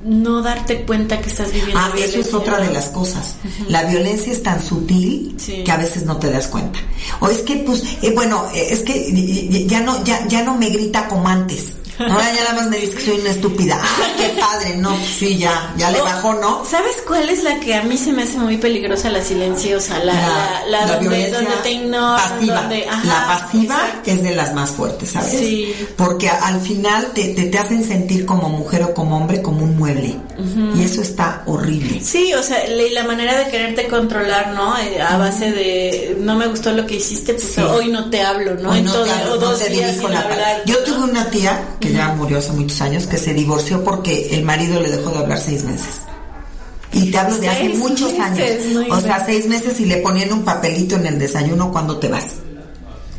no 0.03 0.41
darte 0.41 0.83
cuenta 0.85 1.19
que 1.21 1.29
estás 1.29 1.51
viviendo 1.51 1.79
Ah, 1.79 1.91
eso 1.97 2.19
es 2.19 2.33
otra 2.33 2.59
de 2.59 2.71
las 2.71 2.85
cosas. 2.89 3.35
La 3.67 3.83
violencia 3.85 4.31
es 4.31 4.43
tan 4.43 4.61
sutil 4.63 5.35
Sí. 5.37 5.63
que 5.63 5.71
a 5.71 5.77
veces 5.77 6.05
no 6.05 6.17
te 6.17 6.29
das 6.29 6.47
cuenta. 6.47 6.79
O 7.19 7.27
es 7.27 7.39
que, 7.39 7.55
pues, 7.57 7.83
eh, 8.01 8.11
bueno, 8.13 8.45
eh, 8.53 8.67
es 8.71 8.81
que 8.81 9.65
ya 9.67 9.81
no, 9.81 10.03
ya, 10.03 10.27
ya 10.27 10.43
no 10.43 10.55
me 10.57 10.69
grita 10.69 11.07
como 11.07 11.27
antes. 11.27 11.73
Ahora 11.99 12.31
ya 12.33 12.43
nada 12.43 12.53
más 12.55 12.67
me 12.67 12.77
dice 12.77 12.93
que 12.95 13.05
soy 13.05 13.19
una 13.19 13.31
estúpida. 13.31 13.79
Ah, 13.81 14.07
qué 14.17 14.39
padre, 14.39 14.75
no, 14.77 14.95
sí, 15.17 15.37
ya, 15.37 15.73
ya 15.77 15.89
le 15.91 16.01
bajó, 16.01 16.33
¿no? 16.35 16.63
¿Sabes 16.65 16.95
cuál 17.07 17.29
es 17.29 17.43
la 17.43 17.59
que 17.59 17.73
a 17.75 17.83
mí 17.83 17.97
se 17.97 18.11
me 18.11 18.23
hace 18.23 18.37
muy 18.37 18.57
peligrosa? 18.57 19.09
La 19.09 19.21
silenciosa, 19.23 19.99
la, 19.99 20.13
la, 20.13 20.61
la, 20.85 20.87
donde, 20.95 21.31
donde 21.31 21.51
te 21.63 21.71
ignoran, 21.71 22.29
pasiva. 22.29 22.61
donde... 22.61 22.87
ajá, 22.87 23.05
la 23.07 23.27
pasiva 23.27 23.75
exacto. 23.75 24.11
es 24.11 24.23
de 24.23 24.35
las 24.35 24.53
más 24.53 24.69
fuertes, 24.71 25.09
¿sabes? 25.11 25.31
Sí. 25.39 25.73
Porque 25.95 26.29
al 26.29 26.59
final 26.61 27.07
te, 27.13 27.29
te, 27.29 27.45
te 27.45 27.57
hacen 27.57 27.83
sentir 27.83 28.25
como 28.25 28.49
mujer 28.49 28.83
o 28.83 28.93
como 28.93 29.17
hombre 29.17 29.41
como 29.41 29.63
un 29.63 29.77
mueble. 29.77 30.15
Y 30.75 30.83
eso 30.83 31.01
está 31.01 31.41
horrible. 31.47 31.99
Sí, 32.03 32.31
o 32.35 32.43
sea, 32.43 32.59
la, 32.67 32.83
y 32.83 32.91
la 32.91 33.03
manera 33.05 33.39
de 33.39 33.49
quererte 33.49 33.87
controlar, 33.87 34.49
¿no? 34.53 34.77
Eh, 34.77 35.01
A 35.01 35.17
base 35.17 35.51
de, 35.51 36.15
no 36.19 36.35
me 36.35 36.45
gustó 36.47 36.71
lo 36.73 36.85
que 36.85 36.95
hiciste, 36.97 37.33
pues 37.33 37.47
Sí. 37.55 37.61
hoy 37.61 37.87
no 37.87 38.09
te 38.11 38.21
hablo, 38.21 38.53
¿no? 38.55 38.69
Hoy 38.71 38.79
En 38.79 38.85
no 38.85 38.91
todo- 38.93 39.03
te 39.05 39.11
hablo, 39.11 39.35
no 39.35 39.41
dos 39.41 39.57
te 39.59 39.69
días 39.69 39.97
la 40.03 40.19
hablar. 40.21 40.61
Yo 40.65 40.77
tuve 40.83 40.99
una 41.05 41.25
tía 41.31 41.59
que 41.79 41.86
ya 41.91 42.09
murió 42.13 42.37
hace 42.37 42.51
muchos 42.51 42.79
años 42.81 43.07
que 43.07 43.17
se 43.17 43.33
divorció 43.33 43.83
porque 43.83 44.29
el 44.31 44.43
marido 44.43 44.81
le 44.81 44.89
dejó 44.89 45.11
de 45.11 45.19
hablar 45.19 45.39
seis 45.39 45.63
meses. 45.63 46.01
Y 46.93 47.11
te 47.11 47.17
hablo 47.17 47.37
de 47.37 47.49
hace 47.49 47.69
muchos 47.69 48.13
meses, 48.13 48.65
años. 48.65 48.85
o 48.89 49.01
sea, 49.01 49.25
seis 49.25 49.47
meses 49.47 49.79
y 49.79 49.85
le 49.85 49.97
ponían 49.97 50.31
un 50.33 50.43
papelito 50.43 50.95
en 50.95 51.05
el 51.05 51.19
desayuno 51.19 51.71
cuando 51.71 51.97
te 51.97 52.07
vas. 52.07 52.25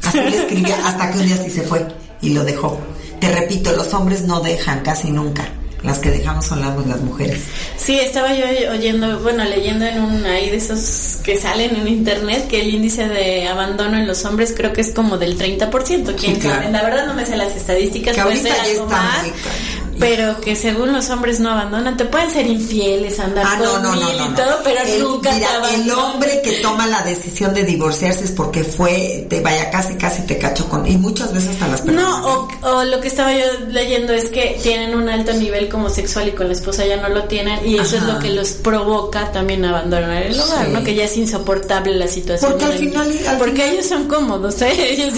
Así 0.04 0.18
le 0.18 0.36
escribía 0.36 0.76
hasta 0.86 1.10
que 1.10 1.18
un 1.18 1.26
día 1.26 1.36
sí 1.36 1.50
se 1.50 1.62
fue 1.62 1.86
y 2.22 2.30
lo 2.30 2.44
dejó. 2.44 2.78
Te 3.20 3.32
repito, 3.34 3.72
los 3.72 3.92
hombres 3.94 4.22
no 4.22 4.40
dejan 4.40 4.80
casi 4.80 5.10
nunca. 5.10 5.44
Las 5.82 6.00
que 6.00 6.10
dejamos 6.10 6.46
son 6.46 6.60
las, 6.60 6.76
las 6.86 7.00
mujeres. 7.00 7.40
Sí, 7.76 8.00
estaba 8.00 8.34
yo 8.34 8.44
oyendo, 8.72 9.20
bueno, 9.20 9.44
leyendo 9.44 9.84
en 9.86 10.00
un 10.02 10.26
ahí 10.26 10.50
de 10.50 10.56
esos 10.56 11.18
que 11.22 11.36
salen 11.36 11.76
en 11.76 11.86
internet 11.86 12.48
que 12.48 12.60
el 12.60 12.74
índice 12.74 13.06
de 13.08 13.46
abandono 13.46 13.96
en 13.96 14.06
los 14.06 14.24
hombres 14.24 14.52
creo 14.56 14.72
que 14.72 14.80
es 14.80 14.90
como 14.92 15.18
del 15.18 15.38
30%. 15.38 15.70
¿Quién 16.16 16.34
Sí, 16.34 16.40
claro. 16.40 16.68
La 16.70 16.82
verdad 16.82 17.06
no 17.06 17.14
me 17.14 17.24
sé 17.24 17.36
las 17.36 17.54
estadísticas, 17.54 18.16
Que 18.16 18.22
puede 18.22 18.38
ahorita 18.38 18.64
ser 18.64 18.72
algo 18.76 18.86
más. 18.86 19.22
muy. 19.22 19.32
Pero 19.98 20.40
que 20.40 20.54
según 20.56 20.92
los 20.92 21.10
hombres 21.10 21.40
no 21.40 21.50
abandonan, 21.50 21.96
te 21.96 22.04
pueden 22.04 22.30
ser 22.30 22.46
infieles, 22.46 23.18
andar 23.18 23.44
Ah, 23.46 23.58
con 23.58 23.82
no, 23.82 23.94
no, 23.94 24.06
mil 24.06 24.16
no, 24.18 24.26
y 24.26 24.28
todo, 24.34 24.58
pero 24.64 24.80
El- 24.84 25.02
nunca 25.02 25.30
te 25.30 25.36
mira, 25.36 25.48
el 25.50 25.56
abandonan. 25.56 25.98
hombre 26.04 26.40
que 26.42 26.52
toma 26.60 26.86
la 26.86 27.02
decisión 27.02 27.54
de 27.54 27.64
divorciarse 27.64 28.24
es 28.24 28.30
porque 28.32 28.64
fue, 28.64 29.26
te 29.28 29.40
vaya 29.40 29.70
casi, 29.70 29.94
casi 29.94 30.22
te 30.22 30.38
cachó 30.38 30.68
con, 30.68 30.86
y 30.86 30.96
muchas 30.96 31.32
veces 31.32 31.50
hasta 31.50 31.68
las 31.68 31.80
personas. 31.82 32.20
No, 32.22 32.26
o, 32.26 32.48
o 32.78 32.84
lo 32.84 33.00
que 33.00 33.08
estaba 33.08 33.32
yo 33.34 33.44
leyendo 33.68 34.12
es 34.12 34.30
que 34.30 34.58
tienen 34.62 34.94
un 34.94 35.08
alto 35.08 35.32
nivel 35.34 35.68
como 35.68 35.88
sexual 35.90 36.28
y 36.28 36.32
con 36.32 36.46
la 36.48 36.52
esposa 36.54 36.84
ya 36.86 36.96
no 36.96 37.08
lo 37.08 37.24
tienen 37.24 37.66
y 37.66 37.74
eso 37.78 37.96
es 37.96 38.02
Ajá. 38.02 38.14
lo 38.14 38.18
que 38.18 38.30
los 38.30 38.50
provoca 38.52 39.32
también 39.32 39.64
abandonar 39.64 40.22
el 40.22 40.38
hogar, 40.40 40.66
Sí. 40.66 40.72
¿no? 40.72 40.84
Que 40.84 40.94
ya 40.94 41.04
es 41.04 41.16
insoportable 41.16 41.94
la 41.94 42.06
situación. 42.08 42.50
Porque 42.50 42.64
al 42.64 42.72
final- 42.78 43.18
al 43.28 43.38
porque 43.38 43.52
final- 43.54 43.68
ellos 43.74 43.86
son 43.86 44.08
cómodos, 44.08 44.60
¿eh? 44.62 44.72
Ellos 44.92 45.14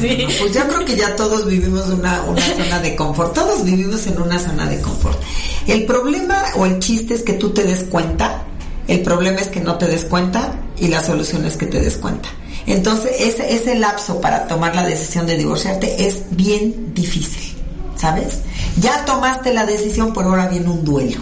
sí. 0.00 0.26
Pues 0.40 0.52
yo 0.54 0.66
creo 0.68 0.84
que 0.84 0.96
ya 0.96 1.14
todos 1.16 1.46
vivimos 1.46 1.86
una, 1.88 2.22
una 2.24 2.40
zona 2.42 2.78
de 2.80 2.94
confort. 2.96 3.34
Todos 3.34 3.64
vivimos 3.64 4.06
en 4.06 4.20
una 4.24 4.38
zona 4.38 4.66
de 4.66 4.80
confort. 4.80 5.18
El 5.66 5.84
problema 5.84 6.42
o 6.56 6.66
el 6.66 6.78
chiste 6.78 7.14
es 7.14 7.22
que 7.22 7.34
tú 7.34 7.50
te 7.50 7.64
des 7.64 7.84
cuenta. 7.84 8.42
El 8.88 9.02
problema 9.02 9.40
es 9.40 9.48
que 9.48 9.60
no 9.60 9.78
te 9.78 9.86
des 9.86 10.04
cuenta 10.04 10.54
y 10.78 10.88
la 10.88 11.02
solución 11.02 11.44
es 11.44 11.56
que 11.56 11.66
te 11.66 11.80
des 11.80 11.96
cuenta. 11.96 12.28
Entonces, 12.66 13.12
ese, 13.20 13.54
ese 13.54 13.74
lapso 13.76 14.20
para 14.20 14.46
tomar 14.46 14.74
la 14.74 14.86
decisión 14.86 15.26
de 15.26 15.36
divorciarte 15.36 16.06
es 16.06 16.22
bien 16.30 16.94
difícil, 16.94 17.54
¿sabes? 17.96 18.40
Ya 18.80 19.04
tomaste 19.04 19.52
la 19.52 19.66
decisión, 19.66 20.12
por 20.12 20.24
ahora 20.24 20.48
viene 20.48 20.68
un 20.68 20.84
duelo. 20.84 21.20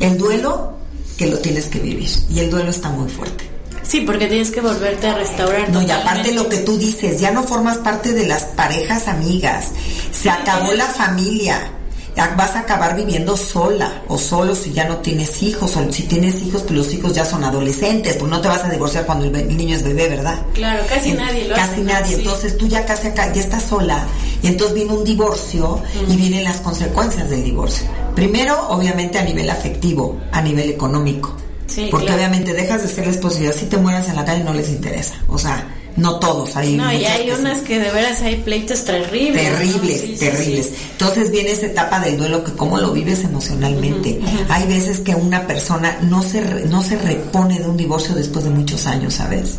El 0.00 0.18
duelo 0.18 0.72
que 1.16 1.28
lo 1.28 1.38
tienes 1.38 1.66
que 1.66 1.78
vivir. 1.78 2.10
Y 2.28 2.40
el 2.40 2.50
duelo 2.50 2.70
está 2.70 2.90
muy 2.90 3.08
fuerte. 3.08 3.54
Sí, 3.82 4.00
porque 4.00 4.26
tienes 4.26 4.50
que 4.50 4.60
volverte 4.60 5.06
a 5.06 5.14
restaurar. 5.14 5.68
No, 5.70 5.82
y 5.82 5.90
aparte 5.90 6.32
lo 6.32 6.48
que 6.48 6.58
tú 6.58 6.78
dices, 6.78 7.20
ya 7.20 7.30
no 7.30 7.42
formas 7.44 7.78
parte 7.78 8.12
de 8.12 8.26
las 8.26 8.44
parejas 8.44 9.08
amigas, 9.08 9.68
se 10.10 10.30
acabó 10.30 10.72
la 10.72 10.86
familia, 10.86 11.70
vas 12.16 12.54
a 12.54 12.60
acabar 12.60 12.94
viviendo 12.96 13.36
sola 13.36 14.02
o 14.08 14.16
solo 14.18 14.54
si 14.54 14.72
ya 14.72 14.84
no 14.86 14.98
tienes 14.98 15.42
hijos, 15.42 15.76
o 15.76 15.92
si 15.92 16.04
tienes 16.04 16.40
hijos, 16.42 16.62
pues 16.62 16.72
los 16.72 16.94
hijos 16.94 17.12
ya 17.12 17.24
son 17.24 17.42
adolescentes, 17.44 18.16
pues 18.16 18.30
no 18.30 18.40
te 18.40 18.48
vas 18.48 18.64
a 18.64 18.68
divorciar 18.70 19.04
cuando 19.04 19.24
el, 19.24 19.56
niño 19.56 19.74
es 19.76 19.82
bebé, 19.82 20.08
¿verdad? 20.08 20.40
Claro, 20.54 20.84
casi 20.88 21.10
En- 21.10 21.16
nadie 21.18 21.48
lo 21.48 21.54
Casi 21.54 21.80
nadie, 21.80 22.14
Sí. 22.16 22.22
entonces 22.22 22.56
tú 22.56 22.68
ya 22.68 22.84
casi 22.86 23.08
acá, 23.08 23.32
ya 23.32 23.40
estás 23.40 23.64
sola, 23.64 24.04
y 24.42 24.46
entonces 24.46 24.74
viene 24.74 24.92
un 24.92 25.04
divorcio 25.04 25.80
y 26.08 26.16
vienen 26.16 26.44
las 26.44 26.58
consecuencias 26.60 27.28
del 27.30 27.42
divorcio. 27.42 27.86
Primero, 28.14 28.68
obviamente 28.68 29.18
a 29.18 29.22
nivel 29.24 29.50
afectivo, 29.50 30.18
a 30.30 30.40
nivel 30.40 30.70
económico. 30.70 31.34
Sí, 31.66 31.88
Porque 31.90 32.06
claro. 32.06 32.20
obviamente 32.20 32.52
dejas 32.52 32.82
de 32.82 32.88
ser 32.88 33.06
la 33.06 33.12
esposa 33.12 33.40
y 33.40 33.46
así 33.46 33.64
te 33.66 33.78
mueras 33.78 34.08
en 34.08 34.16
la 34.16 34.24
calle 34.24 34.44
no 34.44 34.52
les 34.52 34.68
interesa. 34.68 35.14
O 35.28 35.38
sea, 35.38 35.66
no 35.96 36.18
todos, 36.18 36.56
hay 36.56 36.76
No, 36.76 36.92
y 36.92 37.04
hay 37.04 37.26
que 37.26 37.34
sí. 37.34 37.40
unas 37.40 37.60
que 37.60 37.78
de 37.78 37.90
veras 37.90 38.20
hay 38.22 38.36
pleitos 38.36 38.84
terribles. 38.84 39.42
Terribles, 39.42 40.00
sí, 40.00 40.16
terribles. 40.18 40.66
sí. 40.66 40.72
Entonces 40.92 41.30
viene 41.30 41.52
esa 41.52 41.66
etapa 41.66 42.00
del 42.00 42.16
duelo 42.18 42.42
que 42.42 42.52
cómo 42.52 42.78
lo 42.78 42.92
vives 42.92 43.22
emocionalmente. 43.24 44.20
Hay 44.48 44.66
veces 44.66 45.00
que 45.00 45.14
una 45.14 45.46
persona 45.46 45.98
no 46.02 46.22
se 46.22 46.40
re- 46.40 46.64
no 46.66 46.82
se 46.82 46.96
repone 46.98 47.58
de 47.60 47.66
un 47.68 47.76
divorcio 47.76 48.14
después 48.14 48.44
de 48.44 48.50
muchos 48.50 48.86
años, 48.86 49.14
¿sabes? 49.14 49.58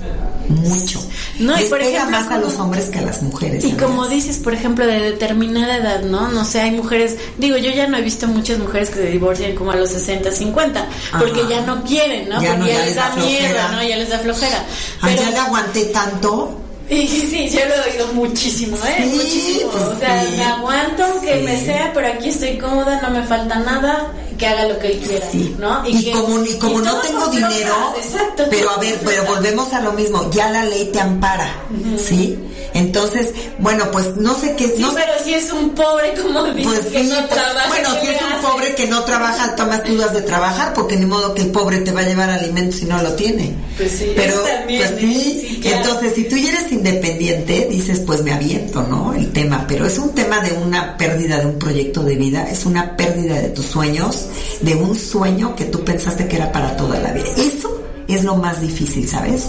Mucho. 0.50 1.06
No, 1.40 1.56
y 1.58 1.62
Les 1.62 1.70
por 1.70 1.80
pega 1.80 1.98
ejemplo, 1.98 2.20
más 2.20 2.32
a 2.32 2.38
los 2.38 2.56
hombres 2.56 2.86
que 2.90 3.00
a 3.00 3.02
las 3.02 3.22
mujeres. 3.22 3.64
Y 3.64 3.72
como 3.74 4.08
dices, 4.08 4.38
por 4.38 4.54
ejemplo, 4.54 4.86
de 4.86 5.00
determinada 5.00 5.78
edad, 5.78 6.02
¿no? 6.04 6.28
No 6.30 6.46
sé, 6.46 6.62
hay 6.62 6.72
mujeres, 6.72 7.18
digo, 7.38 7.58
yo 7.58 7.72
ya 7.72 7.88
no 7.88 7.98
he 7.98 8.02
visto 8.02 8.28
muchas 8.28 8.60
mujeres 8.60 8.90
que 8.90 8.96
se 8.96 9.08
divorcian 9.12 9.56
como 9.56 9.72
a 9.72 9.76
los 9.76 9.90
60, 9.90 10.32
50, 10.32 10.88
porque 11.20 11.42
Ajá. 11.42 11.50
ya 11.50 11.62
no 11.62 11.84
quieren, 11.84 12.30
¿no? 12.30 12.42
Ya 12.42 12.50
porque 12.52 12.60
no, 12.60 12.68
ya, 12.68 12.74
ya 12.80 12.86
les 12.86 12.96
da 12.96 13.10
da 13.10 13.16
miedo. 13.16 13.72
¿no? 13.72 13.84
Ya 13.84 13.98
les 13.98 14.10
da 14.10 14.20
flojera. 14.20 14.66
Ay, 15.02 15.16
Pero, 15.16 15.30
ya 15.30 15.32
le 15.32 15.40
aguanté 15.40 15.86
tanto. 15.86 16.62
Y 16.90 17.08
sí, 17.08 17.50
yo 17.50 17.60
lo 17.68 17.76
he 17.76 17.92
oído 17.92 18.08
muchísimo, 18.14 18.78
¿eh? 18.78 18.96
Sí, 18.98 19.06
muchísimo. 19.16 19.72
pues 19.72 19.84
o 19.84 20.00
sea, 20.00 20.24
sí. 20.24 20.32
me 20.38 20.44
aguanto 20.44 21.04
aunque 21.04 21.38
Sí. 21.40 21.44
me 21.44 21.66
sea, 21.66 21.92
pero 21.94 22.08
aquí 22.08 22.30
estoy 22.30 22.58
cómoda, 22.58 23.00
no 23.02 23.10
me 23.10 23.24
falta 23.24 23.56
nada, 23.56 24.12
que 24.38 24.46
haga 24.48 24.66
lo 24.68 24.78
que 24.80 24.88
él 24.92 25.00
quiera, 25.00 25.26
Sí. 25.32 25.56
¿no? 25.58 25.82
Y, 25.88 26.04
que- 26.06 26.12
como, 26.12 26.44
y 26.44 26.54
como 26.58 26.80
y 26.80 26.84
no 26.84 26.96
tengo 27.02 27.28
dinero, 27.28 27.96
exacto, 27.98 28.44
pero 28.50 28.70
a 28.72 28.78
ver, 28.78 29.00
pero 29.04 29.24
volvemos 29.26 29.74
a 29.74 29.82
lo 29.82 29.94
mismo, 29.94 30.30
ya 30.32 30.50
la 30.52 30.64
ley 30.66 30.90
te 30.92 31.00
ampara, 31.00 31.50
¿sí? 31.98 32.38
Entonces, 32.74 33.30
bueno, 33.60 33.90
pues 33.92 34.18
no 34.18 34.36
sé 34.36 34.54
qué, 34.58 34.68
Sí, 34.68 34.82
no 34.82 34.94
pero 34.94 35.14
si 35.24 35.34
es 35.34 35.50
un 35.54 35.70
pobre, 35.70 36.14
como 36.22 36.44
dices, 36.44 36.74
pues 36.82 36.86
que 36.88 37.04
no 37.06 37.16
pues, 37.16 37.30
trabaja. 37.30 37.68
bueno, 37.70 37.90
¿qué 38.02 38.08
si 38.08 38.08
es 38.14 38.22
le 38.22 38.28
un 38.28 38.34
haces? 38.34 38.46
Pobre 38.76 38.86
que 38.86 38.88
no 38.88 39.04
trabaja, 39.04 39.56
tomas 39.56 39.84
dudas 39.86 40.14
de 40.14 40.22
trabajar, 40.22 40.74
porque 40.74 40.98
ni 40.98 41.06
modo 41.06 41.34
que 41.34 41.44
el 41.44 41.52
pobre 41.52 41.80
te 41.80 41.92
va 41.92 42.02
a 42.02 42.04
llevar 42.04 42.30
alimentos 42.30 42.80
si 42.80 42.86
no 42.86 43.02
lo 43.02 43.14
tiene. 43.14 43.54
Pues 43.78 43.92
sí, 43.92 44.12
pero 44.16 44.40
también, 44.42 44.82
pues 44.82 44.92
¿eh? 44.92 44.98
sí, 45.00 45.48
Sí, 45.50 45.60
claro. 45.62 45.78
entonces 45.78 46.14
si 46.16 46.24
tú 46.26 46.38
ya 46.38 46.50
eres 46.50 46.72
independiente, 46.72 47.68
dices, 47.70 48.00
pues 48.00 48.22
me 48.24 48.34
aviento, 48.34 48.84
¿no? 48.84 49.14
El 49.14 49.32
tema, 49.32 49.66
pero 49.68 49.86
es 49.86 49.98
un 49.98 50.14
tema 50.14 50.40
de 50.42 50.52
una 50.54 50.98
pérdida 50.98 51.40
de 51.40 51.46
un 51.48 51.60
proyecto 51.60 52.04
de 52.04 52.16
vida, 52.16 52.48
es 52.50 52.66
una 52.66 52.96
pérdida 52.96 53.36
de 53.36 53.50
tus 53.50 53.66
sueños, 53.66 54.28
de 54.62 54.76
un 54.76 54.96
sueño 54.96 55.56
que 55.56 55.66
tú 55.66 55.84
pensaste 55.84 56.28
que 56.28 56.36
era 56.36 56.52
para 56.52 56.76
toda 56.78 57.00
la 57.00 57.12
vida. 57.12 57.28
Eso 57.38 57.82
es 58.08 58.24
lo 58.24 58.36
más 58.36 58.62
difícil, 58.62 59.08
¿sabes? 59.08 59.48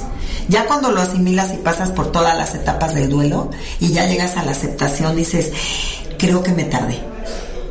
Ya 0.48 0.66
cuando 0.66 0.92
lo 0.92 1.00
asimilas 1.00 1.52
y 1.52 1.56
pasas 1.58 1.90
por 1.90 2.12
todas 2.12 2.36
las 2.36 2.54
etapas 2.54 2.94
del 2.94 3.08
duelo 3.10 3.50
y 3.80 3.92
ya 3.92 4.06
llegas 4.06 4.36
a 4.36 4.44
la 4.44 4.52
aceptación, 4.52 5.16
dices, 5.16 5.50
creo 6.18 6.42
que 6.42 6.52
me 6.52 6.64
tardé. 6.64 7.00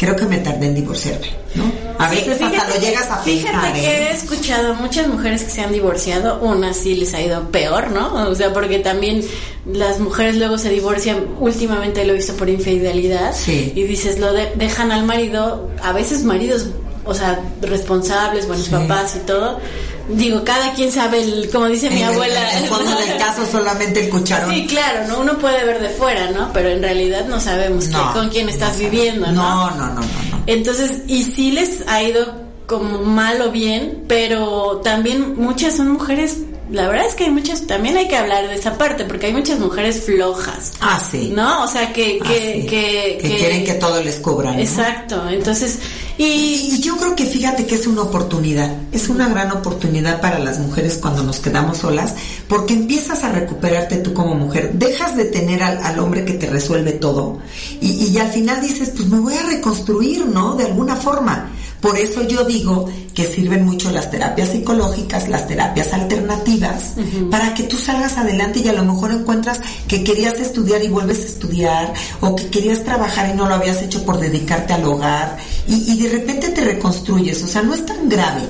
Creo 0.05 0.15
que 0.17 0.25
me 0.25 0.37
tardé 0.37 0.67
en 0.67 0.75
divorciarme, 0.75 1.27
¿no? 1.55 1.63
A 1.97 2.09
Sí, 2.09 2.15
veces 2.17 2.33
hasta 2.33 2.49
fíjate 2.49 2.73
lo 2.79 2.85
llegas 2.85 3.09
a 3.09 3.17
Fíjate 3.17 3.51
pensar, 3.53 3.73
que 3.73 3.79
¿eh? 3.87 4.07
he 4.09 4.11
escuchado 4.13 4.73
muchas 4.75 5.07
mujeres 5.07 5.43
que 5.43 5.49
se 5.49 5.61
han 5.61 5.71
divorciado, 5.73 6.39
unas 6.41 6.77
sí 6.77 6.93
les 6.95 7.13
ha 7.15 7.21
ido 7.21 7.49
peor, 7.49 7.89
¿no? 7.91 8.29
O 8.29 8.35
sea, 8.35 8.53
porque 8.53 8.79
también 8.79 9.21
las 9.65 9.99
mujeres 9.99 10.35
luego 10.35 10.57
se 10.59 10.69
divorcian, 10.69 11.25
últimamente 11.39 12.05
lo 12.05 12.13
he 12.13 12.17
visto 12.17 12.33
por 12.33 12.49
infidelidad, 12.49 13.33
Sí. 13.33 13.71
y 13.75 13.83
dices, 13.83 14.19
lo 14.19 14.31
de- 14.33 14.51
dejan 14.55 14.91
al 14.91 15.05
marido, 15.05 15.69
a 15.81 15.91
veces 15.93 16.23
maridos, 16.23 16.67
o 17.05 17.13
sea, 17.15 17.39
responsables, 17.61 18.47
buenos 18.47 18.65
Sí. 18.65 18.71
papás 18.71 19.15
y 19.15 19.19
todo. 19.25 19.59
Digo, 20.07 20.43
cada 20.43 20.73
quien 20.73 20.91
sabe, 20.91 21.21
el, 21.21 21.49
como 21.51 21.65
dice 21.67 21.89
mi 21.89 21.97
el- 22.01 22.09
abuela. 22.09 22.51
En 22.57 22.63
el 22.63 22.69
fondo 22.69 22.91
del 22.97 23.17
caso 23.17 23.45
solamente 23.45 24.03
el 24.05 24.09
cucharón. 24.09 24.53
Sí, 24.53 24.67
claro, 24.67 25.07
¿no? 25.07 25.19
Uno 25.21 25.37
puede 25.37 25.63
ver 25.65 25.81
de 25.81 25.89
fuera, 25.89 26.29
¿no? 26.31 26.51
Pero 26.53 26.69
en 26.69 26.81
realidad 26.81 27.25
no 27.27 27.39
sabemos 27.39 27.87
No, 27.89 28.13
qué- 28.13 28.19
con 28.19 28.29
quién 28.29 28.49
estás 28.49 28.73
no 28.73 28.79
viviendo. 28.79 29.27
No, 29.31 29.71
no, 29.71 29.77
no, 29.87 29.93
no, 29.95 30.01
no. 30.01 30.43
Entonces, 30.47 30.99
y 31.07 31.23
sí 31.23 31.51
les 31.51 31.87
ha 31.87 32.03
ido 32.03 32.45
como 32.67 32.99
mal 32.99 33.41
o 33.41 33.51
bien, 33.51 34.03
pero 34.07 34.81
también 34.83 35.35
muchas 35.37 35.75
son 35.77 35.89
mujeres, 35.91 36.37
la 36.71 36.87
verdad 36.87 37.05
es 37.07 37.15
que 37.15 37.25
hay 37.25 37.29
muchas, 37.31 37.67
también 37.67 37.95
hay 37.97 38.07
que 38.07 38.17
hablar 38.17 38.47
de 38.47 38.55
esa 38.55 38.77
parte, 38.77 39.05
porque 39.05 39.27
hay 39.27 39.33
muchas 39.33 39.59
mujeres 39.59 40.01
flojas, 40.03 40.73
Ah, 40.79 40.99
sí. 41.11 41.31
¿no? 41.35 41.63
O 41.63 41.67
sea, 41.67 41.93
que, 41.93 42.19
Ah, 42.21 42.27
que, 42.27 42.61
sí. 42.61 42.67
que, 42.67 43.17
Que 43.21 43.35
quieren 43.37 43.63
que 43.63 43.73
todo 43.75 44.01
les 44.01 44.15
cubran. 44.17 44.55
¿no? 44.55 44.61
Exacto, 44.61 45.29
entonces, 45.29 45.79
y, 46.17 46.23
Y, 46.23 46.75
y 46.75 46.79
yo 46.81 46.95
creo 46.97 47.15
que 47.15 47.25
fíjate 47.25 47.65
que 47.65 47.75
es 47.75 47.85
una 47.87 48.01
oportunidad, 48.03 48.73
es 48.91 49.09
una 49.09 49.27
gran 49.29 49.51
oportunidad 49.51 50.21
para 50.21 50.39
las 50.39 50.59
mujeres 50.59 50.97
cuando 51.01 51.23
nos 51.23 51.39
quedamos 51.39 51.79
solas, 51.79 52.15
porque 52.47 52.73
empiezas 52.73 53.23
a 53.23 53.31
recuperarte 53.31 53.97
tú 53.97 54.13
como 54.13 54.33
mujer, 54.35 54.71
dejas 54.73 55.15
de 55.17 55.25
tener 55.25 55.61
al, 55.61 55.77
al 55.83 55.99
hombre 55.99 56.23
que 56.25 56.33
te 56.33 56.47
resuelve 56.49 56.93
todo 56.93 57.39
y, 57.81 58.07
y 58.07 58.17
al 58.17 58.29
final 58.31 58.61
dices, 58.61 58.91
pues 58.95 59.07
me 59.09 59.19
voy 59.19 59.35
a 59.35 59.43
reconstruir, 59.43 60.25
¿no? 60.25 60.55
De 60.55 60.63
alguna 60.65 60.95
forma. 60.95 61.51
Por 61.85 61.99
eso 61.99 62.23
yo 62.23 62.43
digo 62.45 62.89
que 63.13 63.25
sirven 63.25 63.63
mucho 63.63 63.91
las 63.91 64.09
terapias 64.09 64.49
psicológicas, 64.49 65.29
las 65.29 65.47
terapias 65.47 65.93
alternativas, 65.93 66.95
para 67.29 67.53
que 67.53 67.61
tú 67.61 67.77
salgas 67.77 68.17
adelante 68.17 68.59
y 68.59 68.67
a 68.67 68.73
lo 68.73 68.83
mejor 68.83 69.11
encuentras 69.11 69.61
que 69.87 70.03
querías 70.03 70.39
estudiar 70.39 70.83
y 70.83 70.87
vuelves 70.87 71.19
a 71.19 71.27
estudiar, 71.27 71.93
o 72.21 72.35
que 72.35 72.47
querías 72.47 72.83
trabajar 72.83 73.29
y 73.29 73.37
no 73.37 73.47
lo 73.47 73.53
habías 73.53 73.83
hecho 73.83 74.03
por 74.03 74.19
dedicarte 74.19 74.73
al 74.73 74.83
hogar, 74.83 75.37
y, 75.67 75.93
y 75.93 76.01
de 76.01 76.09
repente 76.09 76.49
te 76.49 76.61
reconstruyes, 76.61 77.43
o 77.43 77.47
sea, 77.47 77.61
no 77.61 77.75
es 77.75 77.85
tan 77.85 78.09
grave. 78.09 78.41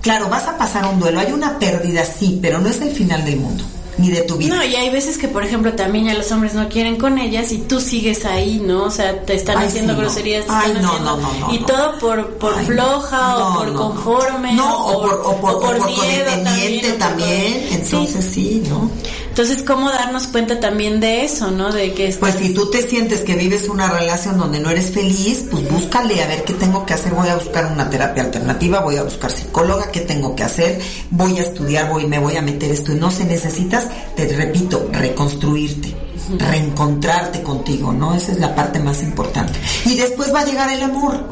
Claro, 0.00 0.28
vas 0.28 0.48
a 0.48 0.58
pasar 0.58 0.84
un 0.84 0.98
duelo, 0.98 1.20
hay 1.20 1.30
una 1.30 1.60
pérdida, 1.60 2.04
sí, 2.04 2.40
pero 2.42 2.58
no 2.58 2.68
es 2.68 2.80
el 2.80 2.90
final 2.90 3.24
del 3.24 3.36
mundo, 3.36 3.62
ni 3.98 4.10
de 4.10 4.22
tu 4.22 4.36
vida. 4.36 4.56
no, 4.56 4.64
y 4.64 4.74
hay 4.74 4.90
veces 4.90 5.18
que, 5.18 5.28
por 5.28 5.44
ejemplo, 5.44 5.72
también 5.74 6.06
ya 6.06 6.14
los 6.14 6.30
hombres 6.32 6.54
no 6.54 6.68
quieren 6.68 6.96
con 6.96 7.18
ellas 7.18 7.52
y 7.52 7.58
tú 7.58 7.80
sigues 7.80 8.24
ahí, 8.24 8.60
¿no? 8.64 8.84
O 8.84 8.90
sea, 8.90 9.20
te 9.24 9.34
están 9.34 9.58
Ay, 9.58 9.68
haciendo 9.68 9.92
sí, 9.92 9.96
no. 9.98 10.02
groserías, 10.04 10.46
te 10.46 10.52
Ay, 10.52 10.68
están 10.70 10.82
no, 10.82 10.88
haciendo... 10.90 11.16
no, 11.48 11.54
y 11.54 11.58
todo 11.60 11.98
por, 11.98 12.26
por 12.38 12.54
Ay, 12.58 12.66
floja 12.66 13.36
o 13.38 13.58
por 13.58 13.74
conforme. 13.74 14.52
No, 14.54 14.86
o 14.86 15.02
por, 15.02 15.14
o 15.24 15.36
por, 15.40 15.54
o 15.54 15.60
por 15.60 15.86
miedo 15.86 16.32
o 16.32 16.42
por- 16.88 16.98
también, 16.98 17.68
Sí. 17.68 17.74
entonces 17.74 18.24
sí, 18.24 18.62
¿no? 18.68 18.90
Entonces, 19.32 19.62
¿cómo 19.62 19.88
darnos 19.88 20.26
cuenta 20.26 20.60
también 20.60 21.00
de 21.00 21.24
eso, 21.24 21.50
no? 21.50 21.72
De 21.72 21.94
que 21.94 22.14
Pues 22.20 22.34
si 22.34 22.52
tú 22.52 22.68
te 22.68 22.86
sientes 22.86 23.20
que 23.20 23.34
vives 23.34 23.66
una 23.66 23.88
relación 23.88 24.36
donde 24.36 24.60
no 24.60 24.68
eres 24.68 24.90
feliz, 24.90 25.46
pues 25.50 25.66
búscale 25.70 26.22
a 26.22 26.26
ver 26.26 26.44
qué 26.44 26.52
tengo 26.52 26.84
que 26.84 26.92
hacer. 26.92 27.14
Voy 27.14 27.30
a 27.30 27.36
buscar 27.36 27.64
una 27.72 27.88
terapia 27.88 28.24
alternativa, 28.24 28.80
voy 28.80 28.96
a 28.96 29.04
buscar 29.04 29.30
psicóloga, 29.30 29.90
qué 29.90 30.00
tengo 30.00 30.36
que 30.36 30.42
hacer, 30.42 30.78
voy 31.08 31.38
a 31.38 31.42
estudiar, 31.44 31.88
voy, 31.88 32.06
me 32.06 32.18
voy 32.18 32.36
a 32.36 32.42
meter 32.42 32.70
esto. 32.70 32.92
Y 32.92 32.96
no 32.96 33.10
se 33.10 33.24
necesitas, 33.24 33.86
te 34.14 34.28
repito, 34.28 34.90
reconstruirte, 34.92 35.96
reencontrarte 36.36 37.42
contigo, 37.42 37.90
¿no? 37.90 38.14
Esa 38.14 38.32
es 38.32 38.38
la 38.38 38.54
parte 38.54 38.80
más 38.80 39.02
importante. 39.02 39.58
Y 39.86 39.96
después 39.96 40.30
va 40.34 40.40
a 40.40 40.44
llegar 40.44 40.70
el 40.70 40.82
amor. 40.82 41.26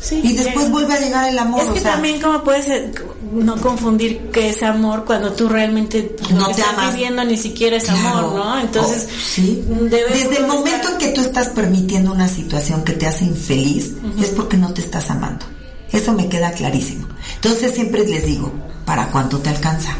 Sí, 0.00 0.20
Y 0.22 0.34
después 0.34 0.70
vuelve 0.70 0.94
a 0.94 1.00
llegar 1.00 1.28
el 1.28 1.38
amor. 1.40 1.62
Es 1.62 1.70
que 1.70 1.78
o 1.80 1.82
sea, 1.82 1.92
también 1.94 2.20
como 2.20 2.44
puede 2.44 2.62
ser, 2.62 2.92
no 3.32 3.56
confundir 3.56 4.30
que 4.30 4.50
es 4.50 4.62
amor 4.62 5.04
cuando 5.04 5.32
tú 5.32 5.48
realmente 5.48 6.16
no 6.32 6.46
te 6.46 6.60
estás 6.60 6.92
viviendo 6.92 7.24
ni 7.24 7.36
siquiera 7.36 7.76
es 7.76 7.88
amor, 7.88 8.32
¿no? 8.34 8.60
Entonces, 8.60 9.08
oh, 9.08 9.20
¿sí? 9.20 9.64
desde 9.90 10.38
el 10.38 10.46
momento 10.46 10.90
en 10.90 10.98
que 10.98 11.08
tú 11.08 11.22
estás 11.22 11.48
permitiendo 11.48 12.12
una 12.12 12.28
situación 12.28 12.84
que 12.84 12.92
te 12.92 13.06
hace 13.06 13.24
infeliz, 13.24 13.92
es 14.20 14.28
porque 14.28 14.56
no 14.56 14.72
te 14.72 14.82
estás 14.82 15.10
amando. 15.10 15.46
Eso 15.90 16.12
me 16.12 16.28
queda 16.28 16.52
clarísimo. 16.52 17.06
Entonces 17.36 17.72
siempre 17.74 18.06
les 18.06 18.26
digo, 18.26 18.52
¿para 18.84 19.08
cuánto 19.10 19.38
te 19.38 19.50
alcanza? 19.50 19.96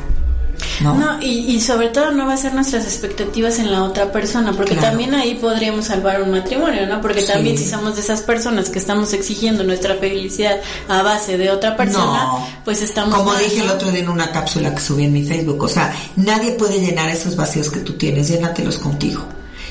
No, 0.80 1.20
y, 1.20 1.60
sobre 1.60 1.88
todo 1.88 2.12
no 2.12 2.26
va 2.26 2.34
a 2.34 2.36
ser 2.36 2.54
nuestras 2.54 2.84
expectativas 2.84 3.58
en 3.58 3.70
la 3.70 3.84
otra 3.84 4.10
persona, 4.10 4.52
porque 4.52 4.74
también 4.74 5.14
ahí 5.14 5.34
podríamos 5.34 5.86
salvar 5.86 6.22
un 6.22 6.30
matrimonio, 6.30 6.86
¿no? 6.86 7.00
Porque 7.00 7.22
también 7.22 7.58
si 7.58 7.68
somos 7.68 7.94
de 7.96 8.00
esas 8.00 8.22
personas 8.22 8.68
que 8.68 8.78
estamos 8.78 9.12
exigiendo 9.12 9.64
nuestra 9.64 9.96
felicidad 9.96 10.60
a 10.88 11.02
base 11.02 11.38
de 11.38 11.50
otra 11.50 11.76
persona, 11.76 12.28
pues 12.64 12.82
estamos... 12.82 13.18
Como 13.18 13.34
dije 13.34 13.60
el 13.60 13.70
otro 13.70 13.90
día 13.90 14.00
en 14.00 14.08
una 14.08 14.30
cápsula 14.32 14.74
que 14.74 14.80
subí 14.80 15.04
en 15.04 15.12
mi 15.12 15.24
Facebook, 15.24 15.62
o 15.62 15.68
sea, 15.68 15.94
nadie 16.16 16.52
puede 16.52 16.80
llenar 16.80 17.08
esos 17.08 17.36
vacíos 17.36 17.70
que 17.70 17.80
tú 17.80 17.94
tienes, 17.94 18.28
llénatelos 18.28 18.78
contigo. 18.78 19.22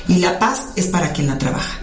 Y 0.08 0.16
la 0.16 0.38
paz 0.38 0.68
es 0.76 0.86
para 0.86 1.12
quien 1.12 1.28
la 1.28 1.38
trabaja. 1.38 1.80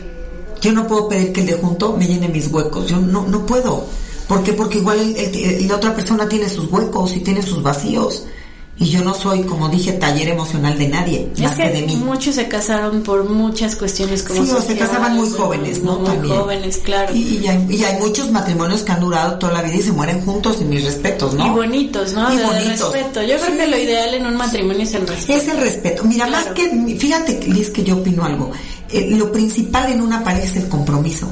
Yo 0.61 0.73
no 0.73 0.87
puedo 0.87 1.07
pedir 1.07 1.31
que 1.31 1.41
el 1.41 1.47
de 1.47 1.53
junto 1.53 1.93
me 1.95 2.05
llene 2.05 2.27
mis 2.27 2.47
huecos, 2.47 2.87
yo 2.87 2.99
no, 2.99 3.25
no 3.25 3.45
puedo. 3.45 3.85
¿Por 4.27 4.43
qué? 4.43 4.53
Porque 4.53 4.77
igual 4.77 5.15
la 5.61 5.75
otra 5.75 5.95
persona 5.95 6.29
tiene 6.29 6.49
sus 6.49 6.69
huecos 6.71 7.15
y 7.15 7.21
tiene 7.21 7.41
sus 7.41 7.63
vacíos. 7.63 8.25
Y 8.81 8.85
yo 8.91 9.03
no 9.03 9.13
soy, 9.13 9.43
como 9.43 9.67
dije, 9.67 9.91
taller 9.91 10.29
emocional 10.29 10.77
de 10.77 10.87
nadie, 10.87 11.27
más 11.41 11.57
que, 11.57 11.69
de 11.69 11.81
mí. 11.81 11.97
Muchos 11.97 12.35
se 12.35 12.47
casaron 12.47 13.03
por 13.03 13.29
muchas 13.29 13.75
cuestiones 13.75 14.23
como 14.23 14.45
Sí, 14.45 14.51
o 14.51 14.61
se 14.61 14.77
casaban 14.77 15.17
muy 15.17 15.29
jóvenes, 15.29 15.83
¿no? 15.83 15.99
Muy 15.99 16.29
jóvenes, 16.29 16.77
claro. 16.77 17.13
Y, 17.13 17.45
hay, 17.45 17.97
muchos 17.99 18.31
matrimonios 18.31 18.83
que 18.83 18.93
han 18.93 19.01
durado 19.01 19.37
toda 19.37 19.51
la 19.51 19.63
vida 19.63 19.75
y 19.75 19.81
se 19.81 19.91
mueren 19.91 20.21
juntos, 20.23 20.59
y 20.61 20.63
mis 20.63 20.85
respetos, 20.85 21.33
¿no? 21.33 21.47
Y 21.47 21.49
bonitos, 21.49 22.13
¿no? 22.13 22.33
Y 22.33 22.37
de 22.37 22.45
bonitos. 22.45 22.93
respeto. 22.93 23.21
Yo 23.21 23.37
creo 23.37 23.57
que 23.57 23.67
lo 23.67 23.77
ideal 23.77 24.13
en 24.13 24.25
un 24.25 24.37
matrimonio 24.37 24.83
es 24.83 24.93
el 24.93 25.05
respeto. 25.05 25.39
Es 25.39 25.47
el 25.49 25.57
respeto. 25.57 26.03
Mira, 26.05 26.27
más 26.27 26.45
que, 26.45 26.69
fíjate, 26.97 27.37
Liz, 27.47 27.71
que 27.71 27.83
yo 27.83 27.97
opino 27.97 28.23
algo. 28.23 28.49
Eh, 28.89 29.09
lo 29.11 29.29
principal 29.29 29.91
en 29.91 29.99
una 29.99 30.23
pareja 30.23 30.45
es 30.45 30.55
el 30.55 30.69
compromiso. 30.69 31.27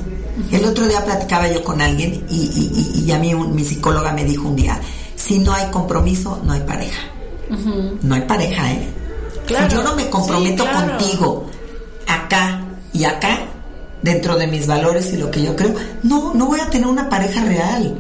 El 0.52 0.66
otro 0.66 0.86
día 0.86 1.04
platicaba 1.04 1.48
yo 1.50 1.64
con 1.64 1.82
alguien 1.82 2.26
y, 2.30 2.36
y, 2.36 3.04
y 3.06 3.12
a 3.12 3.18
mí 3.18 3.34
mi 3.34 3.64
psicóloga 3.64 4.12
me 4.12 4.26
dijo 4.26 4.50
un 4.50 4.58
día, 4.58 4.80
si 5.16 5.40
no 5.40 5.54
hay 5.54 5.72
compromiso, 5.72 6.42
no 6.44 6.52
hay 6.52 6.62
pareja. 6.62 7.17
No 8.02 8.16
hay 8.16 8.22
pareja, 8.22 8.72
¿eh? 8.72 8.94
si 9.48 9.54
yo 9.74 9.84
no 9.84 9.96
me 9.96 10.10
comprometo 10.10 10.66
contigo 10.66 11.50
acá 12.08 12.62
y 12.94 13.06
acá, 13.06 13.40
dentro 14.02 14.38
de 14.38 14.48
mis 14.48 14.68
valores 14.68 15.14
y 15.14 15.18
lo 15.18 15.32
que 15.32 15.44
yo 15.44 15.56
creo, 15.56 15.74
no, 16.04 16.34
no 16.34 16.48
voy 16.48 16.60
a 16.60 16.70
tener 16.70 16.88
una 16.88 17.10
pareja 17.10 17.44
real. 17.44 17.96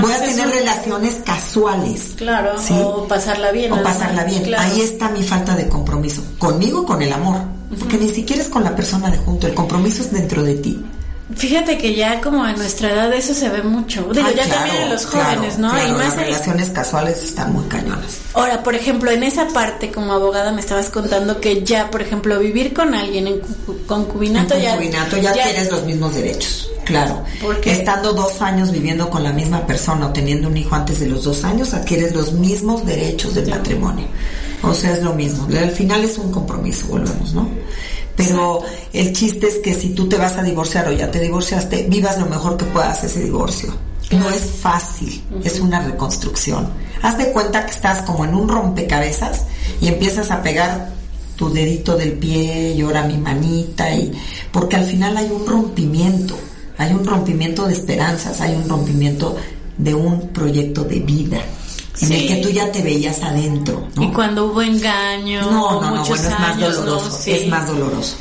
voy 0.00 0.12
a 0.12 0.20
tener 0.20 0.48
relaciones 0.48 1.20
casuales. 1.24 2.14
Claro, 2.16 2.54
o 2.82 3.06
pasarla 3.06 3.52
bien. 3.52 3.72
O 3.72 3.82
pasarla 3.82 4.24
bien. 4.24 4.54
Ahí 4.56 4.80
está 4.80 5.10
mi 5.10 5.22
falta 5.22 5.54
de 5.54 5.68
compromiso. 5.68 6.22
Conmigo, 6.38 6.84
con 6.84 7.02
el 7.02 7.12
amor. 7.12 7.40
Porque 7.78 7.98
ni 7.98 8.08
siquiera 8.08 8.42
es 8.42 8.48
con 8.48 8.64
la 8.64 8.74
persona 8.74 9.10
de 9.10 9.18
junto. 9.18 9.46
El 9.46 9.54
compromiso 9.54 10.02
es 10.02 10.12
dentro 10.12 10.42
de 10.42 10.54
ti. 10.56 10.82
Fíjate 11.36 11.78
que 11.78 11.94
ya 11.94 12.20
como 12.20 12.42
a 12.42 12.52
nuestra 12.52 12.90
edad 12.92 13.12
eso 13.12 13.34
se 13.34 13.48
ve 13.48 13.62
mucho. 13.62 14.08
Digo, 14.12 14.28
ya 14.34 14.48
también 14.48 14.76
en 14.82 14.90
los 14.90 15.06
jóvenes, 15.06 15.58
¿no? 15.58 15.68
y 15.68 15.92
más 15.92 15.98
las 15.98 16.16
relaciones 16.16 16.70
casuales 16.70 17.22
están 17.22 17.52
muy 17.52 17.64
cañonas. 17.66 18.18
Ahora, 18.34 18.62
por 18.62 18.74
ejemplo, 18.74 19.10
en 19.10 19.22
esa 19.22 19.46
parte 19.48 19.90
como 19.90 20.12
abogada 20.12 20.52
me 20.52 20.60
estabas 20.60 20.90
contando 20.90 21.40
que 21.40 21.62
ya, 21.62 21.90
por 21.90 22.02
ejemplo, 22.02 22.38
vivir 22.38 22.72
con 22.72 22.94
alguien 22.94 23.26
en 23.26 23.40
concubinato, 23.86 24.54
en 24.54 24.66
concubinato 24.66 25.16
ya, 25.18 25.34
ya, 25.34 25.44
tienes 25.44 25.70
los 25.70 25.84
mismos 25.84 26.14
derechos. 26.14 26.70
Claro, 26.84 27.22
porque 27.40 27.70
estando 27.70 28.12
dos 28.12 28.42
años 28.42 28.72
viviendo 28.72 29.08
con 29.10 29.22
la 29.22 29.32
misma 29.32 29.64
persona 29.64 30.08
o 30.08 30.12
teniendo 30.12 30.48
un 30.48 30.56
hijo 30.56 30.74
antes 30.74 30.98
de 30.98 31.06
los 31.06 31.22
dos 31.22 31.44
años, 31.44 31.72
adquieres 31.72 32.12
los 32.14 32.32
mismos 32.32 32.84
derechos 32.84 33.34
del 33.34 33.48
matrimonio. 33.48 34.06
O 34.62 34.74
sea, 34.74 34.92
es 34.92 35.02
lo 35.02 35.14
mismo. 35.14 35.46
Al 35.56 35.70
final 35.70 36.02
es 36.04 36.18
un 36.18 36.32
compromiso, 36.32 36.88
volvemos, 36.88 37.32
¿no? 37.32 37.48
Pero 38.16 38.62
el 38.92 39.12
chiste 39.12 39.48
es 39.48 39.58
que 39.58 39.74
si 39.74 39.90
tú 39.90 40.08
te 40.08 40.16
vas 40.16 40.36
a 40.36 40.42
divorciar 40.42 40.88
o 40.88 40.92
ya 40.92 41.10
te 41.10 41.20
divorciaste, 41.20 41.86
vivas 41.88 42.18
lo 42.18 42.26
mejor 42.26 42.56
que 42.56 42.64
puedas 42.66 43.02
ese 43.04 43.24
divorcio. 43.24 43.72
No 44.10 44.28
es 44.30 44.42
fácil, 44.42 45.22
es 45.44 45.60
una 45.60 45.80
reconstrucción. 45.80 46.68
Haz 47.02 47.16
de 47.16 47.32
cuenta 47.32 47.64
que 47.64 47.72
estás 47.72 48.02
como 48.02 48.24
en 48.24 48.34
un 48.34 48.48
rompecabezas 48.48 49.44
y 49.80 49.88
empiezas 49.88 50.30
a 50.30 50.42
pegar 50.42 50.90
tu 51.36 51.50
dedito 51.52 51.96
del 51.96 52.12
pie 52.14 52.74
y 52.76 52.82
ahora 52.82 53.04
mi 53.04 53.16
manita 53.16 53.90
y 53.94 54.12
porque 54.52 54.76
al 54.76 54.84
final 54.84 55.16
hay 55.16 55.30
un 55.30 55.46
rompimiento, 55.46 56.36
hay 56.76 56.92
un 56.92 57.06
rompimiento 57.06 57.66
de 57.66 57.72
esperanzas, 57.72 58.40
hay 58.40 58.54
un 58.54 58.68
rompimiento 58.68 59.36
de 59.78 59.94
un 59.94 60.28
proyecto 60.28 60.84
de 60.84 61.00
vida 61.00 61.40
en 62.00 62.12
el 62.12 62.28
que 62.28 62.36
tú 62.36 62.50
ya 62.50 62.70
te 62.72 62.82
veías 62.82 63.22
adentro. 63.22 63.88
Y 63.98 64.08
cuando 64.08 64.46
hubo 64.46 64.62
engaño, 64.62 65.42
no, 65.42 65.80
no, 65.80 65.94
no, 65.94 66.04
bueno, 66.04 66.14
es 66.14 66.30
más 66.30 66.58
doloroso, 66.58 67.20
es 67.26 67.48
más 67.48 67.66
doloroso. 67.66 68.16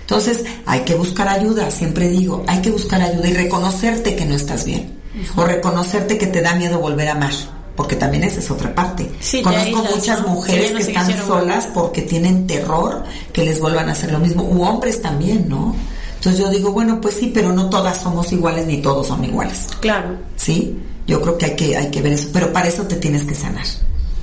Entonces, 0.00 0.44
hay 0.66 0.80
que 0.80 0.94
buscar 0.94 1.28
ayuda, 1.28 1.70
siempre 1.70 2.08
digo, 2.08 2.44
hay 2.46 2.60
que 2.60 2.70
buscar 2.70 3.00
ayuda 3.00 3.28
y 3.28 3.34
reconocerte 3.34 4.14
que 4.14 4.26
no 4.26 4.34
estás 4.34 4.64
bien. 4.64 5.00
O 5.36 5.44
reconocerte 5.44 6.18
que 6.18 6.26
te 6.26 6.40
da 6.40 6.54
miedo 6.54 6.78
volver 6.80 7.08
a 7.08 7.12
amar, 7.12 7.32
porque 7.76 7.96
también 7.96 8.24
esa 8.24 8.40
es 8.40 8.50
otra 8.50 8.74
parte. 8.74 9.10
Conozco 9.42 9.84
muchas 9.94 10.26
mujeres 10.26 10.72
que, 10.72 10.82
están 10.82 11.26
solas 11.26 11.68
porque 11.72 12.02
tienen 12.02 12.46
terror 12.46 13.04
que 13.32 13.44
les 13.44 13.60
vuelvan 13.60 13.88
a 13.88 13.92
hacer 13.92 14.12
lo 14.12 14.18
mismo, 14.18 14.42
u 14.42 14.62
hombres 14.62 15.00
también, 15.00 15.48
¿no? 15.48 15.74
Entonces 16.16 16.40
yo 16.40 16.50
digo, 16.50 16.72
bueno, 16.72 17.00
pues 17.00 17.16
sí, 17.16 17.30
pero 17.34 17.52
no 17.52 17.68
todas 17.68 18.00
somos 18.00 18.32
iguales 18.32 18.66
ni 18.66 18.80
todos 18.80 19.08
son 19.08 19.24
iguales. 19.24 19.66
Claro. 19.80 20.16
¿Sí? 20.36 20.78
Yo 21.06 21.20
creo 21.20 21.38
que 21.38 21.46
hay 21.46 21.56
que, 21.56 21.76
hay 21.76 21.90
que 21.90 22.02
ver 22.02 22.12
eso, 22.12 22.28
pero 22.32 22.52
para 22.52 22.68
eso 22.68 22.84
te 22.84 22.96
tienes 22.96 23.24
que 23.24 23.34
sanar. 23.34 23.66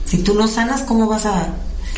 Si 0.06 0.20
tú 0.20 0.34
no 0.34 0.48
sanas, 0.48 0.82
¿cómo 0.82 1.08
vas 1.08 1.26
a 1.26 1.50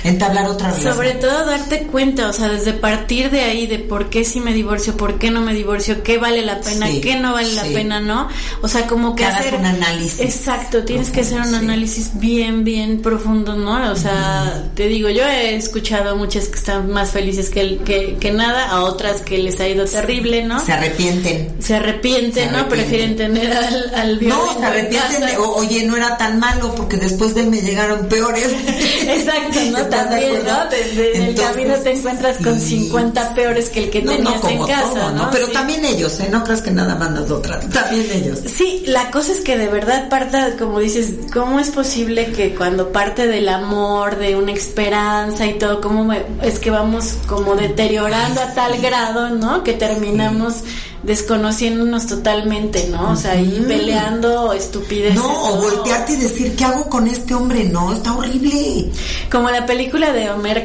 entablar 0.04 0.48
otra 0.48 0.70
relación. 0.70 0.94
Sobre 0.94 1.12
todo 1.14 1.46
darte 1.46 1.84
cuenta, 1.84 2.28
o 2.28 2.34
sea, 2.34 2.50
desde 2.50 2.74
partir 2.74 3.30
de 3.30 3.42
ahí 3.42 3.68
de 3.68 3.80
por 3.80 4.10
qué 4.10 4.24
si 4.24 4.40
me 4.40 4.54
divorcio, 4.54 4.98
por 4.98 5.20
qué 5.20 5.32
no 5.32 5.42
me 5.42 5.54
divorcio, 5.54 6.04
qué 6.04 6.18
vale 6.18 6.42
la 6.44 6.60
pena, 6.62 6.88
qué 7.02 7.16
no 7.16 7.34
vale 7.34 7.54
la 7.54 7.64
pena, 7.64 8.00
¿no? 8.00 8.28
O 8.62 8.68
sea, 8.68 8.88
como 8.88 9.16
que, 9.16 9.26
hacer 9.26 9.56
un 9.56 9.66
análisis. 9.66 10.20
Exacto, 10.20 10.84
tienes 10.84 11.10
que 11.10 11.22
hacer 11.22 11.42
un 11.42 11.56
análisis 11.56 12.12
bien, 12.16 12.64
bien 12.64 13.02
profundo, 13.02 13.56
¿no? 13.56 13.92
O 13.92 13.96
sea, 13.96 14.70
te 14.76 14.88
digo, 14.88 15.10
yo 15.10 15.24
he 15.26 15.56
escuchado 15.56 16.12
a 16.12 16.16
muchas 16.16 16.48
que 16.48 16.58
están 16.58 16.90
más 16.92 17.12
felices 17.12 17.50
que, 17.50 17.78
que, 17.80 18.18
que, 18.20 18.32
nada, 18.32 18.70
a 18.70 18.82
otras 18.84 19.22
que 19.22 19.38
les 19.38 19.60
ha 19.60 19.68
ido 19.68 19.86
terrible, 19.86 20.44
¿no? 20.44 20.60
Se 20.64 20.74
arrepienten. 20.74 21.56
Se 21.60 21.76
arrepienten, 21.76 22.52
¿no? 22.52 22.68
Prefieren 22.68 23.16
tener 23.16 23.52
al, 23.52 23.96
al 23.96 24.28
No, 24.28 24.58
se 24.58 24.66
arrepienten, 24.66 25.24
oye, 25.38 25.86
no 25.86 25.96
era 25.96 26.18
tan 26.18 26.40
malo 26.40 26.74
porque 26.76 26.98
después 26.98 27.36
de 27.36 27.42
él 27.42 27.50
me 27.50 27.62
llegaron 27.62 28.08
peores. 28.08 28.48
Exacto, 29.08 29.60
¿no? 29.72 29.91
también, 29.92 30.44
¿no? 30.44 30.72
en 30.72 31.22
el 31.24 31.36
camino 31.36 31.76
te 31.76 31.92
encuentras 31.92 32.38
con 32.38 32.60
50 32.60 33.36
peores 33.36 33.70
que 33.70 33.84
el 33.84 33.90
que 33.90 34.02
tenías 34.02 34.44
en 34.46 34.66
casa, 34.66 35.12
¿no? 35.12 35.30
Pero 35.32 35.48
también 35.50 35.86
ellos, 35.86 36.20
¿eh? 36.20 36.30
No 36.32 36.44
creas 36.44 36.62
que 36.62 36.72
nada 36.72 36.96
más 36.96 37.12
nosotras, 37.12 37.68
también 37.70 38.06
ellos. 38.12 38.40
Sí, 38.46 38.84
la 38.88 39.12
cosa 39.12 39.32
es 39.32 39.42
que 39.42 39.58
de 39.58 39.68
verdad 39.68 40.10
parta, 40.10 40.56
como 40.58 40.80
dices, 40.80 41.14
¿cómo 41.34 41.60
es 41.60 41.70
posible 41.70 42.32
que 42.32 42.56
cuando 42.56 42.92
parte 42.92 43.28
del 43.28 43.50
amor, 43.50 44.18
de 44.18 44.36
una 44.36 44.52
esperanza 44.52 45.46
y 45.46 45.60
todo, 45.60 45.82
cómo 45.82 46.12
es 46.42 46.60
que 46.60 46.72
vamos 46.72 47.16
como 47.28 47.56
deteriorando 47.56 48.42
a 48.42 48.54
tal 48.54 48.82
grado, 48.82 49.30
¿no? 49.30 49.64
Que 49.64 49.74
terminamos 49.74 50.64
desconociéndonos 51.04 52.06
totalmente, 52.08 52.88
¿no? 52.90 53.12
O 53.12 53.16
sea, 53.16 53.32
ahí 53.32 53.64
peleando 53.68 54.54
estupideces. 54.54 55.16
No, 55.16 55.52
o 55.52 55.56
voltearte 55.58 56.14
y 56.14 56.18
decir, 56.18 56.56
¿qué 56.56 56.66
hago 56.66 56.90
con 56.90 57.08
este 57.08 57.34
hombre? 57.34 57.64
No, 57.64 57.94
está 57.94 58.14
horrible. 58.14 58.92
Como 59.32 59.50
la 59.50 59.66
película 59.66 60.12
de 60.12 60.30
Omar, 60.30 60.64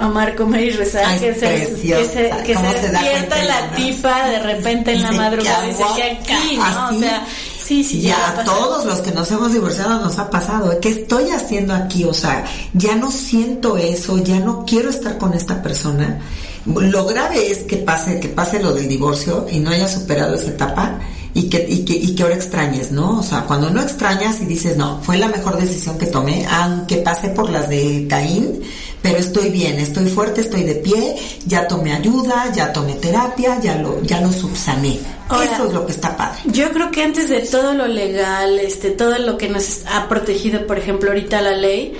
Omar 0.00 0.34
Comer 0.34 0.62
y 0.62 0.70
Rezar, 0.70 1.18
que, 1.18 1.34
se, 1.34 1.40
que 1.40 2.04
se, 2.06 2.30
que 2.44 2.54
se 2.56 2.62
despierta 2.62 3.44
la 3.44 3.70
tipa 3.74 4.28
de 4.28 4.38
repente 4.40 4.92
en 4.92 5.02
la 5.02 5.12
madrugada 5.12 5.66
y 5.66 5.68
dice 5.68 5.84
que 5.96 6.02
aquí, 6.02 6.56
¿no? 6.56 6.88
O 6.96 7.00
sea, 7.00 7.26
Sí, 7.64 7.82
sí, 7.82 8.02
ya 8.02 8.28
a 8.28 8.44
todos 8.44 8.84
los 8.84 8.98
que 8.98 9.10
nos 9.10 9.30
hemos 9.30 9.50
divorciado 9.54 9.98
nos 9.98 10.18
ha 10.18 10.28
pasado. 10.28 10.78
¿Qué 10.80 10.90
estoy 10.90 11.30
haciendo 11.30 11.72
aquí? 11.72 12.04
O 12.04 12.12
sea, 12.12 12.44
ya 12.74 12.94
no 12.94 13.10
siento 13.10 13.78
eso, 13.78 14.18
ya 14.18 14.38
no 14.38 14.66
quiero 14.66 14.90
estar 14.90 15.16
con 15.16 15.32
esta 15.32 15.62
persona. 15.62 16.20
Lo 16.66 17.04
grave 17.04 17.50
es 17.50 17.58
que 17.58 17.76
pase, 17.78 18.20
que 18.20 18.28
pase 18.28 18.62
lo 18.62 18.72
del 18.72 18.88
divorcio 18.88 19.46
y 19.50 19.60
no 19.60 19.70
hayas 19.70 19.92
superado 19.92 20.34
esa 20.34 20.50
etapa 20.50 21.00
y 21.34 21.48
que, 21.50 21.66
y 21.68 21.84
que, 21.84 21.94
y 21.94 22.14
que 22.14 22.22
ahora 22.22 22.36
extrañes, 22.36 22.92
¿no? 22.92 23.18
O 23.18 23.22
sea, 23.22 23.42
cuando 23.42 23.68
no 23.68 23.82
extrañas 23.82 24.40
y 24.40 24.46
dices, 24.46 24.76
no, 24.76 25.00
fue 25.02 25.18
la 25.18 25.28
mejor 25.28 25.60
decisión 25.60 25.98
que 25.98 26.06
tomé, 26.06 26.46
aunque 26.48 26.98
pasé 26.98 27.30
por 27.30 27.50
las 27.50 27.68
de 27.68 28.06
Caín, 28.08 28.62
pero 29.02 29.18
estoy 29.18 29.50
bien, 29.50 29.78
estoy 29.80 30.06
fuerte, 30.06 30.40
estoy 30.40 30.62
de 30.62 30.76
pie, 30.76 31.16
ya 31.44 31.66
tomé 31.66 31.92
ayuda, 31.92 32.50
ya 32.54 32.72
tomé 32.72 32.94
terapia, 32.94 33.60
ya 33.60 33.76
lo, 33.76 34.00
ya 34.02 34.20
lo 34.20 34.32
subsané. 34.32 35.00
Eso 35.42 35.66
es 35.66 35.74
lo 35.74 35.84
que 35.84 35.92
está 35.92 36.16
padre. 36.16 36.38
Yo 36.44 36.70
creo 36.70 36.90
que 36.90 37.02
antes 37.02 37.28
de 37.28 37.40
todo 37.40 37.74
lo 37.74 37.88
legal, 37.88 38.58
este, 38.60 38.90
todo 38.90 39.18
lo 39.18 39.36
que 39.36 39.48
nos 39.48 39.80
ha 39.86 40.08
protegido, 40.08 40.66
por 40.66 40.78
ejemplo, 40.78 41.10
ahorita 41.10 41.42
la 41.42 41.56
ley, 41.56 41.94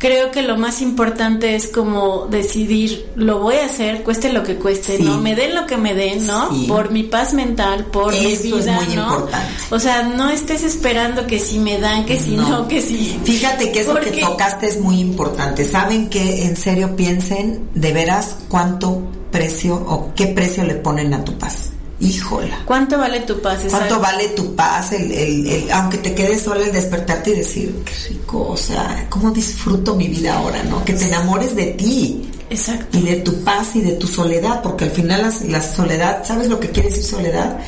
creo 0.00 0.30
que 0.30 0.42
lo 0.42 0.56
más 0.56 0.80
importante 0.80 1.54
es 1.54 1.68
como 1.68 2.26
decidir, 2.26 3.10
lo 3.14 3.38
voy 3.38 3.56
a 3.56 3.66
hacer, 3.66 4.02
cueste 4.02 4.32
lo 4.32 4.42
que 4.42 4.56
cueste, 4.56 4.98
¿no? 4.98 5.18
Me 5.18 5.36
den 5.36 5.54
lo 5.54 5.66
que 5.66 5.76
me 5.76 5.94
den, 5.94 6.26
¿no? 6.26 6.48
Por 6.66 6.90
mi 6.90 7.04
paz 7.04 7.34
mental, 7.34 7.84
por 7.84 8.12
mi 8.12 8.34
vida, 8.36 8.80
¿no? 8.96 9.28
O 9.70 9.78
sea, 9.78 10.02
no 10.02 10.30
estés 10.30 10.64
esperando 10.64 11.26
que 11.26 11.38
si 11.38 11.58
me 11.58 11.78
dan, 11.78 12.06
que 12.06 12.18
si 12.18 12.34
no, 12.34 12.66
que 12.66 12.80
si... 12.80 13.20
Fíjate 13.22 13.70
que 13.70 13.80
eso 13.80 13.94
que 13.94 14.20
tocaste 14.22 14.68
es 14.68 14.80
muy 14.80 14.98
importante. 14.98 15.64
¿Saben 15.64 16.08
que 16.08 16.46
en 16.46 16.56
serio 16.56 16.96
piensen 16.96 17.68
de 17.74 17.92
veras 17.92 18.38
cuánto 18.48 19.02
precio 19.30 19.74
o 19.74 20.12
qué 20.16 20.28
precio 20.28 20.64
le 20.64 20.76
ponen 20.76 21.12
a 21.12 21.22
tu 21.24 21.36
paz? 21.38 21.70
Híjola. 22.00 22.62
¿Cuánto 22.64 22.98
vale 22.98 23.20
tu 23.20 23.40
paz? 23.40 23.60
¿Cuánto 23.68 24.00
vale 24.00 24.28
tu 24.28 24.54
paz? 24.56 24.92
El, 24.92 25.12
el, 25.12 25.70
aunque 25.70 25.98
te 25.98 26.14
quedes 26.14 26.42
sola, 26.42 26.64
el 26.64 26.72
despertarte 26.72 27.30
y 27.30 27.36
decir, 27.36 27.82
qué 27.84 28.08
rico, 28.08 28.48
o 28.48 28.56
sea, 28.56 29.06
cómo 29.08 29.30
disfruto 29.30 29.94
mi 29.94 30.08
vida 30.08 30.36
ahora, 30.36 30.62
¿no? 30.64 30.84
Que 30.84 30.94
te 30.94 31.04
enamores 31.06 31.54
de 31.54 31.66
ti. 31.66 32.28
Exacto. 32.48 32.98
Y 32.98 33.02
de 33.02 33.16
tu 33.16 33.44
paz 33.44 33.76
y 33.76 33.82
de 33.82 33.92
tu 33.92 34.08
soledad, 34.08 34.62
porque 34.62 34.84
al 34.84 34.90
final 34.90 35.30
la, 35.48 35.62
soledad, 35.62 36.24
¿sabes 36.24 36.48
lo 36.48 36.58
que 36.58 36.70
quiere 36.70 36.88
decir 36.88 37.04
soledad? 37.04 37.58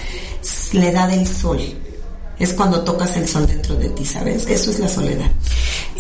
Le 0.72 0.91
da 0.91 1.07
del 1.07 1.26
sol. 1.26 1.61
Es 2.39 2.55
cuando 2.55 2.83
tocas 2.83 3.16
el 3.16 3.28
sol 3.28 3.47
dentro 3.47 3.76
de 3.76 3.91
ti, 3.91 4.05
¿sabes? 4.05 4.47
Eso 4.49 4.72
es 4.72 4.80
la 4.80 4.89
soledad. 4.89 5.30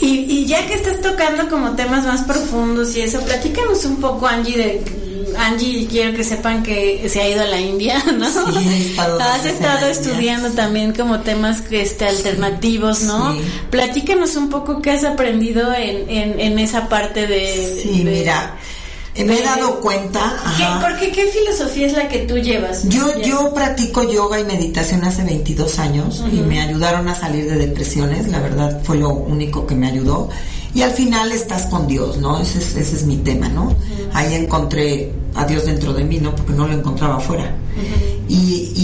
Y, 0.00 0.06
y 0.06 0.46
ya 0.46 0.66
que 0.66 0.74
estás 0.74 1.00
tocando 1.00 1.48
como 1.48 1.76
temas 1.76 2.04
más 2.04 2.22
profundos 2.22 2.96
y 2.96 3.02
eso, 3.02 3.20
platícanos 3.20 3.84
un 3.84 3.96
poco, 3.96 4.26
Angie, 4.26 4.56
de 4.56 5.11
Angie, 5.38 5.86
quiero 5.86 6.16
que 6.16 6.24
sepan 6.24 6.62
que 6.62 7.08
se 7.08 7.20
ha 7.20 7.28
ido 7.28 7.42
a 7.42 7.46
la 7.46 7.60
India, 7.60 8.02
¿no? 8.18 8.28
Sí, 8.28 8.96
Has 8.98 9.44
estado 9.44 9.86
estudiando 9.86 10.50
también 10.50 10.92
como 10.92 11.20
temas 11.20 11.62
este, 11.70 12.06
alternativos, 12.06 13.02
¿no? 13.02 13.36
Platícanos 13.70 14.36
un 14.36 14.48
poco 14.48 14.80
qué 14.82 14.92
has 14.92 15.04
aprendido 15.04 15.72
en, 15.72 16.38
en, 16.40 16.58
esa 16.58 16.88
parte 16.88 17.26
de... 17.26 17.80
Sí, 17.82 18.02
mira. 18.04 18.56
Me 19.14 19.38
he 19.38 19.42
dado 19.42 19.78
cuenta. 19.80 20.36
¿Por 20.80 20.98
qué, 20.98 21.10
qué 21.12 21.26
filosofía 21.26 21.86
es 21.86 21.92
la 21.92 22.08
que 22.08 22.20
tú 22.20 22.38
llevas? 22.38 22.88
Yo, 22.88 23.20
yo 23.20 23.52
practico 23.52 24.10
yoga 24.10 24.40
y 24.40 24.44
meditación 24.44 25.04
hace 25.04 25.22
22 25.22 25.78
años 25.78 26.24
y 26.32 26.36
me 26.36 26.60
ayudaron 26.62 27.06
a 27.08 27.14
salir 27.14 27.44
de 27.50 27.56
depresiones. 27.56 28.28
La 28.28 28.40
verdad 28.40 28.80
fue 28.82 28.96
lo 28.96 29.10
único 29.10 29.66
que 29.66 29.74
me 29.74 29.88
ayudó. 29.88 30.30
Y 30.74 30.82
al 30.82 30.92
final 30.92 31.32
estás 31.32 31.66
con 31.66 31.86
Dios, 31.86 32.16
¿no? 32.18 32.40
Ese 32.40 32.58
es, 32.58 32.76
ese 32.76 32.96
es 32.96 33.04
mi 33.04 33.16
tema, 33.18 33.48
¿no? 33.48 33.74
Ahí 34.14 34.34
encontré 34.34 35.12
a 35.34 35.44
Dios 35.44 35.66
dentro 35.66 35.92
de 35.92 36.04
mí, 36.04 36.18
¿no? 36.18 36.34
Porque 36.34 36.52
no 36.52 36.66
lo 36.66 36.74
encontraba 36.74 37.16
afuera. 37.16 37.54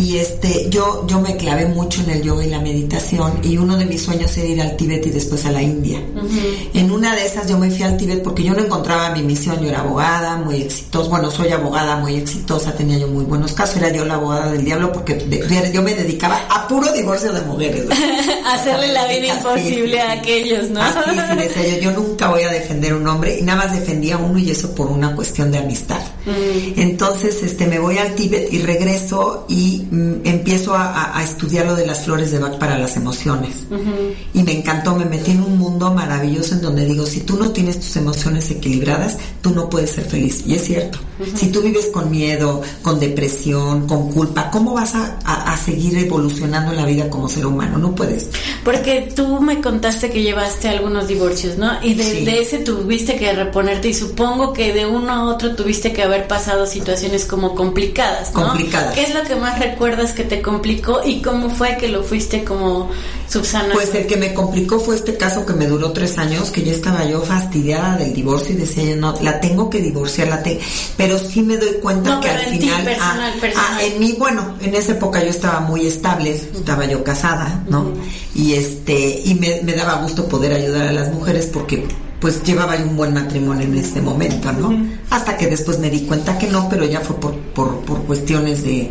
Y, 0.09 0.17
este, 0.17 0.69
yo, 0.71 1.07
yo 1.07 1.21
me 1.21 1.37
clavé 1.37 1.67
mucho 1.67 2.01
en 2.03 2.11
el 2.11 2.23
yoga 2.23 2.43
y 2.45 2.49
la 2.49 2.61
meditación 2.61 3.41
y 3.43 3.59
uno 3.59 3.77
de 3.77 3.85
mis 3.85 4.03
sueños 4.03 4.35
era 4.39 4.49
ir 4.49 4.63
al 4.63 4.75
Tíbet 4.75 5.07
y 5.07 5.11
después 5.11 5.45
a 5.45 5.51
la 5.51 5.61
India. 5.61 6.01
En 6.73 6.91
una 6.91 7.15
de 7.15 7.27
esas 7.27 7.47
yo 7.47 7.59
me 7.59 7.71
fui 7.71 7.83
al 7.83 7.99
Tíbet 7.99 8.23
porque 8.23 8.43
yo 8.43 8.55
no 8.55 8.65
encontraba 8.65 9.11
mi 9.11 9.23
misión, 9.23 9.61
yo 9.61 9.69
era 9.69 9.81
abogada, 9.81 10.37
muy 10.37 10.63
exitosa, 10.63 11.11
bueno, 11.11 11.31
soy 11.31 11.53
abogada 11.53 11.97
muy 11.97 12.15
exitosa, 12.17 12.73
tenía 12.73 12.97
yo 12.97 13.09
muy 13.09 13.25
buenos 13.25 13.53
casos, 13.53 13.77
era 13.77 13.93
yo 13.93 14.07
la 14.07 14.15
abogada 14.15 14.51
del 14.51 14.65
diablo 14.65 14.93
porque 14.93 15.27
yo 15.73 15.83
me 15.83 15.95
dedicaba 15.95 16.41
a 16.49 16.67
puro 16.67 16.91
divorcio 16.93 17.31
de 17.33 17.43
mujeres. 17.43 17.85
Hacerle 18.47 18.93
la 18.93 19.07
vida 19.09 19.35
imposible 19.37 20.01
a 20.01 20.13
aquellos, 20.13 20.71
¿no? 20.71 20.81
Así, 20.81 20.99
sí, 21.05 21.37
decía 21.37 21.77
yo, 21.77 21.91
yo 21.91 22.01
nunca 22.01 22.29
voy 22.29 22.45
a 22.45 22.51
defender 22.51 22.95
un 22.95 23.07
hombre 23.07 23.39
y 23.39 23.43
nada 23.43 23.65
más 23.65 23.79
defendía 23.79 24.15
a 24.15 24.19
uno 24.19 24.39
y 24.39 24.51
eso 24.51 24.75
por 24.75 24.87
una 24.87 25.15
cuestión 25.15 25.51
de 25.51 25.59
amistad. 25.59 26.01
Entonces, 26.77 27.43
este, 27.43 27.67
me 27.67 27.79
voy 27.79 27.99
al 27.99 28.15
Tíbet 28.15 28.53
y 28.53 28.63
regreso 28.63 29.47
y 29.49 29.87
empiezo 30.25 30.75
a, 30.75 31.23
estudiar 31.23 31.67
lo 31.67 31.75
de 31.75 31.87
las 31.87 32.05
flores 32.05 32.31
de 32.31 32.39
Bach 32.39 32.59
para 32.59 32.79
las 32.79 32.97
emociones. 32.97 33.67
Y 34.35 34.43
me 34.43 34.53
encantó, 34.53 34.95
me 34.97 35.05
metí 35.05 35.33
en 35.33 35.43
un 35.43 35.59
mundo 35.59 35.93
maravilloso 35.93 36.55
en 36.55 36.63
donde 36.63 36.85
digo, 36.85 37.07
si 37.07 37.21
tú 37.21 37.37
no 37.37 37.51
tienes 37.51 37.81
tus 37.81 37.97
emociones 37.97 38.51
equilibradas, 38.51 39.19
tú 39.41 39.51
no 39.51 39.69
puedes 39.69 39.91
ser 39.91 40.05
feliz. 40.05 40.45
Y 40.47 40.55
es 40.55 40.65
cierto. 40.65 40.99
Si 41.35 41.51
tú 41.51 41.63
vives 41.63 41.87
con 41.87 42.11
miedo, 42.11 42.63
con 42.83 43.01
depresión, 43.01 43.87
con 43.87 44.13
culpa, 44.13 44.51
¿cómo 44.51 44.75
vas 44.75 44.95
a, 44.95 45.57
seguir 45.57 45.99
evolucionando 45.99 46.71
en 46.71 46.77
la 46.77 46.87
vida 46.87 47.11
como 47.11 47.29
ser 47.29 47.45
humano? 47.45 47.79
No 47.79 47.95
puedes. 47.95 48.29
Porque 48.65 49.13
tú 49.15 49.41
me 49.41 49.61
contaste 49.61 50.11
que 50.11 50.23
llevaste 50.23 50.69
algunos 50.69 51.09
divorcios, 51.09 51.59
¿no? 51.59 51.73
Y 51.83 51.95
de, 51.95 52.25
de 52.25 52.41
ese 52.41 52.59
tuviste 52.59 53.17
que 53.17 53.33
reponerte 53.33 53.89
y 53.89 53.95
supongo 53.95 54.53
que 54.53 54.73
de 54.73 54.87
uno 54.87 55.13
a 55.13 55.25
otro 55.25 55.57
tuviste 55.57 55.93
que 55.93 56.03
haber 56.03 56.29
pasado 56.29 56.67
situaciones 56.67 57.27
como 57.27 57.55
complicadas, 57.57 58.33
¿no? 58.33 58.49
Complicadas. 58.49 58.95
¿Qué 58.95 59.03
es 59.03 59.15
lo 59.15 59.23
que 59.25 59.35
más 59.35 59.59
recuerdas 59.59 59.88
que 60.15 60.25
te 60.25 60.43
complicó 60.43 61.01
y 61.05 61.23
cómo 61.23 61.51
fue 61.51 61.77
que 61.77 61.89
lo 61.89 62.03
fuiste 62.03 62.45
como 62.45 62.91
subsanando? 63.29 63.75
Pues 63.75 63.95
el 63.95 64.07
que 64.07 64.17
me 64.17 64.35
complicó 64.35 64.79
fue 64.79 64.97
este 64.97 65.17
caso 65.17 65.45
que 65.47 65.53
me 65.53 65.67
duró 65.67 65.93
tres 65.93 66.19
años, 66.19 66.51
que 66.51 66.63
ya 66.63 66.73
estaba 66.73 67.05
yo 67.05 67.21
fastidiada 67.23 67.97
del 67.97 68.13
divorcio 68.13 68.55
y 68.55 68.59
decía, 68.59 68.97
no, 68.97 69.15
la 69.23 69.41
tengo 69.41 69.71
que 69.71 69.81
divorciar, 69.81 70.29
la 70.29 70.43
tengo, 70.43 70.61
pero 70.97 71.19
sí 71.19 71.43
me 71.43 71.57
doy 71.57 71.75
cuenta 71.83 72.21
que 72.21 72.29
al 72.29 72.41
final, 72.41 72.85
personal, 72.85 73.33
ah, 73.37 73.41
personal. 73.41 73.71
Ah, 73.73 73.83
en 73.83 73.99
mí, 73.99 74.17
bueno, 74.19 74.57
en 74.61 74.75
esa 74.75 74.93
época 74.93 75.23
yo 75.23 75.31
estaba 75.31 75.61
muy 75.61 75.87
estable, 75.87 76.31
estaba 76.31 76.87
yo 76.87 77.03
casada, 77.03 77.65
¿no? 77.69 77.93
Y 78.35 78.55
este, 78.55 79.23
y 79.25 79.35
me, 79.35 79.63
me 79.63 79.73
daba 79.73 80.03
gusto 80.03 80.29
poder 80.29 80.53
ayudar 80.53 80.89
a 80.89 80.93
las 80.93 81.13
mujeres 81.13 81.47
porque 81.47 81.87
pues 82.21 82.43
llevaba 82.43 82.77
un 82.77 82.97
buen 82.97 83.15
matrimonio 83.15 83.65
en 83.65 83.77
este 83.77 84.01
momento, 84.01 84.53
¿no? 84.53 84.75
Hasta 85.11 85.37
que 85.37 85.47
después 85.47 85.79
me 85.79 85.89
di 85.89 86.01
cuenta 86.01 86.37
que 86.37 86.49
no, 86.49 86.69
pero 86.69 86.85
ya 86.85 87.01
fue 87.01 87.17
por, 87.21 87.37
por, 87.39 87.81
por 87.85 88.03
cuestiones 88.05 88.65
de, 88.65 88.91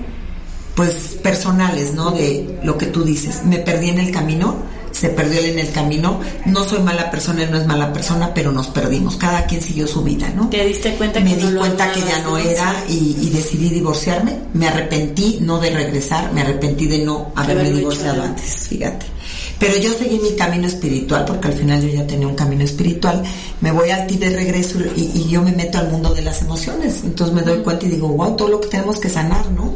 pues, 0.78 1.18
personales, 1.24 1.96
¿no? 1.96 2.12
De 2.12 2.60
lo 2.64 2.78
que 2.78 2.86
tú 2.86 3.04
dices. 3.04 3.44
Me 3.44 3.58
perdí 3.58 3.90
en 3.90 3.98
el 3.98 4.12
camino, 4.12 4.58
se 4.92 5.10
perdió 5.10 5.40
él 5.40 5.46
en 5.48 5.60
el 5.60 5.72
camino. 5.72 6.22
No 6.46 6.64
soy 6.64 6.80
mala 6.84 7.10
persona, 7.10 7.44
él 7.44 7.52
no 7.52 7.58
es 7.58 7.66
mala 7.66 7.92
persona, 7.92 8.32
pero 8.34 8.52
nos 8.52 8.68
perdimos. 8.68 9.18
Cada 9.18 9.48
quien 9.48 9.60
siguió 9.60 9.88
su 9.88 10.04
vida, 10.04 10.30
¿no? 10.36 10.50
¿Te 10.50 10.64
diste 10.64 10.94
cuenta 10.94 11.20
Me 11.20 11.36
di 11.36 11.52
cuenta 11.56 11.92
que 11.92 12.02
ya 12.02 12.22
no 12.22 12.38
era 12.38 12.76
y, 12.88 13.18
y, 13.20 13.30
decidí 13.32 13.70
divorciarme. 13.70 14.38
Me 14.54 14.68
arrepentí, 14.68 15.40
no 15.42 15.60
de 15.60 15.72
regresar, 15.72 16.32
me 16.32 16.42
arrepentí 16.42 16.86
de 16.86 17.00
no 17.00 17.32
haberme 17.36 17.72
divorciado 17.72 18.22
antes, 18.22 18.68
fíjate. 18.70 19.18
Pero 19.60 19.78
yo 19.78 19.92
seguí 19.94 20.20
mi 20.20 20.36
camino 20.36 20.68
espiritual, 20.68 21.26
porque 21.26 21.48
al 21.48 21.54
final 21.56 21.82
yo 21.82 21.90
ya 21.90 22.06
tenía 22.06 22.28
un 22.28 22.36
camino 22.36 22.64
espiritual. 22.64 23.24
Me 23.62 23.72
voy 23.72 23.90
al 23.90 24.06
ti 24.06 24.18
de 24.18 24.30
regreso 24.30 24.78
y, 24.96 25.28
yo 25.28 25.42
me 25.42 25.52
meto 25.52 25.80
al 25.80 25.90
mundo 25.90 26.14
de 26.14 26.22
las 26.22 26.42
emociones. 26.44 27.02
Entonces 27.04 27.36
me 27.36 27.42
doy 27.42 27.60
cuenta 27.60 27.88
y 27.88 27.90
digo, 27.90 28.10
wow, 28.10 28.36
todo 28.36 28.50
lo 28.50 28.62
que 28.62 28.68
tenemos 28.68 29.00
que 29.00 29.10
sanar, 29.10 29.52
¿no? 29.52 29.74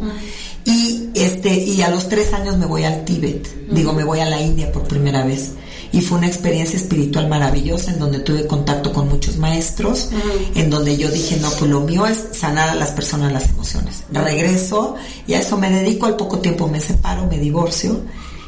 Y 0.51 0.51
este, 1.24 1.54
y 1.54 1.82
a 1.82 1.90
los 1.90 2.10
tres 2.10 2.34
años 2.34 2.58
me 2.58 2.66
voy 2.66 2.84
al 2.84 3.06
Tíbet. 3.06 3.70
Digo, 3.72 3.94
me 3.94 4.04
voy 4.04 4.20
a 4.20 4.26
la 4.26 4.42
India 4.42 4.72
por 4.72 4.84
primera 4.84 5.24
vez 5.24 5.54
y 5.94 6.02
fue 6.02 6.18
una 6.18 6.28
experiencia 6.28 6.78
espiritual 6.78 7.28
maravillosa 7.28 7.92
en 7.92 8.00
donde 8.00 8.20
tuve 8.20 8.48
contacto 8.48 8.94
con 8.94 9.10
muchos 9.10 9.38
maestros, 9.38 10.10
en 10.56 10.70
donde 10.70 10.98
yo 10.98 11.10
dije, 11.10 11.38
no, 11.38 11.50
pues 11.52 11.70
lo 11.70 11.82
mío 11.82 12.06
es 12.06 12.30
sanar 12.32 12.70
a 12.70 12.76
las 12.76 12.92
personas 12.92 13.34
las 13.34 13.50
emociones. 13.50 14.04
Regreso 14.12 14.96
y 15.28 15.34
a 15.34 15.40
eso 15.40 15.58
me 15.58 15.70
dedico, 15.70 16.06
al 16.06 16.16
poco 16.16 16.40
tiempo 16.40 16.68
me 16.68 16.80
separo, 16.80 17.28
me 17.28 17.38
divorcio 17.38 18.02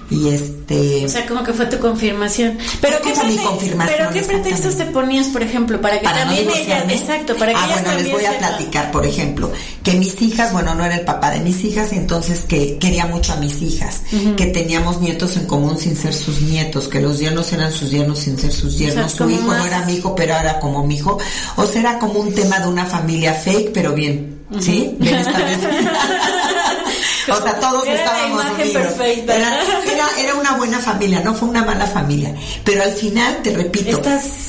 y 0.10 0.30
este 0.30 1.06
o 1.06 1.10
sea 1.10 1.26
como 1.26 1.43
que 1.43 1.54
fue 1.54 1.66
tu 1.68 1.80
confirmación. 1.80 2.58
Pero 2.82 2.97
qué 3.01 3.14
mi 3.26 3.38
confirmación 3.38 3.97
pero 3.97 4.12
qué 4.12 4.22
pretextos 4.22 4.76
te 4.76 4.86
ponías 4.86 5.28
por 5.28 5.41
ejemplo 5.41 5.80
para 5.82 5.99
que 5.99 6.06
también 6.06 6.47
ella 6.49 6.86
exacto 6.89 7.36
para 7.36 7.54
que 7.54 7.60
ah 7.60 7.68
bueno 7.82 7.93
les 7.99 8.12
voy 8.12 8.26
a 8.26 8.38
platicar 8.38 8.91
por 8.91 9.06
ejemplo 9.06 9.51
que 9.84 9.93
mis 9.93 10.22
hijas 10.22 10.51
bueno 10.51 10.76
no 10.76 10.86
era 10.86 10.95
el 10.95 11.06
papá 11.06 11.32
de 11.32 11.39
mis 11.39 11.64
hijas 11.64 11.93
y 11.93 11.97
entonces 11.97 12.41
que 12.41 12.78
quería 12.78 13.06
mucho 13.06 13.34
a 13.34 13.38
mis 13.38 13.62
hijas 13.62 14.04
que 14.36 14.47
teníamos 14.47 14.99
nietos 15.01 15.38
en 15.38 15.47
común 15.47 15.78
sin 15.78 15.95
ser 15.95 16.14
sus 16.14 16.41
nietos 16.41 16.88
que 16.88 17.01
los 17.01 17.20
yernos 17.20 17.51
eran 17.54 17.72
sus 17.72 17.91
yernos 17.91 18.20
sin 18.20 18.38
ser 18.38 18.51
sus 18.51 18.78
yernos 18.78 19.12
su 19.12 19.30
hijo 19.30 19.54
no 19.54 19.66
era 19.66 19.86
mi 19.86 19.95
hijo 19.95 20.16
pero 20.16 20.36
era 20.36 20.60
como 20.60 20.86
mi 20.86 20.95
hijo 20.95 21.18
o 21.56 21.66
sea 21.66 21.82
era 21.82 21.99
como 21.99 22.20
un 22.20 22.34
tema 22.34 22.60
de 22.60 22.68
una 22.68 22.86
familia 22.86 23.34
fake 23.34 23.72
pero 23.74 23.93
bien 23.93 24.39
sí 24.60 24.95
bien 24.99 25.24
o 27.32 27.41
sea, 27.41 27.59
todos 27.59 27.86
estábamos 27.88 28.43
unidos. 28.53 28.93
Era, 28.99 30.09
era, 30.19 30.36
una 30.36 30.53
buena 30.53 30.80
familia, 30.80 31.21
no 31.21 31.34
fue 31.34 31.49
una 31.49 31.63
mala 31.63 31.86
familia. 31.88 32.36
Pero 32.63 32.84
al 32.84 32.91
final, 32.91 33.41
te 33.43 33.51
repito, 33.55 34.01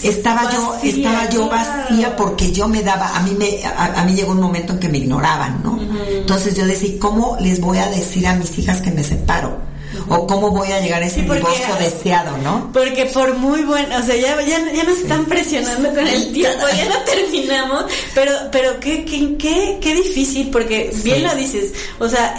estaba 0.03 0.51
yo, 0.53 0.79
estaba 0.83 1.29
yo 1.29 1.49
vacía 1.49 2.16
porque 2.16 2.53
yo 2.53 2.68
me 2.68 2.83
daba, 2.83 3.16
a 3.16 3.20
mí 3.20 3.33
me, 3.39 3.64
a, 3.64 4.05
mí 4.05 4.14
llegó 4.14 4.33
un 4.33 4.41
momento 4.41 4.72
en 4.72 4.79
que 4.79 4.89
me 4.89 4.99
ignoraban, 4.99 5.62
¿no? 5.62 5.79
Entonces 6.09 6.55
yo 6.55 6.66
decía, 6.66 6.95
¿cómo 6.99 7.37
les 7.41 7.61
voy 7.61 7.79
a 7.79 7.89
decir 7.89 8.27
a 8.27 8.35
mis 8.35 8.59
hijas 8.59 8.81
que 8.81 8.91
me 8.91 9.03
separo? 9.05 9.74
O 10.09 10.27
cómo 10.27 10.51
voy 10.51 10.71
a 10.73 10.81
llegar 10.81 11.03
a 11.03 11.07
ese 11.07 11.23
divorcio 11.23 11.77
deseado, 11.79 12.37
¿no? 12.39 12.71
Porque 12.73 13.07
por 13.07 13.35
muy 13.35 13.63
bueno, 13.63 13.97
o 13.99 14.03
sea, 14.03 14.17
ya, 14.17 14.41
ya, 14.43 14.73
ya 14.73 14.85
nos 14.85 14.99
están 14.99 15.25
presionando 15.27 15.89
con 15.91 16.07
el 16.07 16.33
tiempo, 16.33 16.65
ya 16.77 16.85
no 16.87 16.99
terminamos, 17.05 17.85
pero, 18.15 18.33
pero 18.51 18.81
qué, 18.81 19.05
qué, 19.05 19.37
qué, 19.37 19.79
qué 19.81 19.95
difícil, 19.95 20.51
porque 20.51 20.95
bien 21.03 21.23
lo 21.23 21.35
dices, 21.35 21.73
o 21.99 22.09
sea, 22.09 22.35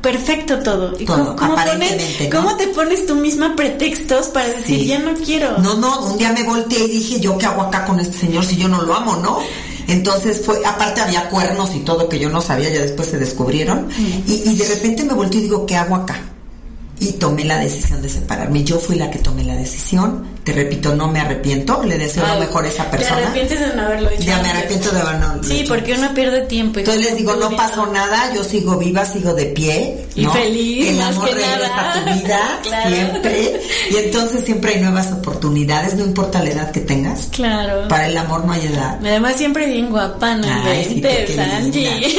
perfecto 0.00 0.58
todo. 0.60 0.92
todo 0.92 1.06
¿cómo, 1.06 1.36
¿cómo, 1.36 2.56
te 2.56 2.68
pones 2.68 3.06
tú 3.06 3.14
misma 3.14 3.54
pretextos 3.56 4.28
para 4.28 4.48
decir, 4.48 4.86
ya 4.86 4.98
no 4.98 5.14
quiero? 5.14 5.58
No, 5.58 5.74
no, 5.74 6.06
un 6.06 6.18
día 6.18 6.32
me 6.32 6.42
volteé 6.42 6.84
y 6.84 6.88
dije, 6.88 7.20
¿yo 7.20 7.36
qué 7.38 7.46
hago 7.46 7.62
acá 7.62 7.84
con 7.84 8.00
este 8.00 8.16
señor 8.16 8.44
si 8.44 8.56
yo 8.56 8.68
no 8.68 8.82
lo 8.82 8.94
amo, 8.94 9.16
no? 9.16 9.38
Entonces 9.88 10.42
fue, 10.44 10.64
aparte 10.64 11.00
había 11.00 11.28
cuernos 11.28 11.74
y 11.74 11.80
todo 11.80 12.08
que 12.08 12.18
yo 12.18 12.28
no 12.30 12.40
sabía, 12.40 12.70
ya 12.70 12.80
después 12.80 13.08
se 13.08 13.18
descubrieron. 13.18 13.88
y, 14.26 14.48
y, 14.48 14.56
de 14.56 14.68
repente 14.68 15.04
me 15.04 15.14
volteé 15.14 15.40
y 15.40 15.44
digo, 15.44 15.66
¿qué 15.66 15.76
hago 15.76 15.96
acá? 15.96 16.20
Y 17.00 17.12
tomé 17.12 17.44
la 17.44 17.58
decisión 17.58 18.00
de 18.02 18.08
separarme. 18.08 18.62
Yo 18.62 18.78
fui 18.78 18.96
la 18.96 19.10
que 19.10 19.18
tomé 19.18 19.42
la 19.42 19.56
decisión. 19.56 20.26
Te 20.44 20.52
repito, 20.52 20.94
no 20.94 21.08
me 21.08 21.20
arrepiento. 21.20 21.82
Le 21.84 21.98
deseo 21.98 22.26
lo 22.26 22.40
mejor 22.40 22.64
a 22.64 22.68
esa 22.68 22.90
persona. 22.90 23.16
¿Te 23.16 23.22
arrepientes 23.24 23.60
de 23.60 23.74
no 23.74 23.82
haberlo 23.82 24.10
hecho? 24.10 24.22
Ya 24.22 24.42
me 24.42 24.48
arrepiento 24.48 24.90
de 24.90 25.00
haberlo 25.00 25.42
Sí, 25.42 25.64
porque 25.68 25.94
uno 25.94 26.14
pierde 26.14 26.42
tiempo. 26.42 26.78
Entonces 26.78 27.04
les 27.04 27.16
digo, 27.16 27.34
no 27.36 27.50
pasó 27.56 27.86
nada, 27.86 28.32
yo 28.34 28.42
sigo 28.42 28.76
viva, 28.78 29.04
sigo 29.04 29.34
de 29.34 29.46
pie. 29.46 30.06
Y 30.14 30.26
feliz. 30.26 30.88
El 30.88 31.00
amor 31.02 31.26
regresa 31.26 31.90
a 31.90 31.92
tu 31.92 32.14
vida 32.14 32.60
siempre. 32.88 33.60
Y 33.90 33.96
entonces 33.96 34.44
siempre 34.44 34.74
hay 34.74 34.80
nuevas 34.80 35.12
oportunidades, 35.12 35.94
no 35.94 36.04
importa 36.04 36.42
la 36.42 36.50
edad 36.50 36.70
que 36.72 36.80
tengas. 36.80 37.28
Claro. 37.32 37.88
Para 37.88 38.06
el 38.06 38.16
amor 38.16 38.44
no 38.44 38.52
hay 38.52 38.66
edad. 38.66 38.98
Además 39.00 39.36
siempre 39.36 39.66
bien 39.66 39.90
guapa, 39.90 40.36
¿no? 40.36 40.46
Ay, 40.64 41.02
Angie. 41.38 42.18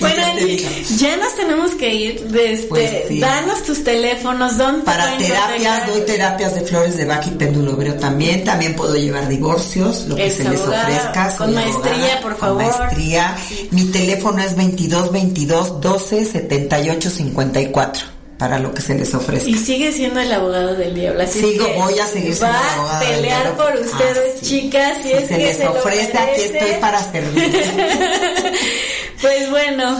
bueno, 0.00 0.22
Angie, 0.26 0.84
ya 0.98 1.16
nos 1.16 1.34
tenemos 1.34 1.70
que 1.72 1.94
ir. 1.94 2.26
De 2.26 2.52
este, 2.52 2.66
pues 2.68 3.20
Danos 3.20 3.62
tus 3.62 3.82
teléfonos, 3.84 4.58
¿dónde 4.58 4.82
Para 4.82 5.16
terapias, 5.16 5.86
doy 5.86 6.00
terapias 6.02 6.54
de 6.54 6.60
flores 6.62 6.96
de 6.96 7.05
Bach 7.06 7.26
y 7.26 7.30
péndulo 7.30 7.76
también. 7.94 8.44
También 8.44 8.74
puedo 8.74 8.96
llevar 8.96 9.28
divorcios, 9.28 10.06
lo 10.08 10.16
que 10.16 10.30
se 10.30 10.44
les 10.44 10.60
ofrezca. 10.60 11.34
Con 11.36 11.54
maestría, 11.54 12.20
por 12.22 12.36
favor. 12.36 12.62
Con 12.62 12.78
maestría. 12.78 13.36
Mi 13.70 13.84
teléfono 13.84 14.42
es 14.42 14.56
22 14.56 15.12
22 15.12 15.80
12 15.80 16.24
78 16.24 17.10
54 17.10 18.16
para 18.38 18.58
lo 18.58 18.72
que 18.74 18.82
se 18.82 18.94
les 18.94 19.14
ofrece. 19.14 19.48
Y 19.48 19.54
sigue 19.54 19.92
siendo 19.92 20.20
el 20.20 20.30
abogado 20.32 20.74
del 20.74 20.94
diablo. 20.94 21.22
Así 21.22 21.40
Sigo, 21.40 21.66
voy 21.76 21.98
a 21.98 22.06
seguir 22.06 22.34
siendo 22.34 22.56
el 22.56 22.78
abogado 22.78 23.06
del 23.06 23.22
diablo. 23.22 23.56
pelear 23.56 23.74
por 23.74 23.86
ustedes, 23.86 24.40
chicas. 24.42 24.98
Si, 25.02 25.12
es 25.12 25.28
se 25.28 25.36
que 25.36 25.42
les 25.42 25.64
ofrece, 25.64 26.18
aquí 26.18 26.40
estoy 26.42 26.72
para 26.80 26.98
servir. 27.12 27.52
Pues 29.20 29.50
bueno, 29.50 29.98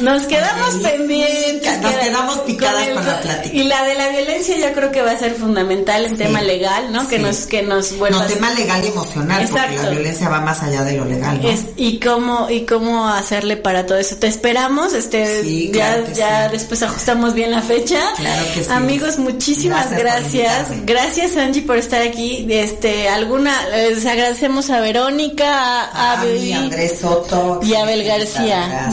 nos 0.00 0.22
quedamos 0.22 0.74
pendientes. 0.76 1.80
Nos 1.82 1.94
quedamos 1.94 2.38
picadas 2.40 2.88
con, 2.88 3.06
la 3.06 3.20
plática. 3.20 3.54
Y 3.54 3.64
la 3.64 3.84
de 3.84 3.94
la 3.94 4.08
violencia 4.08 4.56
yo 4.56 4.72
creo 4.72 4.90
que 4.90 5.02
va 5.02 5.10
a 5.12 5.18
ser 5.18 5.34
fundamental 5.34 6.04
en 6.06 6.16
tema 6.16 6.40
legal, 6.40 6.90
¿no? 6.92 7.06
Que 7.08 7.18
nos 7.18 7.46
que 7.46 7.62
nos 7.62 7.92
No, 7.92 8.26
tema 8.26 8.50
legal 8.54 8.82
y 8.84 8.88
emocional, 8.88 9.46
porque 9.50 9.76
la 9.76 9.90
violencia 9.90 10.28
va 10.28 10.40
más 10.40 10.62
allá 10.62 10.82
de 10.82 10.96
lo 10.96 11.04
legal, 11.04 11.40
¿no? 11.42 11.48
y 11.76 12.00
cómo 12.00 12.48
y 12.48 12.64
cómo 12.64 13.08
hacerle 13.08 13.56
para 13.56 13.84
todo 13.84 13.98
eso. 13.98 14.16
Te 14.16 14.28
esperamos, 14.28 14.94
este 14.94 15.70
ya 15.70 16.04
ya 16.14 16.48
después 16.48 16.82
ajustamos 16.82 17.34
bien 17.34 17.50
la 17.50 17.60
fecha. 17.62 18.00
Claro 18.16 18.46
que 18.54 18.64
sí. 18.64 18.70
Amigos, 18.70 19.18
muchísimas 19.18 19.90
gracias. 19.90 20.68
Gracias, 20.86 21.36
Angie 21.36 21.62
por 21.62 21.76
estar 21.76 22.00
aquí. 22.00 22.46
Este, 22.48 23.08
alguna 23.08 23.68
les 23.68 24.06
agradecemos 24.06 24.70
a 24.70 24.80
Verónica, 24.80 25.84
a, 25.84 26.12
a, 26.12 26.22
Andrés 26.22 27.00
Soto 27.00 27.60
y 27.62 27.74
a 27.74 27.82
Abel 27.82 28.04
García 28.04 28.37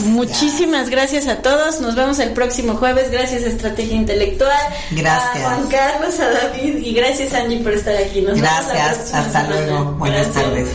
Muchísimas 0.04 0.88
gracias 0.90 1.26
a 1.28 1.36
todos. 1.36 1.80
Nos 1.80 1.94
vemos 1.94 2.18
el 2.18 2.32
próximo 2.32 2.74
jueves. 2.74 3.10
Gracias 3.10 3.44
a 3.44 3.46
Estrategia 3.46 3.96
Intelectual. 3.96 4.58
Gracias. 4.92 5.44
A 5.44 5.50
Juan 5.50 5.68
Carlos, 5.68 6.20
a 6.20 6.30
David 6.30 6.76
y 6.78 6.92
gracias 6.92 7.34
Angie 7.34 7.60
por 7.60 7.72
estar 7.72 7.96
aquí. 7.96 8.20
gracias. 8.20 9.14
Hasta 9.14 9.42
luego. 9.44 9.92
Buenas 9.92 10.32
tardes. 10.32 10.68